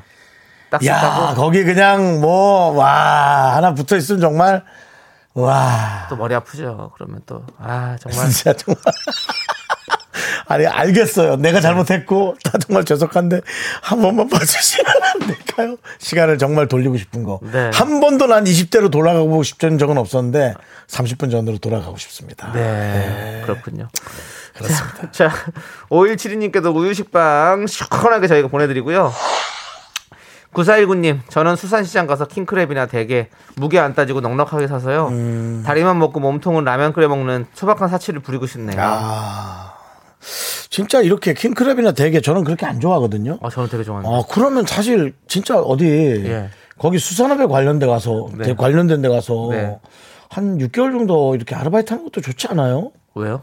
딱 0.71 0.85
야, 0.87 1.35
거기 1.37 1.63
그냥 1.63 2.21
뭐, 2.21 2.71
와, 2.73 3.55
하나 3.55 3.75
붙어 3.75 3.97
있으면 3.97 4.21
정말, 4.21 4.65
와. 5.35 6.07
또 6.09 6.17
머리 6.17 6.35
아프죠 6.35 6.93
그러면 6.95 7.21
또 7.27 7.45
아 7.59 7.97
정말 8.01 8.31
진짜 8.31 8.53
정말. 8.53 8.81
아니, 10.47 10.67
알겠어요. 10.67 11.37
내가 11.37 11.61
잘못했고, 11.61 12.37
다 12.45 12.53
정말 12.59 12.85
죄송한데, 12.85 13.41
한 13.83 14.03
번만 14.03 14.29
봐주시면 14.29 14.87
안 15.03 15.19
될까요? 15.27 15.77
시간을 15.99 16.37
정말 16.37 16.69
돌리고 16.69 16.99
싶은 16.99 17.25
거. 17.25 17.41
네. 17.51 17.71
한 17.73 18.01
번도 18.01 18.27
난 18.27 18.45
20대로 18.45 18.91
돌아가고 18.91 19.43
싶은 19.43 19.79
적은 19.79 19.97
없었는데, 19.97 20.55
30분 20.87 21.31
전으로 21.31 21.59
돌아가고 21.59 21.97
싶습니다. 21.97 22.53
네, 22.53 23.41
그렇군요. 23.47 23.89
그렇습니다. 24.55 25.11
자, 25.13 25.31
5172님께도 25.89 26.75
우유식빵 26.77 27.67
시원하게 27.67 28.27
저희가 28.29 28.49
보내드리고요. 28.49 29.13
9419님, 30.55 31.19
저는 31.29 31.57
수산시장 31.57 32.07
가서 32.07 32.27
킹크랩이나 32.27 32.89
대게 32.89 33.29
무게 33.57 33.79
안 33.79 33.95
따지고 33.95 34.21
넉넉하게 34.21 34.67
사서요. 34.69 35.09
음. 35.09 35.63
다리만 35.67 35.99
먹고 35.99 36.21
몸통은 36.21 36.65
라면 36.65 36.93
끓여 36.93 37.09
먹는 37.09 37.47
소박한 37.53 37.89
사치를 37.89 38.21
부리고 38.21 38.47
싶네요. 38.47 38.81
아, 38.81 38.85
아. 38.87 39.75
진짜 40.71 41.01
이렇게 41.03 41.35
킹크랩이나 41.35 41.95
대게 41.95 42.21
저는 42.21 42.45
그렇게 42.45 42.65
안 42.67 42.81
좋아하거든요. 42.81 43.39
저는 43.53 43.69
되게 43.69 43.85
좋아합니다. 43.85 44.15
아, 44.17 44.23
그러면 44.31 44.65
사실 44.65 45.15
진짜 45.29 45.59
어디 45.59 45.85
예. 45.87 46.49
거기 46.79 46.99
수산업에 46.99 47.47
관련돼 47.47 47.87
가서 47.87 48.29
네. 48.37 48.45
대- 48.47 48.55
관련된 48.55 49.03
데 49.03 49.09
가서 49.09 49.49
네. 49.51 49.79
한 50.31 50.59
6개월 50.59 50.93
정도 50.93 51.35
이렇게 51.35 51.55
아르바이트 51.55 51.93
하는 51.93 52.05
것도 52.05 52.21
좋지 52.21 52.49
않아요? 52.51 52.91
왜요? 53.15 53.43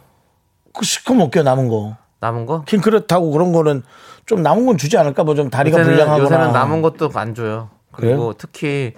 그 0.74 0.84
시커 0.86 1.14
먹게 1.14 1.44
남은 1.44 1.68
거. 1.70 1.96
남은 2.22 2.46
거? 2.46 2.64
킹크랩 2.66 3.12
하고 3.12 3.32
그런 3.32 3.52
거는 3.52 3.84
좀 4.26 4.42
남은 4.44 4.66
건 4.66 4.78
주지 4.78 4.98
않을까? 4.98 5.24
뭐 5.24 5.36
좀 5.36 5.50
다리가 5.50 5.80
요새는, 5.80 5.98
불량하거나. 5.98 6.24
요새는 6.24 6.52
남은 6.54 6.82
것도 6.82 7.10
안 7.16 7.36
줘요. 7.36 7.70
그리고 7.92 8.16
그래요? 8.18 8.34
특히 8.38 8.94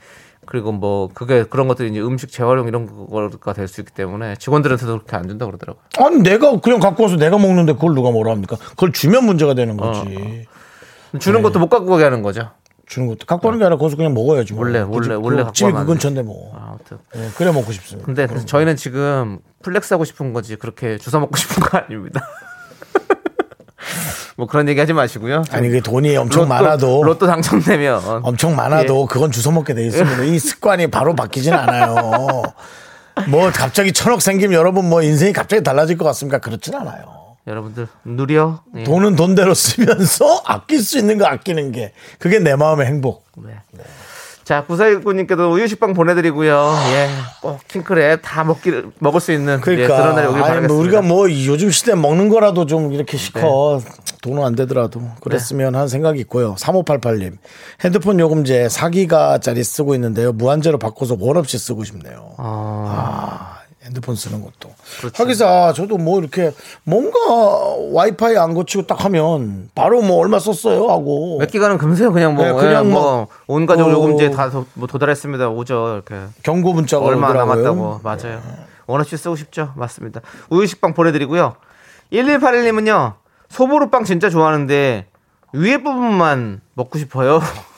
그리고 0.45 0.73
뭐 0.73 1.09
그게 1.13 1.43
그런 1.45 1.69
것들이 1.69 1.89
이제 1.89 2.01
음식 2.01 2.29
재활용 2.29 2.67
이런 2.67 2.85
거가 2.85 3.53
될 3.53 3.67
수 3.69 3.79
있기 3.81 3.93
때문에 3.93 4.35
직원들한테도 4.35 4.91
그렇게 4.91 5.15
안 5.15 5.27
준다 5.29 5.45
그러더라고요. 5.45 5.81
아니 5.99 6.17
내가 6.21 6.59
그냥 6.59 6.79
갖고 6.79 7.03
와서 7.03 7.15
내가 7.15 7.37
먹는데 7.37 7.73
그걸 7.73 7.95
누가 7.95 8.11
뭐라 8.11 8.31
합니까? 8.31 8.57
그걸 8.71 8.91
주면 8.91 9.25
문제가 9.25 9.53
되는 9.53 9.77
거지. 9.77 10.45
주는 11.19 11.39
네. 11.39 11.43
것도 11.43 11.59
못 11.59 11.69
갖고 11.69 11.85
가게 11.87 12.03
하는 12.03 12.21
거죠. 12.23 12.49
주는 12.87 13.07
것도 13.07 13.25
갖고 13.25 13.47
오는 13.47 13.57
게 13.59 13.63
아니라 13.65 13.77
거기서 13.77 13.95
그냥 13.95 14.13
먹어야지. 14.13 14.53
뭐. 14.53 14.63
원래, 14.65 14.81
원래, 14.81 15.13
원래 15.15 15.43
그 15.45 15.53
집이 15.53 15.71
그안 15.71 15.85
근처인데 15.85 16.23
뭐. 16.23 16.53
아무튼. 16.59 16.97
예, 17.15 17.29
그래 17.37 17.51
먹고 17.53 17.71
싶습니다. 17.71 18.05
근데 18.05 18.27
저희는 18.27 18.75
지금 18.75 19.39
flex 19.61 19.93
하고 19.93 20.03
싶은 20.03 20.33
거지 20.33 20.57
그렇게 20.57 20.97
주워 20.97 21.21
먹고 21.21 21.37
싶은 21.37 21.63
거 21.63 21.77
아닙니다. 21.77 22.21
뭐 24.35 24.47
그런 24.47 24.67
얘기 24.67 24.79
하지 24.79 24.93
마시고요. 24.93 25.43
아니 25.51 25.69
그 25.69 25.81
돈이 25.81 26.15
엄청 26.17 26.43
로또- 26.43 26.49
많아도 26.49 27.03
로또 27.03 27.27
당첨되면 27.27 28.21
엄청 28.23 28.55
많아도 28.55 29.05
그건 29.05 29.31
주워 29.31 29.53
먹게 29.53 29.73
돼 29.73 29.85
있습니다. 29.85 30.23
이 30.23 30.39
습관이 30.39 30.87
바로 30.87 31.15
바뀌진 31.15 31.53
않아요. 31.53 32.41
뭐 33.29 33.51
갑자기 33.51 33.93
천억 33.93 34.21
생기면 34.23 34.57
여러분 34.57 34.89
뭐 34.89 35.03
인생이 35.03 35.33
갑자기 35.33 35.61
달라질 35.63 35.97
것 35.97 36.05
같습니까? 36.05 36.39
그렇진 36.39 36.73
않아요. 36.75 37.03
여러분들 37.45 37.87
누려. 38.05 38.61
예. 38.77 38.83
돈은 38.85 39.15
돈대로 39.15 39.53
쓰면서 39.53 40.41
아낄 40.47 40.81
수 40.81 40.97
있는 40.97 41.17
거 41.17 41.25
아끼는 41.25 41.71
게 41.73 41.91
그게 42.17 42.39
내 42.39 42.55
마음의 42.55 42.87
행복. 42.87 43.25
네. 43.37 43.51
자, 44.43 44.65
구사일구님께도 44.65 45.51
우유식빵 45.53 45.93
보내드리고요. 45.93 46.73
예, 46.93 47.09
꼭 47.41 47.59
킹크랩 47.67 48.19
다 48.21 48.43
먹기 48.43 48.83
먹을 48.99 49.21
수 49.21 49.31
있는 49.31 49.55
예, 49.55 49.61
그러니까 49.61 49.95
그런 49.95 50.15
날이 50.15 50.27
오길 50.27 50.43
아니, 50.43 50.47
바라겠습니다. 50.49 50.73
뭐 50.73 50.81
우리가 50.81 51.01
뭐 51.01 51.29
요즘 51.29 51.71
시대 51.71 51.95
먹는 51.95 52.27
거라도 52.29 52.65
좀 52.65 52.91
이렇게 52.91 53.17
시커 53.17 53.81
돈은 54.21 54.43
안 54.43 54.55
되더라도 54.55 55.01
그랬으면 55.21 55.75
하는 55.75 55.87
생각이 55.87 56.19
있고요. 56.21 56.55
3588님 56.55 57.37
핸드폰 57.83 58.19
요금제 58.19 58.67
4기가짜리 58.67 59.63
쓰고 59.63 59.95
있는데요. 59.95 60.33
무한제로 60.33 60.77
바꿔서 60.77 61.15
월 61.19 61.37
없이 61.37 61.57
쓰고 61.57 61.83
싶네요. 61.85 62.33
아, 62.37 63.52
핸드폰 63.85 64.15
쓰는 64.15 64.41
것도. 64.41 64.73
하기사 65.13 65.73
저도 65.73 65.97
뭐 65.97 66.19
이렇게 66.19 66.51
뭔가 66.83 67.19
와이파이 67.91 68.37
안 68.37 68.53
고치고 68.53 68.87
딱 68.87 69.03
하면 69.05 69.69
바로 69.75 70.01
뭐 70.01 70.17
얼마 70.17 70.39
썼어요 70.39 70.87
하고 70.87 71.37
몇 71.39 71.51
기간은 71.51 71.77
금세 71.77 72.07
그냥 72.09 72.35
뭐 72.35 72.45
네, 72.45 72.53
그냥 72.53 72.89
그냥 72.89 72.91
뭐온 72.91 73.65
가족 73.65 73.87
어. 73.87 73.91
요금제 73.91 74.31
다뭐 74.31 74.65
도달했습니다. 74.87 75.49
오죠 75.49 75.93
이렇게 75.95 76.27
경고 76.43 76.73
문자가 76.73 77.05
얼마 77.05 77.29
오더라고요. 77.29 77.55
남았다고 77.55 77.99
맞아요. 78.03 78.41
원없이 78.87 79.17
쓰고 79.17 79.35
싶죠. 79.35 79.73
맞습니다. 79.75 80.21
우유식빵 80.49 80.93
보내드리고요. 80.93 81.55
1181님은요 82.11 83.15
소보루빵 83.49 84.03
진짜 84.05 84.29
좋아하는데 84.29 85.07
위에 85.53 85.77
부분만 85.77 86.61
먹고 86.73 86.97
싶어요. 86.97 87.41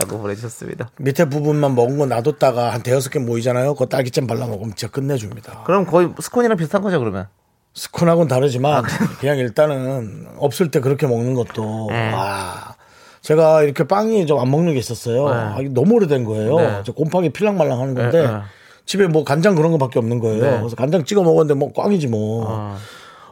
라고 0.00 0.18
보내주셨습니다. 0.18 0.90
밑에 0.98 1.24
부분만 1.28 1.74
먹은 1.74 1.98
거 1.98 2.06
놔뒀다가 2.06 2.72
한 2.72 2.82
대여섯 2.82 3.12
개 3.12 3.18
모이잖아요. 3.18 3.74
그거 3.74 3.86
딸기잼 3.86 4.26
발라 4.26 4.46
먹으면 4.46 4.74
진짜 4.76 4.90
끝내줍니다. 4.92 5.62
그럼 5.64 5.86
거의 5.86 6.10
스콘이랑 6.20 6.56
비슷한 6.56 6.82
거죠 6.82 6.98
그러면. 6.98 7.26
스콘하고는 7.74 8.28
다르지만 8.28 8.82
그냥 9.20 9.38
일단은 9.38 10.26
없을 10.38 10.70
때 10.70 10.80
그렇게 10.80 11.06
먹는 11.06 11.34
것도 11.34 11.86
네. 11.90 12.12
와 12.12 12.74
제가 13.22 13.62
이렇게 13.62 13.84
빵이 13.84 14.26
좀 14.26 14.40
안 14.40 14.50
먹는 14.50 14.72
게 14.72 14.78
있었어요. 14.78 15.28
네. 15.28 15.34
아, 15.34 15.58
너무 15.70 15.94
오래된 15.94 16.24
거예요. 16.24 16.56
네. 16.58 16.82
저 16.84 16.92
곰팡이 16.92 17.30
필랑말랑 17.30 17.80
하는 17.80 17.94
건데 17.94 18.22
네, 18.22 18.26
네. 18.26 18.38
집에 18.86 19.06
뭐 19.06 19.22
간장 19.24 19.54
그런 19.54 19.70
거밖에 19.72 19.98
없는 19.98 20.18
거예요. 20.18 20.42
네. 20.42 20.58
그래서 20.58 20.76
간장 20.76 21.04
찍어 21.04 21.22
먹었는데 21.22 21.54
뭐 21.54 21.72
꽝이지 21.72 22.08
뭐. 22.08 22.46
어. 22.48 22.76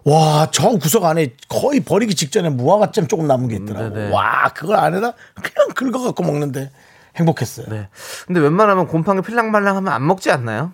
와, 0.07 0.49
저 0.53 0.71
구석 0.79 1.05
안에 1.05 1.35
거의 1.49 1.81
버리기 1.81 2.15
직전에 2.15 2.49
무화과잼 2.49 3.09
조금 3.09 3.27
남은 3.27 3.49
게 3.49 3.57
있더라고. 3.57 3.93
네, 3.93 4.07
네. 4.07 4.13
와, 4.13 4.53
그걸 4.55 4.77
안에다 4.77 5.15
그냥 5.35 5.69
긁어갖고 5.75 6.23
먹는데 6.23 6.71
행복했어요. 7.17 7.67
네. 7.69 7.89
근데 8.25 8.39
웬만하면 8.41 8.87
곰팡이 8.87 9.21
필랑말랑하면 9.21 9.93
안 9.93 10.07
먹지 10.07 10.31
않나요? 10.31 10.73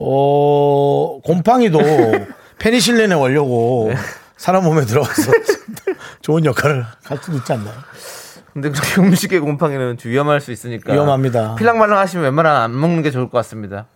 어, 0.00 1.20
곰팡이도 1.22 1.78
페니실린의 2.58 3.20
원료고 3.20 3.90
네. 3.90 3.96
사람 4.36 4.64
몸에 4.64 4.84
들어가서 4.84 5.30
좋은 6.22 6.44
역할을 6.44 6.84
할 7.04 7.18
수도 7.18 7.36
있지 7.36 7.52
않나요? 7.52 7.74
근데 8.52 8.70
그렇게 8.70 9.00
음식의 9.00 9.38
곰팡이는 9.40 9.96
좀 9.98 10.10
위험할 10.10 10.40
수 10.40 10.50
있으니까 10.50 10.92
위험합니다. 10.92 11.54
필랑말랑 11.54 11.98
하시면 11.98 12.24
웬만하면 12.24 12.62
안 12.62 12.80
먹는 12.80 13.02
게 13.02 13.12
좋을 13.12 13.28
것 13.28 13.38
같습니다. 13.38 13.86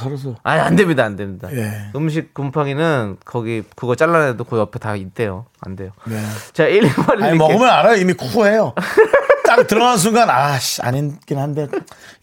털어서. 0.00 0.34
아니 0.42 0.60
안 0.60 0.76
됩니다, 0.76 1.04
안 1.04 1.16
됩니다. 1.16 1.48
예. 1.52 1.90
음식 1.94 2.34
곰팡이는 2.34 3.16
거기 3.24 3.62
그거 3.76 3.94
잘라내도 3.94 4.44
그 4.44 4.58
옆에 4.58 4.78
다 4.78 4.96
있대요. 4.96 5.46
안 5.60 5.76
돼요. 5.76 5.90
네. 6.06 6.20
자, 6.52 6.64
118 6.66 7.22
아니, 7.22 7.38
먹으면 7.38 7.68
알아요. 7.68 7.96
이미 7.96 8.12
쿠해요. 8.14 8.74
딱 9.46 9.66
들어간 9.66 9.96
순간, 9.98 10.30
아, 10.30 10.56
씨, 10.60 10.80
아니긴 10.80 11.36
한데, 11.38 11.66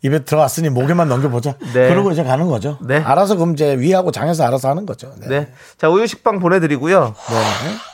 입에 0.01 0.19
들어갔으니 0.19 0.69
목에만 0.69 1.09
넘겨보자. 1.09 1.57
네. 1.73 1.89
그러고 1.89 2.11
이제 2.11 2.23
가는 2.23 2.47
거죠. 2.47 2.77
네. 2.81 2.99
알아서 2.99 3.35
그럼 3.35 3.51
이제 3.51 3.77
위하고 3.77 4.11
장에서 4.11 4.45
알아서 4.45 4.69
하는 4.69 4.85
거죠. 4.85 5.13
네. 5.19 5.27
네. 5.27 5.53
자, 5.77 5.89
우유 5.89 6.07
식빵 6.07 6.39
보내드리고요. 6.39 7.15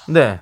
네. 0.09 0.39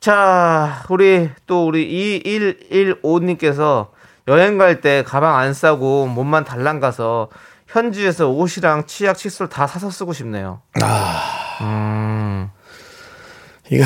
자, 0.00 0.84
우리 0.90 1.30
또 1.46 1.66
우리 1.66 2.22
2115님께서 2.22 3.88
여행 4.28 4.58
갈 4.58 4.80
때 4.82 5.02
가방 5.06 5.36
안 5.38 5.54
싸고 5.54 6.06
몸만 6.06 6.44
달랑 6.44 6.80
가서 6.80 7.28
현지에서 7.68 8.28
옷이랑 8.30 8.86
치약, 8.86 9.16
칫솔 9.18 9.48
다 9.48 9.66
사서 9.66 9.90
쓰고 9.90 10.12
싶네요. 10.12 10.60
이거, 13.70 13.84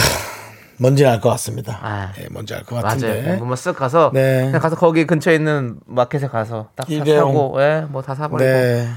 뭔지 0.79 1.05
알 1.05 1.21
것 1.21 1.29
같습니다. 1.31 1.79
아. 1.83 2.13
예, 2.21 2.29
뭔지 2.31 2.55
알 2.55 2.63
것 2.65 2.81
같은데. 2.81 3.23
맞아요. 3.23 3.37
몸만 3.39 3.57
쓱 3.57 3.75
가서 3.75 4.11
네. 4.15 4.45
그냥 4.47 4.61
가서 4.61 4.77
거기 4.77 5.05
근처에 5.07 5.35
있는 5.35 5.77
마켓에 5.87 6.29
가서 6.29 6.69
딱 6.77 6.89
일회용. 6.89 7.29
사고, 7.33 7.57
예, 7.61 7.85
뭐 7.89 8.03
다 8.03 8.15
사버리고. 8.15 8.39
네. 8.49 8.89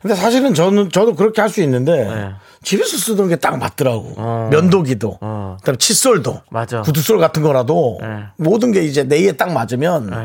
근데 0.00 0.14
사실은 0.14 0.54
저는 0.54 0.90
저도 0.90 1.14
그렇게 1.14 1.42
할 1.42 1.50
수 1.50 1.60
있는데 1.62 2.04
네. 2.06 2.30
집에서 2.62 2.96
쓰던 2.96 3.28
게 3.28 3.36
딱 3.36 3.58
맞더라고. 3.58 4.14
어. 4.16 4.48
면도기도, 4.50 5.18
어. 5.20 5.56
그다음 5.60 5.76
칫솔도, 5.76 6.40
맞아. 6.50 6.80
구두솔 6.80 7.18
같은 7.18 7.42
거라도 7.42 7.98
네. 8.00 8.24
모든 8.38 8.72
게 8.72 8.80
이제 8.82 9.04
내 9.04 9.18
입에 9.18 9.32
딱 9.32 9.52
맞으면 9.52 10.08
네. 10.08 10.16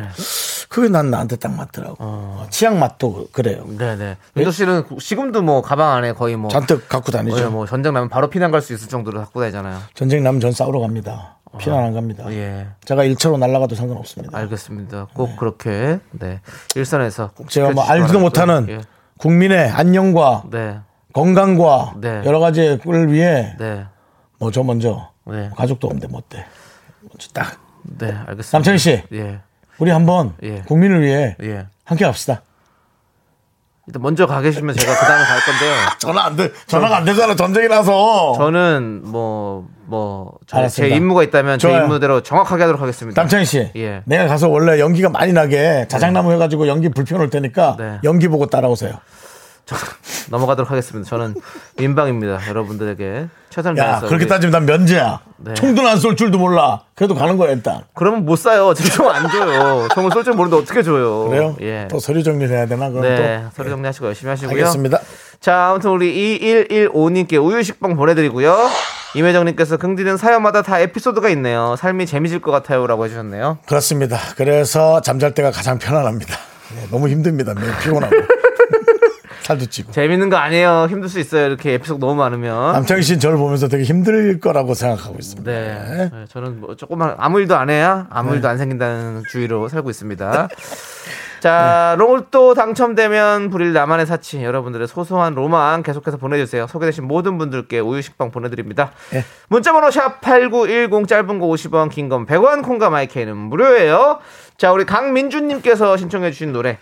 그게 0.75 0.89
난 0.89 1.09
나한테 1.09 1.37
딱 1.37 1.55
맞더라고. 1.55 2.35
치약 2.49 2.75
맛도 2.75 3.29
그래요. 3.31 3.63
네네. 3.65 4.17
윤도 4.35 4.51
씨는 4.51 4.83
지금도 4.99 5.41
뭐 5.41 5.61
가방 5.61 5.93
안에 5.93 6.11
거의 6.11 6.35
뭐 6.35 6.49
잔뜩 6.51 6.89
갖고 6.89 7.13
다니죠. 7.13 7.39
예, 7.39 7.45
뭐 7.45 7.65
전쟁 7.65 7.93
나면 7.93 8.09
바로 8.09 8.29
피난 8.29 8.51
갈 8.51 8.61
수 8.61 8.73
있을 8.73 8.89
정도로 8.89 9.19
갖고 9.21 9.39
다니잖아요. 9.39 9.79
전쟁 9.93 10.21
나면 10.21 10.41
전 10.41 10.51
싸우러 10.51 10.81
갑니다. 10.81 11.37
피난 11.59 11.81
안 11.81 11.93
갑니다. 11.93 12.25
예. 12.33 12.67
제가 12.83 13.03
1차로 13.05 13.39
날아가도 13.39 13.73
상관없습니다. 13.73 14.37
알겠습니다. 14.37 15.07
꼭 15.13 15.37
그렇게 15.37 15.99
네 16.11 16.41
일선에서 16.75 17.31
꼭 17.37 17.49
제가 17.49 17.71
뭐 17.71 17.85
알지도. 17.85 18.19
못하는 18.19 18.65
예. 18.67 18.81
국민의 19.17 19.69
안녕과 19.69 20.43
네, 20.51 20.79
건강과 21.13 21.93
네. 22.01 22.21
여러 22.25 22.39
가지를 22.39 23.13
위해 23.13 23.55
네, 23.57 23.85
뭐저 24.39 24.61
먼저 24.63 25.09
네. 25.23 25.49
가족도 25.55 25.87
없는데 25.87 26.09
뭐 26.09 26.19
어때? 26.19 26.45
먼저 27.01 27.29
딱 27.31 27.61
네, 27.83 28.07
알겠습니다. 28.07 28.57
남창희 28.57 28.77
씨. 28.77 29.01
예, 29.13 29.39
우리 29.79 29.91
한번 29.91 30.33
예. 30.43 30.61
국민을 30.61 31.01
위해 31.01 31.35
예. 31.43 31.65
함께 31.83 32.05
갑시다. 32.05 32.41
일단 33.87 34.01
먼저 34.01 34.25
가 34.25 34.41
계시면 34.41 34.75
제가 34.75 34.99
그 34.99 35.05
다음에 35.05 35.23
갈 35.23 35.39
건데요. 35.45 35.73
전화 35.99 36.25
안 36.25 36.35
돼. 36.35 36.51
전화가 36.65 36.97
안 36.97 37.05
되잖아. 37.05 37.35
전쟁이라서. 37.35 38.33
저는 38.35 39.01
뭐, 39.05 39.67
뭐, 39.85 40.31
저- 40.47 40.67
제. 40.69 40.87
임무가 40.89 41.21
있다면 41.21 41.59
제 41.59 41.67
좋아요. 41.67 41.83
임무대로 41.83 42.21
정확하게 42.23 42.63
하도록 42.63 42.81
하겠습니다. 42.81 43.21
남창희 43.21 43.45
씨. 43.45 43.69
예. 43.75 44.01
내가 44.05 44.25
가서 44.27 44.49
원래 44.49 44.79
연기가 44.79 45.09
많이 45.09 45.33
나게 45.33 45.85
자작나무 45.87 46.31
해가지고 46.33 46.67
연기 46.67 46.89
불편 46.89 47.19
올 47.21 47.29
테니까 47.29 47.75
네. 47.77 47.99
연기 48.03 48.27
보고 48.27 48.47
따라오세요. 48.47 48.93
저- 49.65 49.75
넘어가도록 50.29 50.69
하겠습니다. 50.71 51.07
저는 51.09 51.35
민방입니다. 51.77 52.39
여러분들에게 52.49 53.27
최선을 53.49 53.77
야, 53.77 53.85
다해서. 53.85 54.07
그렇게 54.07 54.25
우리- 54.25 54.29
따지면 54.29 54.51
난 54.51 54.65
면제야. 54.65 55.19
네. 55.37 55.53
총도 55.53 55.87
안 55.87 55.97
쏠 55.99 56.15
줄도 56.15 56.37
몰라. 56.37 56.81
그래도 56.95 57.15
가는 57.15 57.37
거야, 57.37 57.51
일단. 57.51 57.81
그러면 57.93 58.25
못 58.25 58.35
사요. 58.37 58.73
지금 58.73 58.91
총안 58.91 59.29
줘요. 59.29 59.87
총을 59.93 60.11
쏠 60.11 60.23
줄 60.23 60.33
모르는데 60.33 60.61
어떻게 60.63 60.81
줘요? 60.83 61.29
그래요? 61.29 61.55
예. 61.61 61.87
또 61.89 61.99
서류 61.99 62.23
정리를 62.23 62.55
해야 62.55 62.65
되나? 62.65 62.89
그럼 62.89 63.03
네, 63.03 63.43
또. 63.43 63.49
서류 63.55 63.69
정리하시고 63.69 64.05
열심히 64.07 64.29
하시고요. 64.31 64.55
알겠습니다. 64.55 64.99
자, 65.39 65.69
아무튼 65.69 65.91
우리 65.91 66.39
2115님께 66.39 67.43
우유식빵 67.43 67.95
보내드리고요. 67.95 68.69
임혜정님께서 69.15 69.77
긍디는 69.77 70.17
사연마다 70.17 70.61
다 70.61 70.79
에피소드가 70.79 71.29
있네요. 71.29 71.75
삶이 71.77 72.05
재미질 72.05 72.41
것 72.41 72.51
같아요라고 72.51 73.05
해주셨네요. 73.05 73.59
그렇습니다. 73.65 74.17
그래서 74.35 75.01
잠잘 75.01 75.33
때가 75.33 75.51
가장 75.51 75.77
편안합니다. 75.79 76.35
네, 76.75 76.87
너무 76.91 77.07
힘듭니다. 77.09 77.53
매일 77.53 77.71
피곤하고. 77.79 78.13
살도 79.45 79.67
찌고. 79.67 79.91
재밌는 79.91 80.29
거 80.29 80.37
아니에요. 80.37 80.87
힘들 80.89 81.07
수 81.07 81.19
있어요. 81.19 81.45
이렇게 81.45 81.73
에피소드 81.73 81.99
너무 81.99 82.15
많으면. 82.15 82.73
남창희 82.73 83.03
씨는 83.03 83.19
저를 83.19 83.37
보면서 83.37 83.67
되게 83.67 83.83
힘들 83.83 84.39
거라고 84.39 84.73
생각하고 84.73 85.15
있습니다. 85.19 85.51
네. 85.51 86.09
네, 86.11 86.25
저는 86.29 86.61
뭐 86.61 86.75
조금만 86.75 87.13
아무 87.19 87.39
일도 87.39 87.55
안 87.55 87.69
해야 87.69 88.07
아무 88.09 88.31
네. 88.31 88.37
일도 88.37 88.47
안 88.49 88.57
생긴다는 88.57 89.23
주의로 89.29 89.69
살고 89.69 89.91
있습니다. 89.91 90.47
자, 91.41 91.95
로또 91.99 92.55
당첨되면 92.55 93.51
불일 93.51 93.71
나만의 93.73 94.07
사치. 94.07 94.43
여러분들의 94.43 94.87
소소한 94.87 95.35
로망 95.35 95.83
계속해서 95.83 96.17
보내주세요. 96.17 96.65
소개되신 96.65 97.03
모든 97.03 97.37
분들께 97.37 97.79
우유 97.81 98.01
식빵 98.01 98.31
보내드립니다. 98.31 98.93
예. 99.13 99.23
문자번호 99.49 99.91
샵 99.91 100.21
8910 100.21 101.07
짧은 101.07 101.37
거 101.37 101.45
50원, 101.45 101.91
긴 101.91 102.09
건 102.09 102.25
100원, 102.25 102.63
콩과 102.63 102.89
마이크는 102.89 103.37
무료예요. 103.37 104.19
자, 104.57 104.71
우리 104.71 104.85
강민주님께서 104.85 105.97
신청해주신 105.97 106.51
노래. 106.51 106.79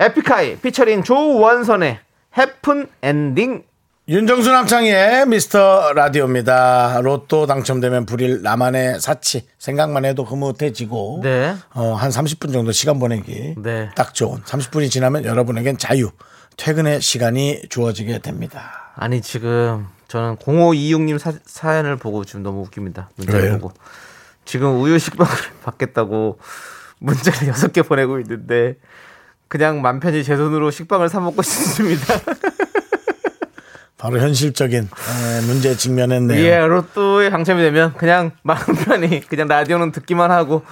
에픽하이 0.00 0.56
피처링 0.56 1.02
조원선의 1.02 1.98
헤픈 2.38 2.86
엔딩 3.02 3.64
윤정수 4.08 4.50
남창의 4.50 5.26
미스터 5.26 5.92
라디오입니다. 5.92 7.00
로또 7.02 7.46
당첨되면 7.46 8.06
부릴 8.06 8.42
나만의 8.42 8.98
사치. 8.98 9.46
생각만 9.58 10.04
해도 10.04 10.24
흐뭇해지고. 10.24 11.20
네. 11.22 11.54
어, 11.74 11.92
한 11.94 12.10
30분 12.10 12.52
정도 12.52 12.72
시간 12.72 12.98
보내기. 12.98 13.54
네. 13.58 13.90
딱 13.94 14.12
좋은. 14.14 14.40
30분이 14.40 14.90
지나면 14.90 15.24
여러분에겐 15.26 15.78
자유. 15.78 16.10
퇴근의 16.56 17.02
시간이 17.02 17.68
주어지게 17.68 18.18
됩니다. 18.18 18.92
아니 18.96 19.20
지금 19.22 19.86
저는 20.08 20.36
0526님 20.36 21.18
사, 21.18 21.32
사연을 21.44 21.96
보고 21.96 22.24
지금 22.24 22.42
너무 22.42 22.62
웃깁니다. 22.62 23.10
문자를 23.14 23.42
왜요? 23.44 23.58
보고 23.58 23.74
지금 24.44 24.80
우유 24.80 24.98
식빵을 24.98 25.30
받겠다고 25.62 26.38
문자를 26.98 27.46
여섯 27.48 27.72
개 27.72 27.82
보내고 27.82 28.18
있는데 28.20 28.74
그냥 29.50 29.82
맘 29.82 29.98
편히 29.98 30.22
제 30.22 30.36
돈으로 30.36 30.70
식빵을 30.70 31.08
사 31.08 31.18
먹고 31.18 31.42
싶습니다. 31.42 32.14
바로 33.98 34.18
현실적인 34.20 34.84
에, 34.84 35.40
문제에 35.46 35.74
직면했네요. 35.76 36.40
예, 36.40 36.58
로또에 36.66 37.28
당첨이 37.30 37.60
되면 37.60 37.92
그냥 37.94 38.30
마음 38.42 38.60
편히 38.76 39.20
그냥 39.20 39.48
라디오는 39.48 39.90
듣기만 39.92 40.30
하고 40.30 40.64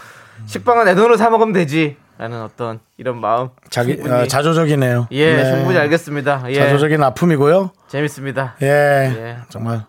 식빵은 0.46 0.84
내 0.86 0.94
돈으로 0.94 1.16
사 1.16 1.28
먹으면 1.28 1.52
되지 1.52 1.96
라는 2.18 2.40
어떤 2.40 2.78
이런 2.96 3.20
마음. 3.20 3.48
자기 3.68 3.96
충분히- 3.96 4.14
어, 4.14 4.26
자조적이네요. 4.28 5.08
예, 5.10 5.36
네. 5.36 5.44
충분히 5.56 5.76
알겠습니다. 5.78 6.44
예, 6.48 6.54
자조적인 6.54 7.02
아픔이고요. 7.02 7.72
재밌습니다. 7.88 8.54
예, 8.62 8.66
예. 8.66 9.36
정말. 9.50 9.84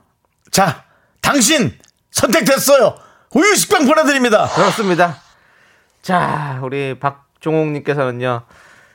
자, 0.51 0.83
당신 1.21 1.71
선택됐어요. 2.11 2.95
우유 3.35 3.55
식빵 3.55 3.85
보내드립니다. 3.85 4.47
그렇습니다. 4.47 5.17
자, 6.01 6.59
우리 6.63 6.97
박종옥님께서는요. 6.99 8.41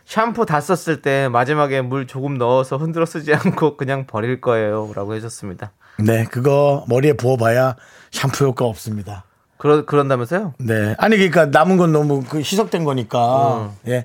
샴푸 0.06 0.44
다 0.46 0.60
썼을 0.60 1.02
때 1.02 1.28
마지막에 1.28 1.80
물 1.80 2.06
조금 2.06 2.36
넣어서 2.36 2.76
흔들어 2.76 3.06
쓰지 3.06 3.34
않고 3.34 3.76
그냥 3.76 4.06
버릴 4.06 4.40
거예요. 4.40 4.92
라고 4.94 5.14
해줬습니다. 5.14 5.72
네, 5.98 6.24
그거 6.24 6.84
머리에 6.88 7.12
부어봐야 7.14 7.76
샴푸 8.10 8.46
효과 8.46 8.64
없습니다. 8.66 9.24
그러, 9.56 9.86
그런다면서요? 9.86 10.54
네, 10.58 10.94
아니 10.98 11.16
그러니까 11.16 11.46
남은 11.46 11.76
건 11.76 11.92
너무 11.92 12.22
그 12.22 12.38
희석된 12.38 12.84
거니까. 12.84 13.72
예, 13.88 14.04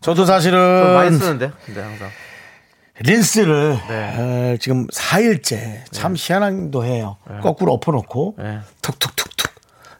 저도 0.00 0.24
사실은 0.26 0.94
많이 0.94 1.16
쓰는데. 1.16 1.52
근데 1.64 1.80
항상. 1.80 2.08
린스를 3.00 3.78
네. 3.88 4.14
어, 4.16 4.56
지금 4.58 4.86
4일째 4.88 5.82
참 5.92 6.14
희한하기도 6.16 6.84
해요. 6.84 7.16
거꾸로 7.42 7.72
엎어놓고 7.74 8.34
네. 8.38 8.58
툭툭툭툭 8.82 9.52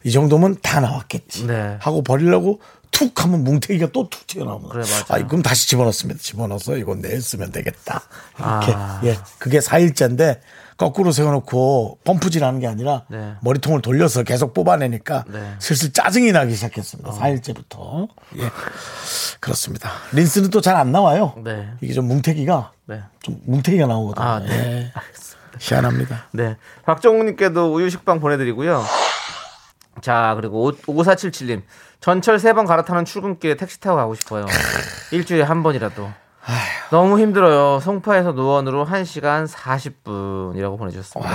이 0.03 0.11
정도면 0.11 0.57
다 0.63 0.81
나왔겠지 0.81 1.47
네. 1.47 1.77
하고 1.81 2.03
버리려고 2.03 2.61
툭 2.91 3.23
하면 3.25 3.45
뭉태기가 3.45 3.89
또 3.93 4.09
툭 4.09 4.27
튀어나오는 4.27 4.69
그래, 4.69 4.85
맞아요. 4.85 5.25
아, 5.25 5.27
그럼 5.27 5.43
다시 5.43 5.69
집어넣습니다. 5.69 6.21
집어넣어서 6.21 6.77
이건 6.77 7.01
내일 7.01 7.21
쓰면 7.23 7.53
되겠다. 7.53 8.03
이렇게 8.39 8.73
아. 8.75 9.01
예, 9.05 9.17
그게 9.39 9.59
4일째인데 9.61 10.41
거꾸로 10.77 11.11
세워놓고 11.11 11.99
펌프질 12.05 12.45
하는 12.45 12.61
게 12.61 12.67
아니라 12.69 13.03
네. 13.09 13.35
머리통을 13.43 13.83
돌려서 13.83 14.23
계속 14.23 14.55
뽑아내니까 14.55 15.25
네. 15.29 15.39
어. 15.41 15.57
슬슬 15.59 15.93
짜증이 15.93 16.31
나기 16.33 16.55
시작했습니다. 16.55 17.11
4일째부터 17.13 18.09
예, 18.39 18.51
그렇습니다. 19.41 19.91
린스는 20.13 20.51
또 20.51 20.61
잘 20.61 20.77
안 20.77 20.93
나와요. 20.93 21.35
네. 21.45 21.69
이게 21.81 21.93
좀 21.95 22.07
뭉태기가 22.09 22.73
네. 22.87 23.03
좀 23.23 23.41
뭉태기가 23.47 23.87
나오거든요. 23.87 24.25
아, 24.25 24.39
네. 24.41 24.49
예. 24.51 24.93
희한합니다. 25.61 26.29
네. 26.33 26.57
박종욱님께도 26.87 27.75
우유 27.75 27.91
식빵 27.91 28.21
보내드리고요. 28.21 28.85
자, 30.01 30.35
그리고 30.37 30.71
5477님. 30.73 31.63
전철 32.01 32.39
세 32.39 32.53
번 32.53 32.65
갈아타는 32.67 33.05
출근길에 33.05 33.57
택시 33.57 33.81
타고 33.81 33.97
가고 33.97 34.15
싶어요. 34.15 34.47
일주일에 35.13 35.43
한 35.43 35.63
번이라도. 35.63 36.11
너무 36.91 37.19
힘들어요. 37.19 37.81
송파에서 37.81 38.33
노원으로 38.33 38.87
1시간 38.87 39.47
40분이라고 39.47 40.79
보내주셨습니다. 40.79 41.31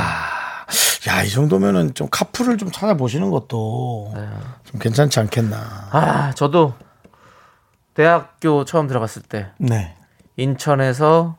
야, 1.09 1.21
이 1.21 1.29
정도면은 1.29 1.93
좀 1.93 2.07
카풀을 2.09 2.57
좀 2.57 2.71
찾아보시는 2.71 3.29
것도 3.29 4.13
네. 4.15 4.27
좀 4.63 4.79
괜찮지 4.79 5.19
않겠나. 5.19 5.89
아, 5.91 6.31
저도 6.33 6.73
대학교 7.93 8.65
처음 8.65 8.87
들어갔을 8.87 9.21
때 9.21 9.51
네. 9.59 9.95
인천에서 10.37 11.35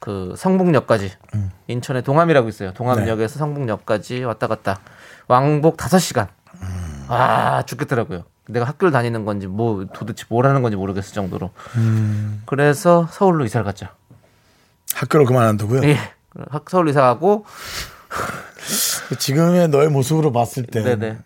그 0.00 0.34
성북역까지 0.36 1.12
음. 1.34 1.50
인천에 1.68 2.00
동암이라고 2.00 2.48
있어요. 2.48 2.70
네. 2.70 2.74
동암역에서 2.74 3.38
성북역까지 3.38 4.24
왔다 4.24 4.48
갔다 4.48 4.80
왕복 5.28 5.76
5시간. 5.76 6.26
음. 6.62 7.06
아 7.08 7.62
죽겠더라고요. 7.66 8.24
내가 8.48 8.66
학교를 8.66 8.90
다니는 8.92 9.24
건지 9.24 9.46
뭐 9.46 9.84
도대체 9.94 10.24
뭘 10.28 10.46
하는 10.46 10.62
건지 10.62 10.76
모르겠을 10.76 11.14
정도로. 11.14 11.50
음. 11.76 12.42
그래서 12.46 13.08
서울로 13.12 13.44
이사를 13.44 13.64
갔죠. 13.64 13.86
학교를 14.94 15.26
그만둔다고요? 15.26 15.88
예. 15.88 15.98
학- 16.50 16.68
서울로 16.68 16.90
이사 16.90 17.00
가고 17.02 17.44
지금의 19.18 19.68
너의 19.68 19.88
모습으로 19.88 20.32
봤을 20.32 20.64
때 20.64 20.82
네네. 20.82 21.18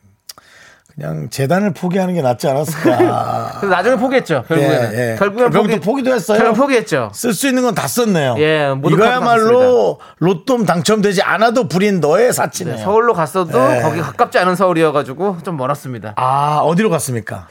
그냥 0.99 1.28
재단을 1.28 1.74
포기하는 1.74 2.14
게 2.14 2.22
낫지 2.22 2.49
않았을까. 2.49 3.61
나중에 3.68 3.97
포기했죠. 3.97 4.44
결국에는. 4.49 4.94
예, 4.94 5.12
예. 5.12 5.16
결국엔 5.16 5.51
결국도 5.51 5.80
포기도 5.80 6.14
했어요? 6.14 6.38
결국 6.38 6.57
포기했죠. 6.57 7.11
쓸 7.12 7.34
수 7.34 7.47
있는 7.49 7.62
건 7.64 7.74
다 7.74 7.86
썼네요. 7.86 8.36
예, 8.38 8.74
이거야말로 8.88 10.01
로또 10.18 10.64
당첨되지 10.64 11.20
않아도 11.20 11.68
부린 11.68 12.01
너의 12.01 12.32
사치네요. 12.32 12.76
네, 12.76 12.82
서울로 12.82 13.12
갔어도 13.12 13.59
예. 13.76 13.82
거기 13.82 14.01
가깝지 14.01 14.38
않은 14.38 14.55
서울이어가지고 14.57 15.38
좀 15.44 15.59
멀었습니다. 15.59 16.14
아, 16.16 16.61
어디로 16.64 16.88
갔습니까? 16.88 17.47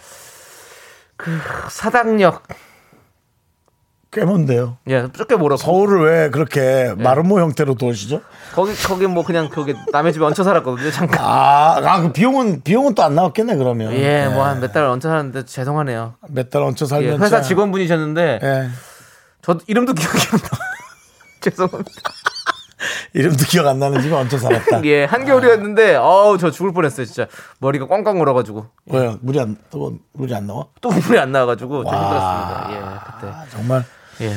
사당역. 1.70 2.42
꽤 4.16 4.24
먼데요. 4.24 4.78
예, 4.88 5.06
쫓겨 5.12 5.38
멀어. 5.38 5.58
서울을 5.58 6.06
왜 6.06 6.30
그렇게 6.30 6.62
예. 6.98 7.04
마름모 7.04 7.42
형태로 7.42 7.76
도시죠? 7.76 8.22
거기 8.54 8.74
거기 8.88 9.08
뭐 9.08 9.26
그냥 9.26 9.50
거기 9.50 9.76
남의 9.92 10.14
집에 10.14 10.24
얹혀 10.24 10.42
살았거든요. 10.42 10.90
잠깐. 10.90 11.20
아, 11.22 11.82
아, 11.84 12.02
그 12.02 12.14
비용은 12.14 12.62
비용은 12.64 12.96
또 12.96 13.04
안 13.04 13.14
나왔겠네 13.16 13.58
그러면. 13.58 13.92
예, 13.92 14.30
뭐한 14.30 14.62
몇 14.62 14.72
달 14.72 14.86
얹혀 14.86 15.10
살았는데 15.10 15.44
죄송하네요. 15.44 16.14
몇 16.30 16.50
달 16.50 16.62
얹혀 16.64 16.86
예, 16.86 16.88
살면 16.88 17.22
회사 17.22 17.42
참- 17.42 17.44
직원분이셨는데 17.44 18.40
예. 18.42 18.70
저 19.42 19.58
이름도 19.68 19.94
기억이 19.94 20.18
안 20.32 20.40
나. 20.40 20.50
죄송합니다. 21.42 21.92
이름도 23.14 23.46
기억 23.46 23.68
안 23.68 23.80
나는 23.80 24.02
집에 24.02 24.14
얹혀 24.16 24.38
살았다. 24.38 24.84
예, 24.86 25.04
한겨울이었는데 25.06 25.96
어우 25.98 26.38
저 26.38 26.52
죽을 26.52 26.72
뻔했어요. 26.72 27.06
진짜 27.06 27.28
머리가 27.60 27.88
꽝꽝 27.88 28.20
얼어가지고 28.22 28.66
왜요? 28.88 29.18
물이 29.22 29.40
안, 29.42 29.58
또 29.70 29.94
물이 30.14 30.34
안 30.34 30.48
나와? 30.48 30.68
또 30.80 30.90
물이 30.90 31.20
안 31.20 31.32
나와가지고 31.34 31.84
좀 31.84 31.94
와. 31.94 32.02
힘들었습니다. 32.02 32.70
예, 32.72 33.28
아, 33.28 33.46
정말 33.52 33.82
그때. 33.82 33.95
예. 34.22 34.34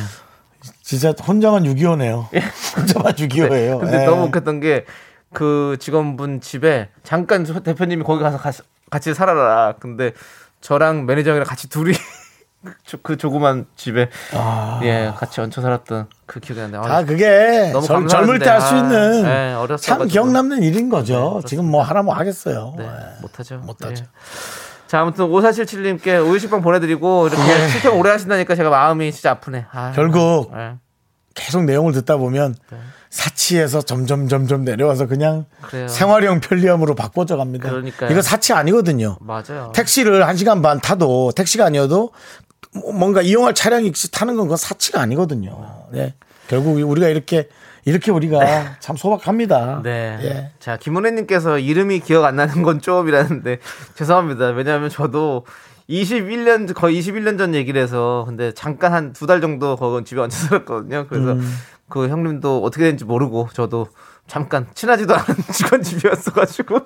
진짜 0.82 1.12
혼자만 1.26 1.64
6.25네요. 1.64 2.26
혼자만 2.76 3.12
6.25예요. 3.14 3.80
근데 3.80 4.04
너무 4.04 4.24
웃겼던 4.24 4.60
게 4.60 4.84
그 5.30 5.76
직원분 5.78 6.40
집에 6.40 6.88
잠깐 7.02 7.44
저 7.44 7.60
대표님이 7.60 8.02
거기 8.02 8.22
가서 8.22 8.38
같이, 8.38 8.62
같이 8.90 9.12
살아라. 9.12 9.74
근데 9.78 10.12
저랑 10.62 11.04
매니저랑 11.04 11.44
같이 11.44 11.68
둘이 11.68 11.92
저- 12.86 12.96
그 13.02 13.18
조그만 13.18 13.66
집에 13.76 14.08
예 14.84 15.12
같이 15.16 15.42
얹혀 15.42 15.60
살았던 15.60 16.08
그 16.24 16.40
기억이 16.40 16.60
나는데 16.62 16.78
아, 16.78 16.96
아, 16.96 17.04
그게 17.04 17.70
너무 17.74 17.86
젊, 17.86 18.08
젊을. 18.08 18.38
때 18.38 18.48
할수 18.48 18.74
아, 18.74 18.78
있는 18.78 19.22
네, 19.22 19.52
어렸어가지고. 19.52 19.98
참 19.98 20.08
기억 20.08 20.30
남는 20.32 20.62
일인 20.62 20.88
거죠. 20.88 21.40
네, 21.42 21.46
지금 21.46 21.66
뭐 21.70 21.82
하라면 21.82 22.16
하겠어요. 22.16 22.74
네, 22.78 22.84
예. 22.84 23.20
못하죠. 23.20 23.58
못하죠. 23.58 24.06
예. 24.88 24.90
자 24.90 25.00
아무튼 25.00 25.26
5477님께 25.26 26.26
우유식빵 26.26 26.62
보내드리고 26.62 27.28
이렇게 27.28 27.68
실평 27.68 27.98
오래 27.98 28.10
하신다니까 28.10 28.54
제가 28.54 28.70
마음이 28.70 29.12
진짜 29.12 29.32
아프네. 29.32 29.66
아, 29.70 29.92
결국 29.94 30.50
예. 30.56 30.76
계속 31.34 31.64
내용을 31.64 31.92
듣다 31.92 32.16
보면 32.16 32.56
사치에서 33.10 33.82
점점 33.82 34.28
점점 34.28 34.64
내려와서 34.64 35.06
그냥 35.06 35.46
그래요. 35.62 35.88
생활형 35.88 36.40
편리함으로 36.40 36.94
바꿔져 36.94 37.36
갑니다. 37.36 37.70
그러니까요. 37.70 38.10
이거 38.10 38.22
사치 38.22 38.52
아니거든요. 38.52 39.18
맞아요. 39.20 39.72
택시를 39.74 40.26
한 40.26 40.36
시간 40.36 40.62
반 40.62 40.80
타도 40.80 41.32
택시가 41.34 41.64
아니어도 41.66 42.12
뭔가 42.94 43.22
이용할 43.22 43.54
차량이 43.54 43.92
타는 44.12 44.36
건 44.36 44.46
그건 44.46 44.56
사치가 44.56 45.00
아니거든요. 45.00 45.86
네. 45.92 46.14
결국 46.48 46.76
우리가 46.76 47.08
이렇게 47.08 47.48
이렇게 47.88 48.10
우리가 48.10 48.76
참 48.80 48.96
소박합니다. 48.96 49.80
네. 49.82 50.18
예. 50.22 50.50
자, 50.60 50.76
김은혜님께서 50.76 51.58
이름이 51.58 52.00
기억 52.00 52.24
안 52.24 52.36
나는 52.36 52.62
건 52.62 52.80
좀이라는데 52.80 53.58
죄송합니다. 53.96 54.48
왜냐하면 54.48 54.90
저도 54.90 55.46
21년 55.88 56.74
거의 56.74 57.00
21년 57.00 57.38
전 57.38 57.54
얘기를 57.54 57.80
해서 57.80 58.24
근데 58.28 58.52
잠깐 58.52 58.92
한 58.92 59.12
두 59.14 59.26
달 59.26 59.40
정도 59.40 59.76
거기 59.76 60.04
집에 60.04 60.20
얹혀 60.20 60.36
살았거든요. 60.36 61.06
그래서 61.08 61.32
음. 61.32 61.54
그 61.88 62.08
형님도 62.08 62.62
어떻게 62.62 62.84
되는지 62.84 63.04
모르고 63.06 63.48
저도 63.54 63.86
잠깐 64.26 64.66
친하지도 64.74 65.14
않은 65.14 65.24
직원 65.54 65.82
집이었어가지고 65.82 66.80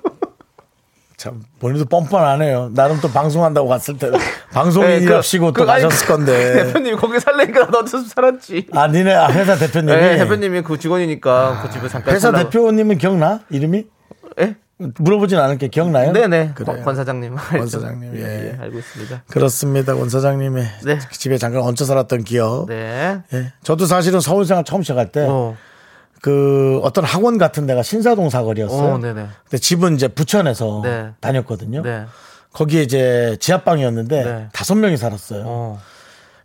참 1.22 1.40
본인도 1.60 1.84
뻔뻔하네요. 1.84 2.72
나름 2.74 2.98
또 3.00 3.08
방송한다고 3.08 3.68
갔을 3.68 3.96
때 3.96 4.10
방송인이랍시고 4.52 5.46
네, 5.46 5.52
그- 5.52 5.60
또 5.60 5.64
그- 5.66 5.70
아니, 5.70 5.82
가셨을 5.84 6.06
건데. 6.08 6.64
대표님 6.66 6.96
거기 6.96 7.20
살래니까 7.20 7.66
너도 7.66 7.86
살았지. 8.02 8.66
아 8.72 8.88
니네 8.88 9.14
아, 9.14 9.28
회사 9.30 9.54
대표님이 9.54 9.92
네, 9.96 10.16
대표님이 10.18 10.62
그 10.62 10.76
직원이니까 10.78 11.60
그 11.62 11.70
집에 11.70 11.88
잠깐 11.88 12.12
회사 12.14 12.32
살라고. 12.32 12.50
대표님은 12.50 12.98
기억나 12.98 13.38
이름이? 13.50 13.84
예? 14.40 14.56
물어보진 14.98 15.38
않을게 15.38 15.68
기억나요? 15.68 16.10
네네. 16.12 16.52
그래. 16.56 16.82
권 16.82 16.96
사장님. 16.96 17.36
권 17.36 17.68
사장님, 17.68 18.16
예. 18.16 18.56
알고 18.60 18.78
있습니다. 18.80 19.22
그렇습니다. 19.30 19.94
권 19.94 20.08
사장님의 20.08 20.64
네. 20.84 20.98
집에 21.12 21.38
잠깐 21.38 21.62
얹혀 21.62 21.84
살았던 21.84 22.24
기억. 22.24 22.66
네. 22.66 23.20
예. 23.32 23.52
저도 23.62 23.86
사실은 23.86 24.18
서울 24.18 24.44
생활 24.44 24.64
처음 24.64 24.82
시작할 24.82 25.12
때 25.12 25.24
어. 25.28 25.56
그 26.22 26.80
어떤 26.84 27.04
학원 27.04 27.36
같은 27.36 27.66
데가 27.66 27.82
신사동 27.82 28.30
사거리였어요. 28.30 28.94
어, 28.94 28.98
네네. 28.98 29.26
근데 29.42 29.58
집은 29.58 29.96
이제 29.96 30.06
부천에서 30.06 30.80
네. 30.84 31.10
다녔거든요. 31.20 31.82
네. 31.82 32.06
거기에 32.52 32.82
이제 32.82 33.36
지하방이었는데 33.40 34.24
네. 34.24 34.48
다섯 34.52 34.76
명이 34.76 34.96
살았어요. 34.96 35.42
어. 35.44 35.80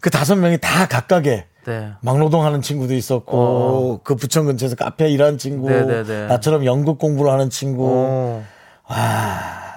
그 0.02 0.10
다섯 0.10 0.36
명이 0.36 0.58
다 0.58 0.88
각각의 0.88 1.46
네. 1.68 1.92
막노동하는 2.02 2.64
친구도 2.64 2.96
있었고 2.96 4.02
그 4.04 4.16
부천 4.16 4.48
근처에서 4.48 4.76
카페 4.76 5.10
일하는 5.10 5.38
친구, 5.38 5.70
네, 5.70 5.86
네, 5.86 6.04
네. 6.04 6.26
나처럼 6.26 6.66
연극 6.66 6.98
공부를 6.98 7.32
하는 7.32 7.52
친구. 7.52 7.88
어. 7.88 8.44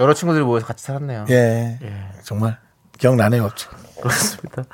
여러 0.00 0.14
친구들이 0.14 0.42
모여서 0.44 0.66
같이 0.66 0.82
살았네요. 0.82 1.26
예. 1.28 1.78
정말 2.22 2.56
기억나네요. 2.98 3.44
없죠. 3.44 3.68
그렇습니다. 4.00 4.64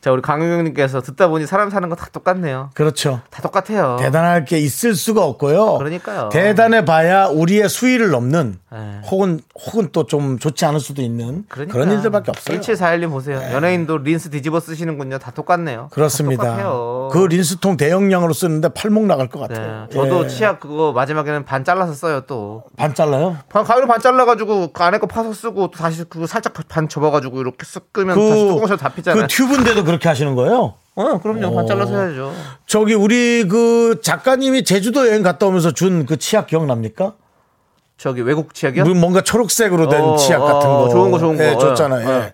자, 0.00 0.10
우리 0.12 0.22
강유경님께서 0.22 1.02
듣다 1.02 1.28
보니 1.28 1.46
사람 1.46 1.68
사는 1.70 1.88
거다 1.88 2.06
똑같네요. 2.12 2.70
그렇죠. 2.74 3.20
다 3.30 3.42
똑같아요. 3.42 3.96
대단할 4.00 4.44
게 4.44 4.58
있을 4.58 4.94
수가 4.94 5.22
없고요. 5.24 5.76
그러니까요. 5.78 6.30
대단해 6.32 6.84
봐야 6.84 7.26
우리의 7.26 7.68
수위를 7.68 8.10
넘는 8.10 8.58
네. 8.72 9.00
혹은 9.10 9.40
혹은 9.66 9.88
또 9.92 10.04
좀 10.10 10.38
좋지 10.40 10.64
않을 10.64 10.80
수도 10.80 11.02
있는 11.02 11.44
그러니까. 11.48 11.72
그런 11.74 11.92
일들밖에 11.92 12.30
없어요. 12.32 12.58
네. 12.60 12.72
1741님 12.72 13.10
보세요. 13.10 13.38
연예인도 13.52 13.98
린스 13.98 14.30
뒤집어 14.30 14.58
쓰시는군요. 14.58 15.18
다 15.18 15.30
똑같네요. 15.30 15.82
다 15.82 15.88
그렇습니다. 15.92 16.42
똑같아요. 16.44 17.08
그 17.12 17.18
린스통 17.26 17.76
대용량으로 17.76 18.32
쓰는데 18.32 18.70
팔목 18.70 19.04
나갈 19.06 19.28
것 19.28 19.46
네. 19.48 19.54
같아요. 19.54 19.86
저도 19.92 20.24
예. 20.24 20.28
치약 20.28 20.58
그거 20.60 20.92
마지막에는 20.92 21.44
반 21.44 21.62
잘라서 21.64 21.92
써요 21.92 22.22
또. 22.26 22.64
반 22.76 22.94
잘라요? 22.94 23.36
반 23.50 23.62
가위로 23.64 23.86
반 23.86 24.00
잘라가지고 24.00 24.72
그 24.72 24.82
안에 24.82 24.98
거 24.98 25.06
파서 25.06 25.32
쓰고 25.32 25.70
또 25.70 25.78
다시 25.78 26.02
그거 26.04 26.26
살짝 26.26 26.54
반 26.68 26.88
접어가지고 26.88 27.40
이렇게 27.40 27.58
쓱 27.64 27.92
끄면 27.92 28.16
다시 28.16 28.48
뚜껑 28.48 28.76
다 28.76 28.88
피잖아요. 28.88 29.22
그 29.22 29.28
튜브인데도 29.28 29.84
그렇게 29.90 30.08
하시는 30.08 30.34
거예요? 30.36 30.74
어, 30.94 31.18
그럼요. 31.20 31.54
반 31.54 31.66
잘라서 31.66 31.96
해야죠. 31.96 32.32
저기 32.66 32.94
우리 32.94 33.46
그 33.48 34.00
작가님이 34.02 34.62
제주도 34.64 35.08
여행 35.08 35.22
갔다 35.22 35.46
오면서 35.46 35.72
준 35.72 36.06
그 36.06 36.16
치약 36.16 36.46
기억납니까? 36.46 37.14
저기 37.98 38.20
외국 38.22 38.54
치약이요? 38.54 38.84
뭐 38.84 38.94
뭔가 38.94 39.20
초록색으로 39.20 39.88
된 39.88 40.00
어, 40.02 40.16
치약 40.16 40.38
같은 40.40 40.68
어, 40.70 40.78
거. 40.84 40.88
좋은 40.90 41.10
거, 41.10 41.18
좋은 41.18 41.36
거. 41.36 41.44
예, 41.44 41.52
줬잖아요. 41.58 42.08
어, 42.08 42.12
예. 42.12 42.16
어. 42.18 42.30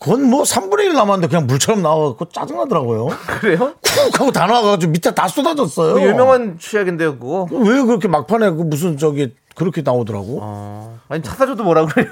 그건 0.00 0.22
뭐 0.24 0.42
3분의 0.42 0.80
1 0.84 0.94
남았는데 0.94 1.28
그냥 1.28 1.46
물처럼 1.46 1.82
나와갖고 1.82 2.28
짜증나더라고요. 2.28 3.08
그래요? 3.40 3.58
쿡 3.58 4.20
하고 4.20 4.30
다 4.32 4.46
나와가지고 4.46 4.92
밑에 4.92 5.12
다 5.14 5.26
쏟아졌어요. 5.28 5.94
그 5.94 6.02
유명한 6.02 6.58
치약인데요, 6.60 7.18
그거. 7.18 7.48
왜 7.50 7.82
그렇게 7.82 8.06
막판에 8.08 8.50
그 8.50 8.62
무슨 8.62 8.96
저기 8.96 9.34
그렇게 9.56 9.82
나오더라고? 9.82 10.38
어. 10.42 10.98
아니 11.08 11.22
찾아줘도 11.22 11.64
뭐라 11.64 11.86
그래요? 11.86 12.08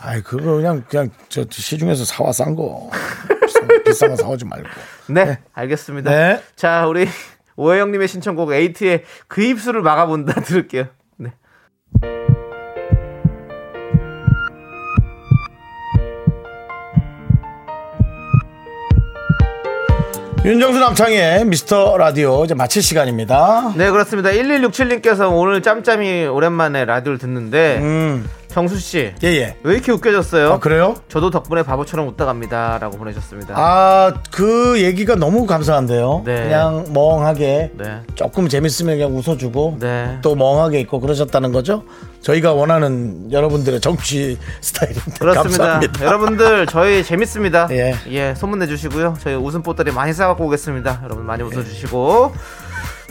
아이 0.00 0.20
그거 0.22 0.42
그냥 0.56 0.84
그냥 0.88 1.10
저 1.28 1.44
시중에서 1.50 2.04
사와 2.04 2.32
싼 2.32 2.54
거. 2.56 2.88
비싼, 3.92 4.10
거- 4.10 4.16
사오지 4.16 4.44
말고. 4.46 4.68
네, 5.08 5.38
알겠습니다. 5.52 6.10
네. 6.10 6.42
자, 6.56 6.86
우리 6.86 7.06
오해영님의 7.56 8.08
신청곡 8.08 8.52
에이트의 8.52 9.04
그 9.28 9.42
입술을 9.42 9.82
막아본다 9.82 10.40
들을게요. 10.42 10.86
네. 11.18 11.32
윤정수 20.44 20.80
남창의 20.80 21.44
미스터 21.44 21.96
라디오 21.98 22.44
이제 22.44 22.54
마칠 22.54 22.82
시간입니다. 22.82 23.74
네, 23.76 23.90
그렇습니다. 23.92 24.30
1167님께서 24.30 25.30
오늘 25.32 25.62
짬짬이 25.62 26.26
오랜만에 26.26 26.84
라디오를 26.84 27.18
듣는데 27.18 27.78
음, 27.80 28.28
정수 28.52 28.78
씨, 28.78 29.12
예 29.22 29.26
예. 29.28 29.56
왜 29.62 29.74
이렇게 29.74 29.92
웃겨졌어요? 29.92 30.52
아 30.52 30.58
그래요? 30.58 30.94
저도 31.08 31.30
덕분에 31.30 31.62
바보처럼 31.62 32.06
웃다 32.08 32.24
갑니다 32.26 32.78
라고 32.80 32.98
보내셨습니다. 32.98 33.54
아 33.56 34.12
그 34.30 34.80
얘기가 34.82 35.14
너무 35.14 35.46
감사한데요. 35.46 36.22
네. 36.24 36.42
그냥 36.44 36.86
멍하게 36.92 37.72
네. 37.76 38.00
조금 38.14 38.48
재밌으면 38.48 38.96
그냥 38.98 39.16
웃어주고 39.16 39.76
네. 39.80 40.18
또 40.22 40.34
멍하게 40.34 40.80
있고 40.80 41.00
그러셨다는 41.00 41.52
거죠. 41.52 41.84
저희가 42.22 42.52
원하는 42.52 43.30
여러분들의 43.32 43.80
정치 43.80 44.38
스타일입니다. 44.60 45.14
그렇습니다. 45.18 45.58
감사합니다. 45.64 46.04
여러분들 46.06 46.66
저희 46.66 47.02
재밌습니다. 47.04 47.68
예. 47.72 47.94
예. 48.10 48.34
소문 48.36 48.58
내주시고요. 48.60 49.16
저희 49.20 49.34
웃음 49.34 49.62
보따리 49.62 49.90
많이 49.92 50.12
싸갖고 50.12 50.44
오겠습니다. 50.46 51.00
여러분 51.04 51.26
많이 51.26 51.42
웃어주시고 51.42 52.32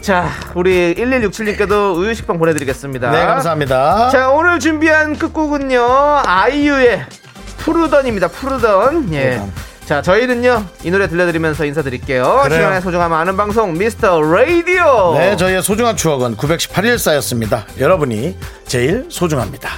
자 0.02 0.30
우리 0.56 0.96
1167님께도 0.96 1.96
우유식빵 1.98 2.40
보내드리겠습니다. 2.40 3.12
네 3.12 3.24
감사합니다. 3.24 4.10
자 4.10 4.32
오늘 4.32 4.60
준비한 4.60 5.16
끝곡은요 5.16 6.24
아이유의 6.26 7.06
푸르던입니다. 7.58 8.28
푸르던. 8.30 9.14
예. 9.14 9.20
네. 9.38 9.52
자 9.86 10.02
저희는요 10.02 10.66
이 10.84 10.90
노래 10.90 11.08
들려드리면서 11.08 11.66
인사드릴게요. 11.66 12.42
그래요. 12.44 12.60
시간의 12.60 12.82
소중함 12.82 13.14
아는 13.14 13.38
방송 13.38 13.74
미스터 13.74 14.22
라디오. 14.22 15.14
네 15.18 15.36
저희의 15.38 15.62
소중한 15.62 15.96
추억은 15.96 16.36
918일 16.36 16.98
쌓였습니다. 16.98 17.66
여러분이 17.80 18.38
제일 18.66 19.06
소중합니다. 19.10 19.70